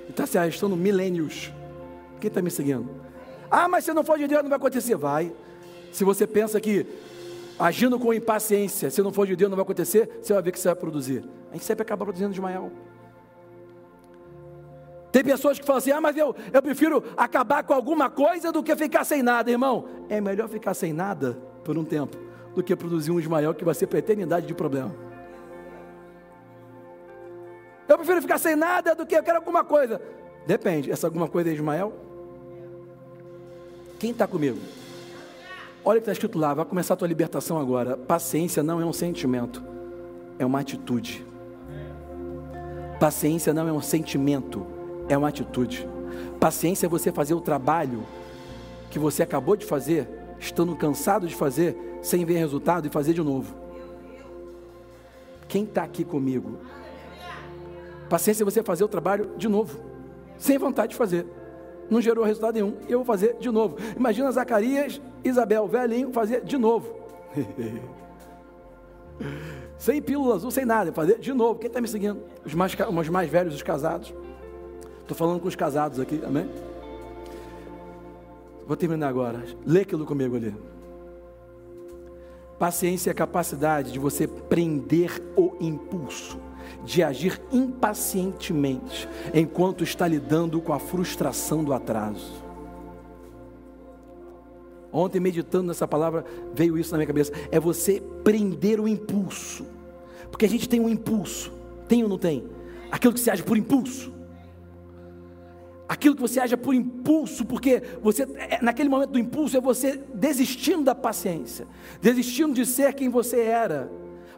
Está 0.08 0.26
se 0.26 0.36
arrastando 0.38 0.76
milênios. 0.76 1.52
Quem 2.20 2.28
está 2.28 2.42
me 2.42 2.50
seguindo? 2.50 2.88
Ah, 3.50 3.68
mas 3.68 3.84
se 3.84 3.92
não 3.92 4.04
for 4.04 4.18
de 4.18 4.26
Deus 4.26 4.42
não 4.42 4.50
vai 4.50 4.56
acontecer. 4.56 4.96
Vai. 4.96 5.32
Se 5.92 6.04
você 6.04 6.26
pensa 6.26 6.60
que 6.60 6.86
agindo 7.58 7.98
com 7.98 8.12
impaciência, 8.12 8.90
se 8.90 9.02
não 9.02 9.12
for 9.12 9.26
de 9.26 9.36
Deus 9.36 9.50
não 9.50 9.56
vai 9.56 9.62
acontecer, 9.62 10.20
você 10.22 10.32
vai 10.32 10.42
ver 10.42 10.52
que 10.52 10.58
você 10.58 10.68
vai 10.68 10.76
produzir. 10.76 11.24
A 11.50 11.54
gente 11.54 11.64
sempre 11.64 11.82
acaba 11.82 12.04
produzindo 12.04 12.30
de 12.30 12.36
Ismael. 12.36 12.70
Tem 15.12 15.22
pessoas 15.22 15.58
que 15.58 15.64
falam 15.64 15.78
assim: 15.78 15.92
ah, 15.92 16.00
mas 16.00 16.16
eu, 16.16 16.34
eu 16.52 16.60
prefiro 16.60 17.04
acabar 17.16 17.62
com 17.62 17.72
alguma 17.72 18.10
coisa 18.10 18.50
do 18.50 18.62
que 18.62 18.74
ficar 18.74 19.04
sem 19.04 19.22
nada, 19.22 19.50
irmão. 19.50 19.86
É 20.08 20.20
melhor 20.20 20.48
ficar 20.48 20.74
sem 20.74 20.92
nada 20.92 21.38
por 21.62 21.78
um 21.78 21.84
tempo 21.84 22.16
do 22.54 22.62
que 22.62 22.74
produzir 22.74 23.10
um 23.10 23.20
Ismael 23.20 23.54
que 23.54 23.64
vai 23.64 23.74
ser 23.74 23.86
para 23.86 23.98
a 23.98 24.00
eternidade 24.00 24.46
de 24.46 24.54
problema. 24.54 24.94
Eu 27.86 27.96
prefiro 27.96 28.20
ficar 28.22 28.38
sem 28.38 28.56
nada 28.56 28.94
do 28.94 29.06
que 29.06 29.14
eu 29.14 29.22
quero 29.22 29.38
alguma 29.38 29.62
coisa. 29.62 30.00
Depende, 30.46 30.90
essa 30.90 31.06
alguma 31.06 31.28
coisa 31.28 31.50
é 31.50 31.52
Ismael? 31.52 31.92
Quem 33.98 34.10
está 34.10 34.26
comigo? 34.26 34.58
Olha 35.86 35.98
o 35.98 36.00
que 36.00 36.04
está 36.04 36.12
escrito 36.12 36.38
lá, 36.38 36.54
vai 36.54 36.64
começar 36.64 36.94
a 36.94 36.96
tua 36.96 37.06
libertação 37.06 37.58
agora. 37.58 37.94
Paciência 37.94 38.62
não 38.62 38.80
é 38.80 38.86
um 38.86 38.92
sentimento, 38.92 39.62
é 40.38 40.46
uma 40.46 40.60
atitude. 40.60 41.26
Paciência 42.98 43.52
não 43.52 43.68
é 43.68 43.72
um 43.72 43.82
sentimento, 43.82 44.66
é 45.10 45.18
uma 45.18 45.28
atitude. 45.28 45.86
Paciência 46.40 46.86
é 46.86 46.88
você 46.88 47.12
fazer 47.12 47.34
o 47.34 47.40
trabalho 47.40 48.02
que 48.90 48.98
você 48.98 49.22
acabou 49.22 49.56
de 49.56 49.66
fazer, 49.66 50.08
estando 50.38 50.74
cansado 50.74 51.26
de 51.26 51.34
fazer, 51.34 51.76
sem 52.00 52.24
ver 52.24 52.38
resultado 52.38 52.86
e 52.86 52.90
fazer 52.90 53.12
de 53.12 53.22
novo. 53.22 53.54
Quem 55.46 55.64
está 55.64 55.82
aqui 55.82 56.02
comigo? 56.02 56.60
Paciência 58.08 58.42
é 58.42 58.46
você 58.46 58.62
fazer 58.62 58.84
o 58.84 58.88
trabalho 58.88 59.32
de 59.36 59.48
novo, 59.48 59.78
sem 60.38 60.56
vontade 60.56 60.92
de 60.92 60.96
fazer. 60.96 61.26
Não 61.90 62.00
gerou 62.00 62.24
resultado 62.24 62.54
nenhum, 62.54 62.74
eu 62.88 63.00
vou 63.00 63.04
fazer 63.04 63.36
de 63.38 63.50
novo. 63.50 63.76
Imagina 63.94 64.32
Zacarias, 64.32 64.98
Isabel, 65.24 65.66
velhinho, 65.66 66.12
fazer 66.12 66.44
de 66.44 66.58
novo. 66.58 66.94
sem 69.78 70.02
pílula 70.02 70.34
azul, 70.34 70.50
sem 70.50 70.64
nada, 70.64 70.92
fazer 70.92 71.18
de 71.18 71.32
novo. 71.32 71.58
Quem 71.58 71.68
está 71.68 71.80
me 71.80 71.88
seguindo? 71.88 72.20
Os 72.44 72.54
mais, 72.54 72.74
os 72.74 73.08
mais 73.08 73.30
velhos, 73.30 73.54
os 73.54 73.62
casados. 73.62 74.14
Estou 75.00 75.16
falando 75.16 75.40
com 75.40 75.48
os 75.48 75.56
casados 75.56 75.98
aqui, 75.98 76.22
amém? 76.24 76.48
Vou 78.66 78.76
terminar 78.76 79.08
agora. 79.08 79.42
Lê 79.66 79.80
aquilo 79.80 80.06
comigo 80.06 80.36
ali. 80.36 80.54
Paciência 82.58 83.10
é 83.10 83.12
a 83.12 83.14
capacidade 83.14 83.92
de 83.92 83.98
você 83.98 84.26
prender 84.26 85.22
o 85.36 85.54
impulso, 85.60 86.38
de 86.84 87.02
agir 87.02 87.40
impacientemente, 87.52 89.08
enquanto 89.34 89.84
está 89.84 90.06
lidando 90.06 90.60
com 90.60 90.72
a 90.72 90.78
frustração 90.78 91.64
do 91.64 91.72
atraso. 91.72 92.43
Ontem, 94.94 95.18
meditando 95.18 95.66
nessa 95.66 95.88
palavra, 95.88 96.24
veio 96.54 96.78
isso 96.78 96.92
na 96.92 96.98
minha 96.98 97.06
cabeça. 97.06 97.32
É 97.50 97.58
você 97.58 98.00
prender 98.22 98.80
o 98.80 98.86
impulso. 98.86 99.66
Porque 100.30 100.46
a 100.46 100.48
gente 100.48 100.68
tem 100.68 100.80
um 100.80 100.88
impulso. 100.88 101.52
Tem 101.88 102.02
ou 102.04 102.08
não 102.08 102.16
tem? 102.16 102.44
Aquilo 102.92 103.12
que 103.12 103.20
se 103.20 103.28
age 103.28 103.42
por 103.42 103.58
impulso 103.58 104.14
aquilo 105.88 106.14
que 106.14 106.20
você 106.20 106.40
haja 106.40 106.56
por 106.56 106.74
impulso, 106.74 107.44
porque 107.44 107.82
você 108.02 108.22
é, 108.36 108.62
naquele 108.62 108.88
momento 108.88 109.10
do 109.10 109.18
impulso 109.18 109.56
é 109.56 109.60
você 109.60 110.00
desistindo 110.14 110.82
da 110.82 110.94
paciência, 110.94 111.66
desistindo 112.00 112.54
de 112.54 112.66
ser 112.66 112.94
quem 112.94 113.08
você 113.08 113.40
era, 113.40 113.90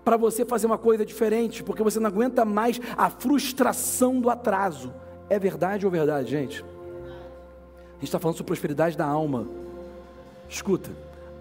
para 0.05 0.17
você 0.17 0.45
fazer 0.45 0.67
uma 0.67 0.79
coisa 0.79 1.05
diferente, 1.05 1.65
porque 1.65 1.83
você 1.83 1.99
não 1.99 2.09
aguenta 2.09 2.45
mais 2.45 2.81
a 2.97 3.11
frustração 3.11 4.21
do 4.21 4.31
atraso. 4.31 4.95
É 5.29 5.39
verdade 5.39 5.85
ou 5.85 5.91
verdade, 5.91 6.31
gente? 6.31 6.63
A 6.63 7.95
gente 7.95 8.05
está 8.05 8.19
falando 8.19 8.37
sobre 8.37 8.49
prosperidade 8.49 8.97
da 8.97 9.07
alma. 9.07 9.49
Escuta, 10.49 10.91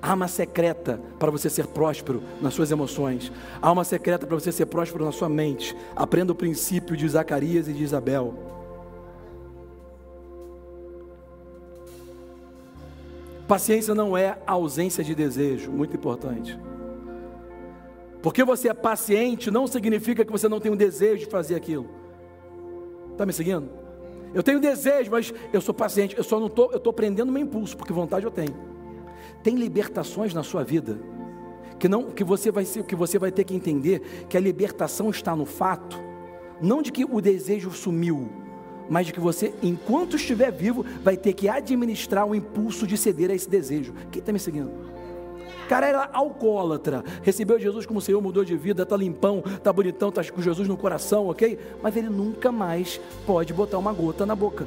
arma 0.02 0.28
secreta 0.28 1.00
para 1.20 1.32
você 1.32 1.50
ser 1.50 1.68
próspero 1.68 2.22
nas 2.42 2.54
suas 2.54 2.72
emoções, 2.72 3.32
alma 3.62 3.84
secreta 3.84 4.26
para 4.26 4.36
você 4.36 4.52
ser 4.52 4.66
próspero 4.66 5.06
na 5.06 5.12
sua 5.12 5.30
mente. 5.30 5.76
Aprenda 5.96 6.32
o 6.32 6.36
princípio 6.36 6.96
de 6.96 7.08
Zacarias 7.08 7.68
e 7.68 7.74
de 7.74 7.84
Isabel. 7.84 8.34
Paciência 13.48 13.94
não 13.94 14.18
é 14.18 14.40
ausência 14.46 15.04
de 15.04 15.14
desejo, 15.14 15.72
muito 15.72 15.96
importante. 15.96 16.60
Porque 18.22 18.44
você 18.44 18.70
é 18.70 18.74
paciente 18.74 19.52
não 19.52 19.68
significa 19.68 20.26
que 20.26 20.32
você 20.32 20.50
não 20.50 20.60
tem 20.60 20.72
um 20.72 20.76
desejo 20.76 21.26
de 21.26 21.26
fazer 21.28 21.54
aquilo. 21.54 21.88
Está 23.12 23.24
me 23.24 23.32
seguindo? 23.32 23.70
Eu 24.34 24.42
tenho 24.42 24.60
desejo, 24.60 25.12
mas 25.12 25.32
eu 25.54 25.62
sou 25.62 25.74
paciente. 25.74 26.18
Eu 26.18 26.24
só 26.24 26.40
não 26.40 26.48
estou, 26.48 26.72
eu 26.72 26.78
estou 26.78 26.92
prendendo 26.92 27.32
meu 27.32 27.42
impulso, 27.42 27.78
porque 27.78 27.94
vontade 27.94 28.26
eu 28.26 28.32
tenho. 28.32 28.75
Tem 29.46 29.54
libertações 29.54 30.34
na 30.34 30.42
sua 30.42 30.64
vida 30.64 30.98
que 31.78 31.88
não, 31.88 32.10
que 32.10 32.24
você 32.24 32.50
vai 32.50 32.66
ser, 32.66 32.84
que 32.84 32.96
você 32.96 33.20
vai 33.20 33.32
ter 33.32 33.44
que 33.44 33.54
entender 33.54 34.26
que 34.28 34.36
a 34.36 34.40
libertação 34.40 35.12
está 35.12 35.36
no 35.36 35.46
fato, 35.46 36.02
não 36.60 36.82
de 36.82 36.92
que 36.92 37.06
o 37.06 37.22
desejo 37.22 37.70
sumiu, 37.70 38.28
mas 38.90 39.06
de 39.06 39.14
que 39.14 39.20
você, 39.20 39.54
enquanto 39.62 40.16
estiver 40.16 40.52
vivo, 40.52 40.84
vai 41.04 41.16
ter 41.16 41.34
que 41.34 41.48
administrar 41.48 42.26
o 42.26 42.34
impulso 42.34 42.88
de 42.88 42.98
ceder 42.98 43.30
a 43.30 43.36
esse 43.36 43.48
desejo. 43.48 43.94
Quem 44.12 44.20
está 44.20 44.34
me 44.34 44.40
seguindo? 44.40 44.72
Cara 45.70 45.86
era 45.86 46.10
alcoólatra, 46.12 47.04
recebeu 47.22 47.60
Jesus 47.60 47.86
como 47.86 48.02
Senhor, 48.02 48.20
mudou 48.20 48.44
de 48.44 48.58
vida, 48.58 48.82
está 48.82 48.98
limpão, 48.98 49.44
está 49.46 49.72
bonitão, 49.72 50.10
está 50.10 50.24
com 50.24 50.42
Jesus 50.42 50.68
no 50.68 50.76
coração, 50.76 51.28
ok? 51.28 51.60
Mas 51.84 51.96
ele 51.96 52.10
nunca 52.10 52.52
mais 52.52 53.00
pode 53.28 53.54
botar 53.54 53.78
uma 53.78 53.94
gota 53.94 54.26
na 54.26 54.36
boca. 54.36 54.66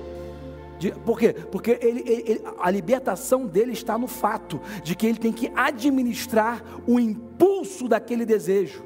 De, 0.78 0.92
por 0.92 1.18
quê? 1.18 1.32
Porque 1.32 1.78
ele, 1.82 2.02
ele, 2.06 2.42
a 2.58 2.70
libertação 2.70 3.46
dele 3.46 3.72
está 3.72 3.98
no 3.98 4.06
fato 4.06 4.60
de 4.82 4.94
que 4.94 5.06
ele 5.06 5.18
tem 5.18 5.32
que 5.32 5.50
administrar 5.54 6.62
o 6.86 7.00
impulso 7.00 7.88
daquele 7.88 8.24
desejo. 8.24 8.84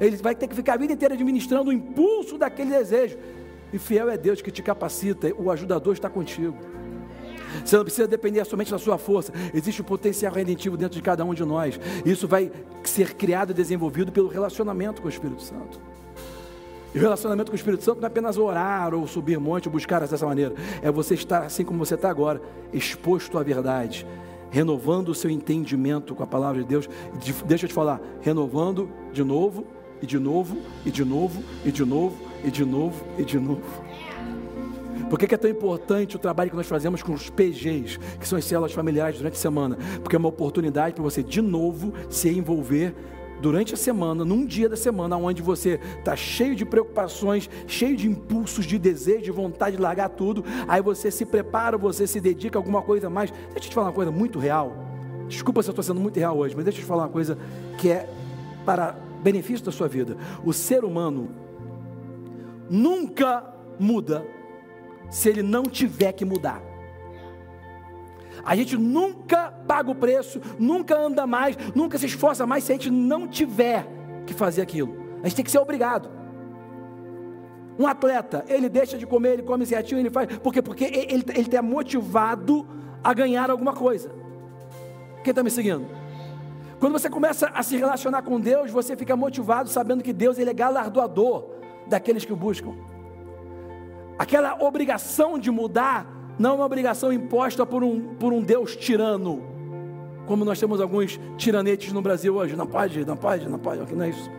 Ele 0.00 0.16
vai 0.16 0.34
ter 0.34 0.48
que 0.48 0.54
ficar 0.54 0.74
a 0.74 0.76
vida 0.76 0.92
inteira 0.92 1.14
administrando 1.14 1.70
o 1.70 1.72
impulso 1.72 2.38
daquele 2.38 2.70
desejo. 2.70 3.18
E 3.72 3.78
fiel 3.78 4.08
é 4.10 4.16
Deus 4.16 4.42
que 4.42 4.50
te 4.50 4.62
capacita, 4.62 5.32
o 5.38 5.50
ajudador 5.50 5.92
está 5.92 6.08
contigo. 6.08 6.56
Você 7.64 7.76
não 7.76 7.84
precisa 7.84 8.08
depender 8.08 8.44
somente 8.44 8.70
da 8.70 8.78
sua 8.78 8.96
força. 8.96 9.32
Existe 9.52 9.82
um 9.82 9.84
potencial 9.84 10.32
redentivo 10.32 10.76
dentro 10.76 10.96
de 10.96 11.02
cada 11.02 11.24
um 11.24 11.34
de 11.34 11.44
nós. 11.44 11.78
Isso 12.04 12.26
vai 12.26 12.50
ser 12.84 13.14
criado 13.14 13.50
e 13.50 13.54
desenvolvido 13.54 14.10
pelo 14.10 14.28
relacionamento 14.28 15.02
com 15.02 15.08
o 15.08 15.10
Espírito 15.10 15.42
Santo. 15.42 15.80
E 16.94 16.98
o 16.98 17.00
relacionamento 17.00 17.50
com 17.50 17.54
o 17.54 17.56
Espírito 17.56 17.82
Santo 17.84 18.00
não 18.00 18.06
é 18.06 18.08
apenas 18.08 18.36
orar 18.36 18.94
ou 18.94 19.06
subir 19.06 19.38
monte 19.38 19.66
ou 19.66 19.72
buscar 19.72 20.00
dessa 20.00 20.26
maneira. 20.26 20.54
É 20.82 20.90
você 20.90 21.14
estar 21.14 21.42
assim 21.42 21.64
como 21.64 21.78
você 21.78 21.94
está 21.94 22.10
agora, 22.10 22.40
exposto 22.72 23.38
à 23.38 23.42
verdade, 23.42 24.06
renovando 24.50 25.08
o 25.08 25.14
seu 25.14 25.30
entendimento 25.30 26.14
com 26.14 26.22
a 26.22 26.26
palavra 26.26 26.62
de 26.62 26.68
Deus. 26.68 26.88
Deixa 27.46 27.64
eu 27.64 27.68
te 27.68 27.74
falar, 27.74 28.00
renovando 28.20 28.90
de 29.12 29.24
novo, 29.24 29.64
e 30.02 30.06
de 30.06 30.18
novo, 30.18 30.58
e 30.84 30.90
de 30.90 31.04
novo, 31.04 31.42
e 31.64 31.70
de 31.70 31.84
novo 31.84 32.32
e 32.44 32.50
de 32.50 32.64
novo, 32.64 33.04
e 33.18 33.24
de 33.24 33.38
novo. 33.38 33.62
Por 35.08 35.18
que, 35.18 35.34
é 35.34 35.38
tão 35.38 35.50
importante 35.50 36.16
o 36.16 36.18
trabalho 36.18 36.50
que 36.50 36.56
nós 36.56 36.66
fazemos 36.66 37.02
com 37.02 37.12
os 37.12 37.28
PGs, 37.28 37.98
que 38.18 38.26
são 38.26 38.38
as 38.38 38.44
células 38.44 38.72
familiares 38.72 39.18
durante 39.18 39.34
a 39.34 39.38
semana? 39.38 39.76
Porque 40.02 40.16
é 40.16 40.18
uma 40.18 40.28
oportunidade 40.28 40.94
para 40.94 41.04
você 41.04 41.22
de 41.22 41.40
novo 41.42 41.92
se 42.08 42.30
envolver 42.30 42.94
durante 43.42 43.74
a 43.74 43.76
semana, 43.76 44.24
num 44.24 44.46
dia 44.46 44.68
da 44.68 44.76
semana, 44.76 45.16
onde 45.16 45.42
você 45.42 45.80
está 45.98 46.14
cheio 46.14 46.54
de 46.54 46.64
preocupações, 46.64 47.50
cheio 47.66 47.96
de 47.96 48.08
impulsos, 48.08 48.64
de 48.64 48.78
desejo, 48.78 49.22
de 49.22 49.30
vontade 49.32 49.76
de 49.76 49.82
largar 49.82 50.08
tudo, 50.10 50.44
aí 50.68 50.80
você 50.80 51.10
se 51.10 51.26
prepara, 51.26 51.76
você 51.76 52.06
se 52.06 52.20
dedica 52.20 52.56
a 52.56 52.60
alguma 52.60 52.80
coisa 52.80 53.10
mais. 53.10 53.32
Deixa 53.32 53.66
eu 53.66 53.70
te 53.70 53.74
falar 53.74 53.88
uma 53.88 53.92
coisa 53.92 54.12
muito 54.12 54.38
real. 54.38 54.72
Desculpa 55.28 55.60
se 55.60 55.68
eu 55.68 55.72
estou 55.72 55.82
sendo 55.82 56.00
muito 56.00 56.18
real 56.18 56.38
hoje, 56.38 56.54
mas 56.54 56.64
deixa 56.64 56.78
eu 56.78 56.84
te 56.84 56.86
falar 56.86 57.02
uma 57.02 57.08
coisa 57.08 57.36
que 57.78 57.90
é 57.90 58.08
para 58.64 58.96
benefício 59.22 59.64
da 59.66 59.72
sua 59.72 59.88
vida. 59.88 60.16
O 60.44 60.52
ser 60.52 60.84
humano, 60.84 61.28
nunca 62.70 63.44
muda 63.78 64.24
se 65.10 65.28
ele 65.28 65.42
não 65.42 65.64
tiver 65.64 66.12
que 66.12 66.24
mudar. 66.24 66.71
A 68.44 68.56
gente 68.56 68.76
nunca 68.76 69.52
paga 69.66 69.90
o 69.90 69.94
preço, 69.94 70.40
nunca 70.58 70.98
anda 70.98 71.26
mais, 71.26 71.56
nunca 71.74 71.96
se 71.98 72.06
esforça 72.06 72.46
mais 72.46 72.64
se 72.64 72.72
a 72.72 72.74
gente 72.74 72.90
não 72.90 73.28
tiver 73.28 73.86
que 74.26 74.34
fazer 74.34 74.62
aquilo. 74.62 74.96
A 75.22 75.28
gente 75.28 75.36
tem 75.36 75.44
que 75.44 75.50
ser 75.50 75.58
obrigado. 75.58 76.10
Um 77.78 77.86
atleta, 77.86 78.44
ele 78.48 78.68
deixa 78.68 78.98
de 78.98 79.06
comer, 79.06 79.34
ele 79.34 79.42
come 79.42 79.64
certinho, 79.64 80.00
ele 80.00 80.10
faz. 80.10 80.38
Por 80.38 80.52
quê? 80.52 80.60
Porque 80.60 80.84
ele 80.84 81.24
está 81.40 81.62
motivado 81.62 82.66
a 83.02 83.14
ganhar 83.14 83.50
alguma 83.50 83.72
coisa. 83.72 84.10
Quem 85.22 85.30
está 85.30 85.42
me 85.42 85.50
seguindo? 85.50 85.86
Quando 86.78 86.94
você 86.94 87.08
começa 87.08 87.48
a 87.54 87.62
se 87.62 87.76
relacionar 87.76 88.22
com 88.22 88.40
Deus, 88.40 88.70
você 88.70 88.96
fica 88.96 89.16
motivado 89.16 89.68
sabendo 89.68 90.02
que 90.02 90.12
Deus 90.12 90.36
ele 90.36 90.50
é 90.50 90.54
galardoador 90.54 91.48
daqueles 91.86 92.24
que 92.24 92.32
o 92.32 92.36
buscam. 92.36 92.74
Aquela 94.18 94.60
obrigação 94.62 95.38
de 95.38 95.50
mudar 95.50 96.06
não 96.38 96.50
é 96.50 96.52
uma 96.54 96.64
obrigação 96.64 97.12
imposta 97.12 97.64
por 97.64 97.82
um, 97.82 98.14
por 98.14 98.32
um 98.32 98.40
Deus 98.40 98.76
tirano, 98.76 99.42
como 100.26 100.44
nós 100.44 100.58
temos 100.58 100.80
alguns 100.80 101.18
tiranetes 101.36 101.92
no 101.92 102.00
Brasil 102.00 102.34
hoje. 102.34 102.56
Não 102.56 102.66
pode, 102.66 103.04
não 103.04 103.16
pode, 103.16 103.48
não 103.48 103.58
pode, 103.58 103.94
não 103.94 104.04
é 104.04 104.10
isso. 104.10 104.30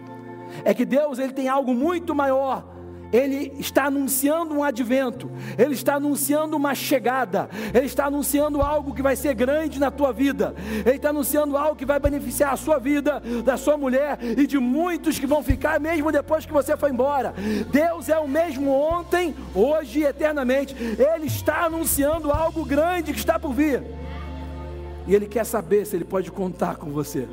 É 0.64 0.74
que 0.74 0.86
Deus 0.86 1.20
ele 1.20 1.34
tem 1.34 1.48
algo 1.48 1.74
muito 1.74 2.14
maior 2.14 2.66
ele 3.14 3.54
está 3.60 3.86
anunciando 3.86 4.56
um 4.56 4.64
advento, 4.64 5.30
ele 5.56 5.76
está 5.76 5.96
anunciando 5.96 6.58
uma 6.58 6.74
chegada, 6.74 7.48
ele 7.72 7.86
está 7.86 8.06
anunciando 8.06 8.60
algo 8.60 8.94
que 8.94 9.04
vai 9.04 9.16
ser 9.16 9.36
grande 9.36 9.80
na 9.80 9.92
tua 9.92 10.12
vida, 10.12 10.56
ele 10.84 10.96
está 10.96 11.10
anunciando 11.10 11.56
algo 11.56 11.76
que 11.76 11.86
vai 11.86 12.00
beneficiar 12.00 12.54
a 12.54 12.58
sua 12.58 12.80
vida, 12.80 13.22
da 13.46 13.56
sua 13.56 13.78
mulher 13.78 14.18
e 14.22 14.48
de 14.48 14.58
muitos 14.58 15.20
que 15.20 15.28
vão 15.28 15.44
ficar 15.44 15.80
mesmo 15.80 16.12
depois 16.12 16.44
que 16.46 16.52
você 16.52 16.76
foi 16.76 16.90
embora. 16.90 17.36
Deus 17.72 18.10
é 18.10 18.18
o 18.18 18.28
mesmo 18.28 18.72
ontem, 18.72 19.36
hoje 19.54 20.00
e 20.00 20.06
eternamente, 20.06 20.76
ele 20.76 21.28
está 21.28 21.66
anunciando 21.66 22.32
algo 22.32 22.66
grande 22.66 23.14
que 23.14 23.20
está 23.20 23.38
por 23.38 23.54
vir, 23.54 23.84
e 25.06 25.14
ele 25.14 25.28
quer 25.28 25.46
saber 25.46 25.86
se 25.86 25.96
ele 25.96 26.06
pode 26.06 26.32
contar 26.32 26.78
com 26.78 26.90
você. 26.90 27.28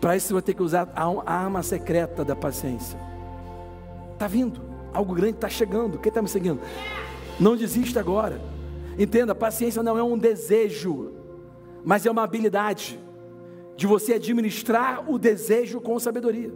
Para 0.00 0.16
isso 0.16 0.28
você 0.28 0.34
vai 0.34 0.42
ter 0.42 0.54
que 0.54 0.62
usar 0.62 0.88
a 0.94 1.34
arma 1.34 1.62
secreta 1.64 2.24
da 2.24 2.36
paciência. 2.36 2.96
Está 4.12 4.28
vindo. 4.28 4.67
Algo 4.98 5.14
grande 5.14 5.36
está 5.36 5.48
chegando. 5.48 5.96
Quem 5.96 6.08
está 6.08 6.20
me 6.20 6.28
seguindo? 6.28 6.60
Não 7.38 7.56
desista 7.56 8.00
agora. 8.00 8.42
Entenda, 8.98 9.32
paciência 9.32 9.80
não 9.80 9.96
é 9.96 10.02
um 10.02 10.18
desejo, 10.18 11.12
mas 11.84 12.04
é 12.04 12.10
uma 12.10 12.24
habilidade 12.24 12.98
de 13.76 13.86
você 13.86 14.14
administrar 14.14 15.08
o 15.08 15.16
desejo 15.16 15.80
com 15.80 16.00
sabedoria, 16.00 16.52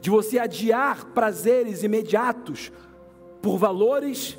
de 0.00 0.08
você 0.08 0.38
adiar 0.38 1.08
prazeres 1.12 1.82
imediatos 1.82 2.72
por 3.42 3.58
valores 3.58 4.38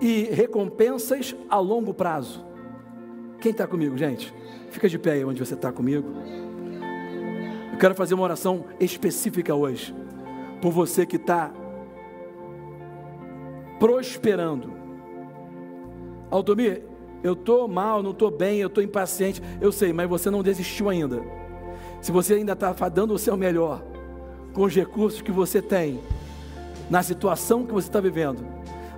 e 0.00 0.22
recompensas 0.22 1.36
a 1.50 1.58
longo 1.58 1.92
prazo. 1.92 2.42
Quem 3.38 3.52
está 3.52 3.66
comigo, 3.66 3.98
gente? 3.98 4.32
Fica 4.70 4.88
de 4.88 4.98
pé 4.98 5.12
aí 5.12 5.24
onde 5.26 5.44
você 5.44 5.52
está 5.52 5.70
comigo. 5.70 6.08
Eu 7.70 7.78
quero 7.78 7.94
fazer 7.94 8.14
uma 8.14 8.24
oração 8.24 8.64
específica 8.80 9.54
hoje, 9.54 9.94
por 10.62 10.72
você 10.72 11.04
que 11.04 11.16
está 11.16 11.52
prosperando. 13.78 14.72
Altomir, 16.30 16.82
eu 17.22 17.32
estou 17.32 17.66
mal, 17.66 18.02
não 18.02 18.10
estou 18.10 18.30
bem, 18.30 18.58
eu 18.58 18.68
estou 18.68 18.82
impaciente. 18.82 19.42
Eu 19.60 19.72
sei, 19.72 19.92
mas 19.92 20.08
você 20.08 20.30
não 20.30 20.42
desistiu 20.42 20.88
ainda. 20.88 21.22
Se 22.00 22.12
você 22.12 22.34
ainda 22.34 22.52
está 22.52 22.72
dando 22.88 23.14
o 23.14 23.18
seu 23.18 23.36
melhor, 23.36 23.82
com 24.52 24.62
os 24.62 24.74
recursos 24.74 25.22
que 25.22 25.32
você 25.32 25.62
tem, 25.62 26.00
na 26.90 27.02
situação 27.02 27.64
que 27.64 27.72
você 27.72 27.88
está 27.88 28.00
vivendo, 28.00 28.46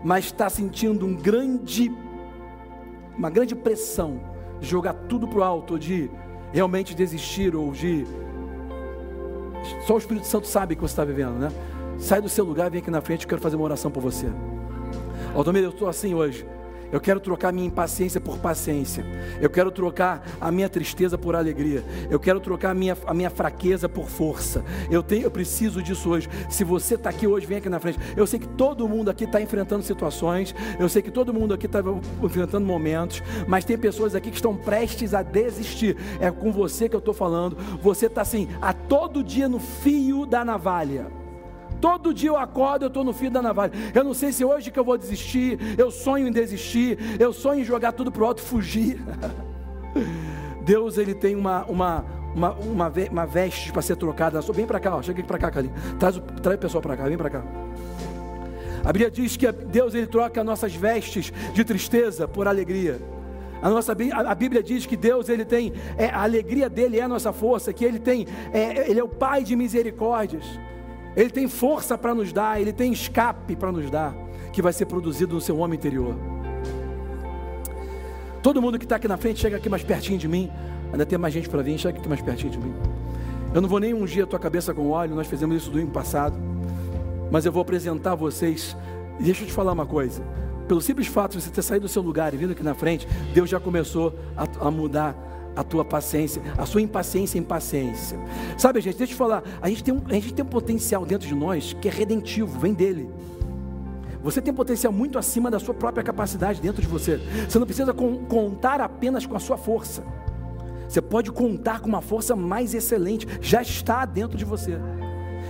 mas 0.03 0.27
está 0.27 0.51
sentindo 0.51 1.07
um 1.07 1.15
grande, 1.15 1.93
uma 3.17 3.31
grande 3.31 3.55
pressão 3.55 4.21
de 4.61 4.67
jogar 4.69 4.93
tudo 4.93 5.27
para 5.29 5.39
o 5.39 5.43
alto, 5.43 5.79
de 5.79 6.11
realmente 6.53 6.95
desistir 6.95 7.55
ou 7.55 7.71
de. 7.71 8.05
Só 9.87 9.95
o 9.95 9.99
Espírito 9.99 10.27
Santo 10.27 10.47
sabe 10.47 10.75
que 10.75 10.81
você 10.81 10.93
está 10.93 11.05
vivendo, 11.05 11.39
né? 11.39 11.49
Sai 11.99 12.21
do 12.21 12.29
seu 12.29 12.45
lugar, 12.45 12.71
vem 12.71 12.81
aqui 12.81 12.91
na 12.91 13.01
frente, 13.01 13.23
eu 13.23 13.29
quero 13.29 13.41
fazer 13.41 13.57
uma 13.57 13.65
oração 13.65 13.91
por 13.91 14.03
você. 14.03 14.27
Altomir, 15.37 15.63
eu 15.63 15.71
estou 15.71 15.87
assim 15.87 16.15
hoje. 16.15 16.47
Eu 16.91 16.99
quero 16.99 17.21
trocar 17.21 17.53
minha 17.53 17.67
impaciência 17.67 18.19
por 18.19 18.39
paciência. 18.39 19.05
Eu 19.39 19.51
quero 19.51 19.71
trocar 19.71 20.25
a 20.41 20.51
minha 20.51 20.69
tristeza 20.69 21.19
por 21.19 21.37
alegria. 21.37 21.85
Eu 22.09 22.19
quero 22.19 22.41
trocar 22.41 22.71
a 22.71 22.75
minha, 22.75 22.97
a 23.07 23.13
minha 23.13 23.29
fraqueza 23.29 23.87
por 23.87 24.09
força. 24.09 24.65
Eu, 24.91 25.03
tenho, 25.03 25.25
eu 25.25 25.31
preciso 25.31 25.83
disso 25.83 26.09
hoje. 26.09 26.27
Se 26.49 26.65
você 26.65 26.95
está 26.95 27.11
aqui 27.11 27.27
hoje, 27.27 27.45
vem 27.45 27.59
aqui 27.59 27.69
na 27.69 27.79
frente. 27.79 27.99
Eu 28.17 28.27
sei 28.27 28.39
que 28.39 28.49
todo 28.49 28.89
mundo 28.89 29.11
aqui 29.11 29.25
está 29.25 29.39
enfrentando 29.39 29.83
situações. 29.83 30.55
Eu 30.79 30.89
sei 30.89 31.03
que 31.03 31.11
todo 31.11 31.35
mundo 31.35 31.53
aqui 31.53 31.67
está 31.67 31.81
enfrentando 32.23 32.65
momentos. 32.65 33.23
Mas 33.47 33.65
tem 33.65 33.77
pessoas 33.77 34.15
aqui 34.15 34.31
que 34.31 34.37
estão 34.37 34.57
prestes 34.57 35.13
a 35.13 35.23
desistir. 35.23 35.99
É 36.19 36.31
com 36.31 36.51
você 36.51 36.89
que 36.89 36.97
eu 36.97 37.01
estou 37.01 37.13
falando. 37.13 37.59
Você 37.83 38.07
está 38.07 38.23
assim, 38.23 38.49
a 38.63 38.73
todo 38.73 39.23
dia 39.23 39.49
no 39.49 39.59
fio 39.59 40.25
da 40.25 40.45
navalha. 40.45 41.26
Todo 41.81 42.15
dia 42.15 42.31
eu 42.31 42.37
acordo, 42.37 42.85
eu 42.85 42.89
estou 42.89 43.05
no 43.05 43.13
fio 43.13 43.31
da 43.31 43.43
navalha. 43.43 43.73
Eu 43.95 44.05
não 44.05 44.15
sei 44.15 44.33
se 44.33 44.45
hoje 44.45 44.71
que 44.71 44.79
eu 44.79 44.85
vou 44.85 44.97
desistir. 44.97 45.59
Eu 45.79 45.91
sonho 45.91 46.29
em 46.29 46.33
desistir. 46.33 46.99
Eu 47.19 47.33
sonho 47.33 47.61
em 47.61 47.65
jogar 47.65 47.93
tudo 47.93 48.11
para 48.11 48.23
o 48.23 48.27
alto 48.27 48.43
e 48.43 48.47
fugir. 48.47 48.99
Deus 50.65 50.99
ele 50.99 51.15
tem 51.15 51.37
uma, 51.37 51.65
uma, 51.67 52.05
uma, 52.35 52.53
uma, 52.53 52.93
uma 53.11 53.27
veste 53.27 53.73
para 53.73 53.83
ser 53.83 53.97
trocada. 53.97 54.41
Vem 54.41 54.67
para 54.67 54.81
cá, 54.81 54.97
ó. 54.97 55.03
chega 55.03 55.21
aqui 55.21 55.29
para 55.29 55.39
cá, 55.39 55.51
Calinho. 55.51 55.75
Traz, 55.99 56.21
traz 56.43 56.57
o 56.57 56.61
pessoal 56.61 56.83
para 56.83 56.97
cá, 56.97 57.05
vem 57.05 57.17
para 57.17 57.31
cá. 57.31 57.45
A 58.85 58.93
Bíblia 58.93 59.11
diz 59.11 59.37
que 59.37 59.51
Deus 59.51 59.95
ele 59.95 60.07
troca 60.07 60.45
nossas 60.45 60.75
vestes 60.75 61.33
de 61.53 61.65
tristeza 61.65 62.29
por 62.29 62.47
alegria. 62.47 63.01
A, 63.63 63.71
nossa, 63.71 63.93
a 63.93 64.35
Bíblia 64.35 64.63
diz 64.63 64.87
que 64.87 64.97
Deus 64.97 65.29
ele 65.29 65.45
tem 65.45 65.73
é, 65.97 66.07
a 66.07 66.23
alegria 66.23 66.69
dele 66.69 66.99
é 66.99 67.03
a 67.03 67.09
nossa 67.09 67.33
força, 67.33 67.73
que 67.73 67.85
ele 67.85 67.99
tem 67.99 68.27
é, 68.53 68.89
ele 68.89 69.01
é 69.01 69.03
o 69.03 69.09
Pai 69.09 69.43
de 69.43 69.57
misericórdias. 69.57 70.45
Ele 71.17 71.31
tem 71.31 71.49
força 71.49 71.97
para 71.97 72.15
nos 72.15 72.33
dar, 72.33 72.61
ele 72.61 72.73
tem 72.73 72.93
escape 72.93 73.57
para 73.57 73.73
nos 73.73 73.91
dar, 73.91 74.15
que 74.53 74.61
vai 74.61 74.73
ser 74.73 74.85
produzido 74.85 75.35
no 75.35 75.41
seu 75.41 75.57
homem 75.57 75.79
interior. 75.79 76.15
Todo 78.43 78.61
mundo 78.61 78.79
que 78.79 78.85
está 78.85 78.97
aqui 78.97 79.09
na 79.09 79.17
frente, 79.17 79.41
chega 79.41 79.57
aqui 79.57 79.69
mais 79.69 79.83
pertinho 79.83 80.19
de 80.19 80.29
mim. 80.29 80.51
Ainda 80.93 81.07
tem 81.07 81.19
mais 81.19 81.33
gente 81.33 81.49
para 81.49 81.63
vir, 81.63 81.79
chega 81.79 81.99
aqui 81.99 82.09
mais 82.09 82.21
pertinho 82.21 82.53
de 82.53 82.59
mim. 82.59 82.73
Eu 83.55 83.61
não 83.61 83.69
vou 83.69 83.81
nem 83.81 83.95
ungir 83.95 84.23
a 84.23 84.27
tua 84.27 84.39
cabeça 84.39 84.75
com 84.75 84.91
óleo, 84.91 85.15
nós 85.15 85.27
fizemos 85.27 85.57
isso 85.57 85.71
domingo 85.71 85.91
passado. 85.91 86.37
Mas 87.31 87.47
eu 87.47 87.51
vou 87.51 87.63
apresentar 87.63 88.13
a 88.13 88.15
vocês. 88.15 88.77
E 89.19 89.23
deixa 89.23 89.43
eu 89.43 89.47
te 89.47 89.53
falar 89.53 89.73
uma 89.73 89.87
coisa. 89.87 90.23
Pelo 90.69 90.81
simples 90.81 91.07
fato 91.07 91.37
de 91.37 91.43
você 91.43 91.51
ter 91.51 91.63
saído 91.63 91.87
do 91.87 91.89
seu 91.89 92.03
lugar 92.03 92.35
e 92.35 92.37
vindo 92.37 92.53
aqui 92.53 92.63
na 92.63 92.75
frente, 92.75 93.09
Deus 93.33 93.49
já 93.49 93.59
começou 93.59 94.15
a, 94.37 94.69
a 94.69 94.71
mudar 94.71 95.17
a 95.57 95.65
tua 95.65 95.85
paciência, 95.85 96.43
a 96.57 96.67
sua 96.67 96.83
impaciência 96.83 97.39
em 97.39 97.43
paciência. 97.43 98.19
Sabe, 98.59 98.81
gente, 98.81 98.99
deixa 98.99 99.13
eu 99.13 99.17
te 99.17 99.19
falar, 99.19 99.43
a 99.61 99.69
gente, 99.69 99.83
tem 99.83 99.95
um, 99.95 100.03
a 100.07 100.13
gente 100.13 100.35
tem 100.35 100.45
um 100.45 100.49
potencial 100.49 101.05
dentro 101.07 101.27
de 101.27 101.35
nós 101.35 101.73
que 101.73 101.89
é 101.89 101.91
redentivo, 101.91 102.59
vem 102.59 102.75
dele. 102.75 103.09
Você 104.23 104.43
tem 104.43 104.53
potencial 104.53 104.93
muito 104.93 105.19
acima 105.19 105.51
da 105.51 105.59
sua 105.59 105.73
própria 105.73 106.03
capacidade 106.03 106.61
dentro 106.61 106.83
de 106.83 106.89
você. 106.89 107.21
Você 107.49 107.59
não 107.59 107.67
precisa 107.67 107.95
com, 107.95 108.25
contar 108.27 108.81
apenas 108.81 109.25
com 109.25 109.37
a 109.37 109.39
sua 109.39 109.57
força. 109.57 110.03
Você 110.89 111.01
pode 111.01 111.31
contar 111.33 111.81
com 111.81 111.89
uma 111.89 112.01
força 112.01 112.37
mais 112.37 112.75
excelente, 112.75 113.27
já 113.41 113.63
está 113.63 114.05
dentro 114.05 114.37
de 114.37 114.45
você. 114.45 114.79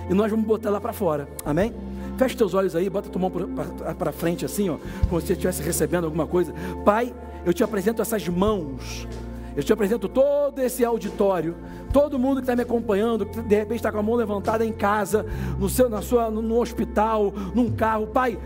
E 0.09 0.15
nós 0.15 0.31
vamos 0.31 0.47
botar 0.47 0.71
lá 0.71 0.81
para 0.81 0.93
fora. 0.93 1.29
Amém? 1.45 1.75
Feche 2.17 2.37
teus 2.37 2.55
olhos 2.55 2.75
aí, 2.75 2.89
bota 2.89 3.11
tua 3.11 3.21
mão 3.21 3.31
para 3.31 4.13
frente 4.13 4.45
assim, 4.45 4.71
ó, 4.71 4.79
como 5.09 5.21
se 5.21 5.29
você 5.29 5.33
estivesse 5.35 5.63
recebendo 5.63 6.05
alguma 6.05 6.27
coisa. 6.27 6.55
Pai, 6.85 7.15
eu 7.45 7.53
te 7.53 7.63
apresento 7.63 8.01
essas 8.01 8.27
mãos 8.29 9.07
eu 9.57 9.63
te 9.65 9.73
apresento 9.73 10.07
todo 10.07 10.61
esse 10.61 10.85
auditório, 10.85 11.57
todo 11.93 12.19
mundo 12.19 12.37
que 12.37 12.43
está 12.43 12.55
me 12.55 12.63
acompanhando, 12.63 13.25
que 13.25 13.41
de 13.41 13.57
repente 13.57 13.77
está 13.77 13.91
com 13.91 13.99
a 13.99 14.03
mão 14.03 14.15
levantada 14.15 14.65
em 14.67 14.73
casa, 14.73 15.25
no, 15.59 15.69
seu, 15.69 15.89
na 15.89 16.03
sua, 16.03 16.31
no, 16.31 16.43
no 16.43 16.61
hospital, 16.61 17.33
num 17.55 17.71
carro. 17.71 18.07
Pai, 18.09 18.39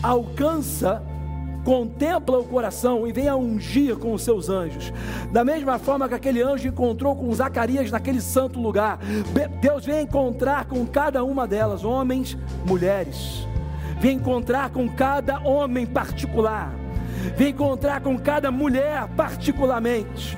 alcança 0.00 1.02
contempla 1.64 2.38
o 2.38 2.44
coração 2.44 3.06
e 3.06 3.12
venha 3.12 3.36
ungir 3.36 3.96
com 3.96 4.12
os 4.12 4.22
seus 4.22 4.48
anjos. 4.48 4.92
Da 5.32 5.44
mesma 5.44 5.78
forma 5.78 6.08
que 6.08 6.14
aquele 6.14 6.42
anjo 6.42 6.68
encontrou 6.68 7.14
com 7.14 7.32
Zacarias 7.32 7.90
naquele 7.90 8.20
santo 8.20 8.60
lugar, 8.60 8.98
Deus 9.60 9.84
vem 9.84 10.02
encontrar 10.02 10.64
com 10.66 10.84
cada 10.86 11.24
uma 11.24 11.46
delas, 11.46 11.84
homens, 11.84 12.36
mulheres. 12.66 13.46
Vem 14.00 14.16
encontrar 14.16 14.70
com 14.70 14.88
cada 14.88 15.40
homem 15.40 15.86
particular. 15.86 16.81
Vem 17.36 17.50
encontrar 17.50 18.00
com 18.00 18.18
cada 18.18 18.50
mulher 18.50 19.08
particularmente 19.16 20.36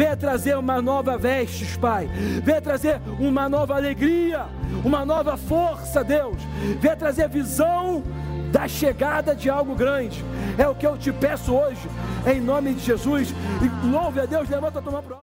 Venha 0.00 0.16
trazer 0.16 0.56
uma 0.56 0.80
nova 0.80 1.18
vestes, 1.18 1.76
Pai. 1.76 2.08
Venha 2.42 2.60
trazer 2.62 3.00
uma 3.18 3.50
nova 3.50 3.74
alegria, 3.74 4.46
uma 4.82 5.04
nova 5.04 5.36
força, 5.36 6.02
Deus. 6.02 6.38
Venha 6.80 6.96
trazer 6.96 7.28
visão 7.28 8.02
da 8.50 8.66
chegada 8.66 9.34
de 9.34 9.50
algo 9.50 9.74
grande. 9.74 10.24
É 10.56 10.66
o 10.66 10.74
que 10.74 10.86
eu 10.86 10.96
te 10.96 11.12
peço 11.12 11.54
hoje, 11.54 11.86
em 12.26 12.40
nome 12.40 12.72
de 12.72 12.80
Jesus. 12.80 13.34
E 13.60 13.86
louve 13.86 14.20
a 14.20 14.24
Deus, 14.24 14.48
levanta 14.48 14.78
a 14.78 14.82
tua 14.82 14.92
mão 14.92 15.29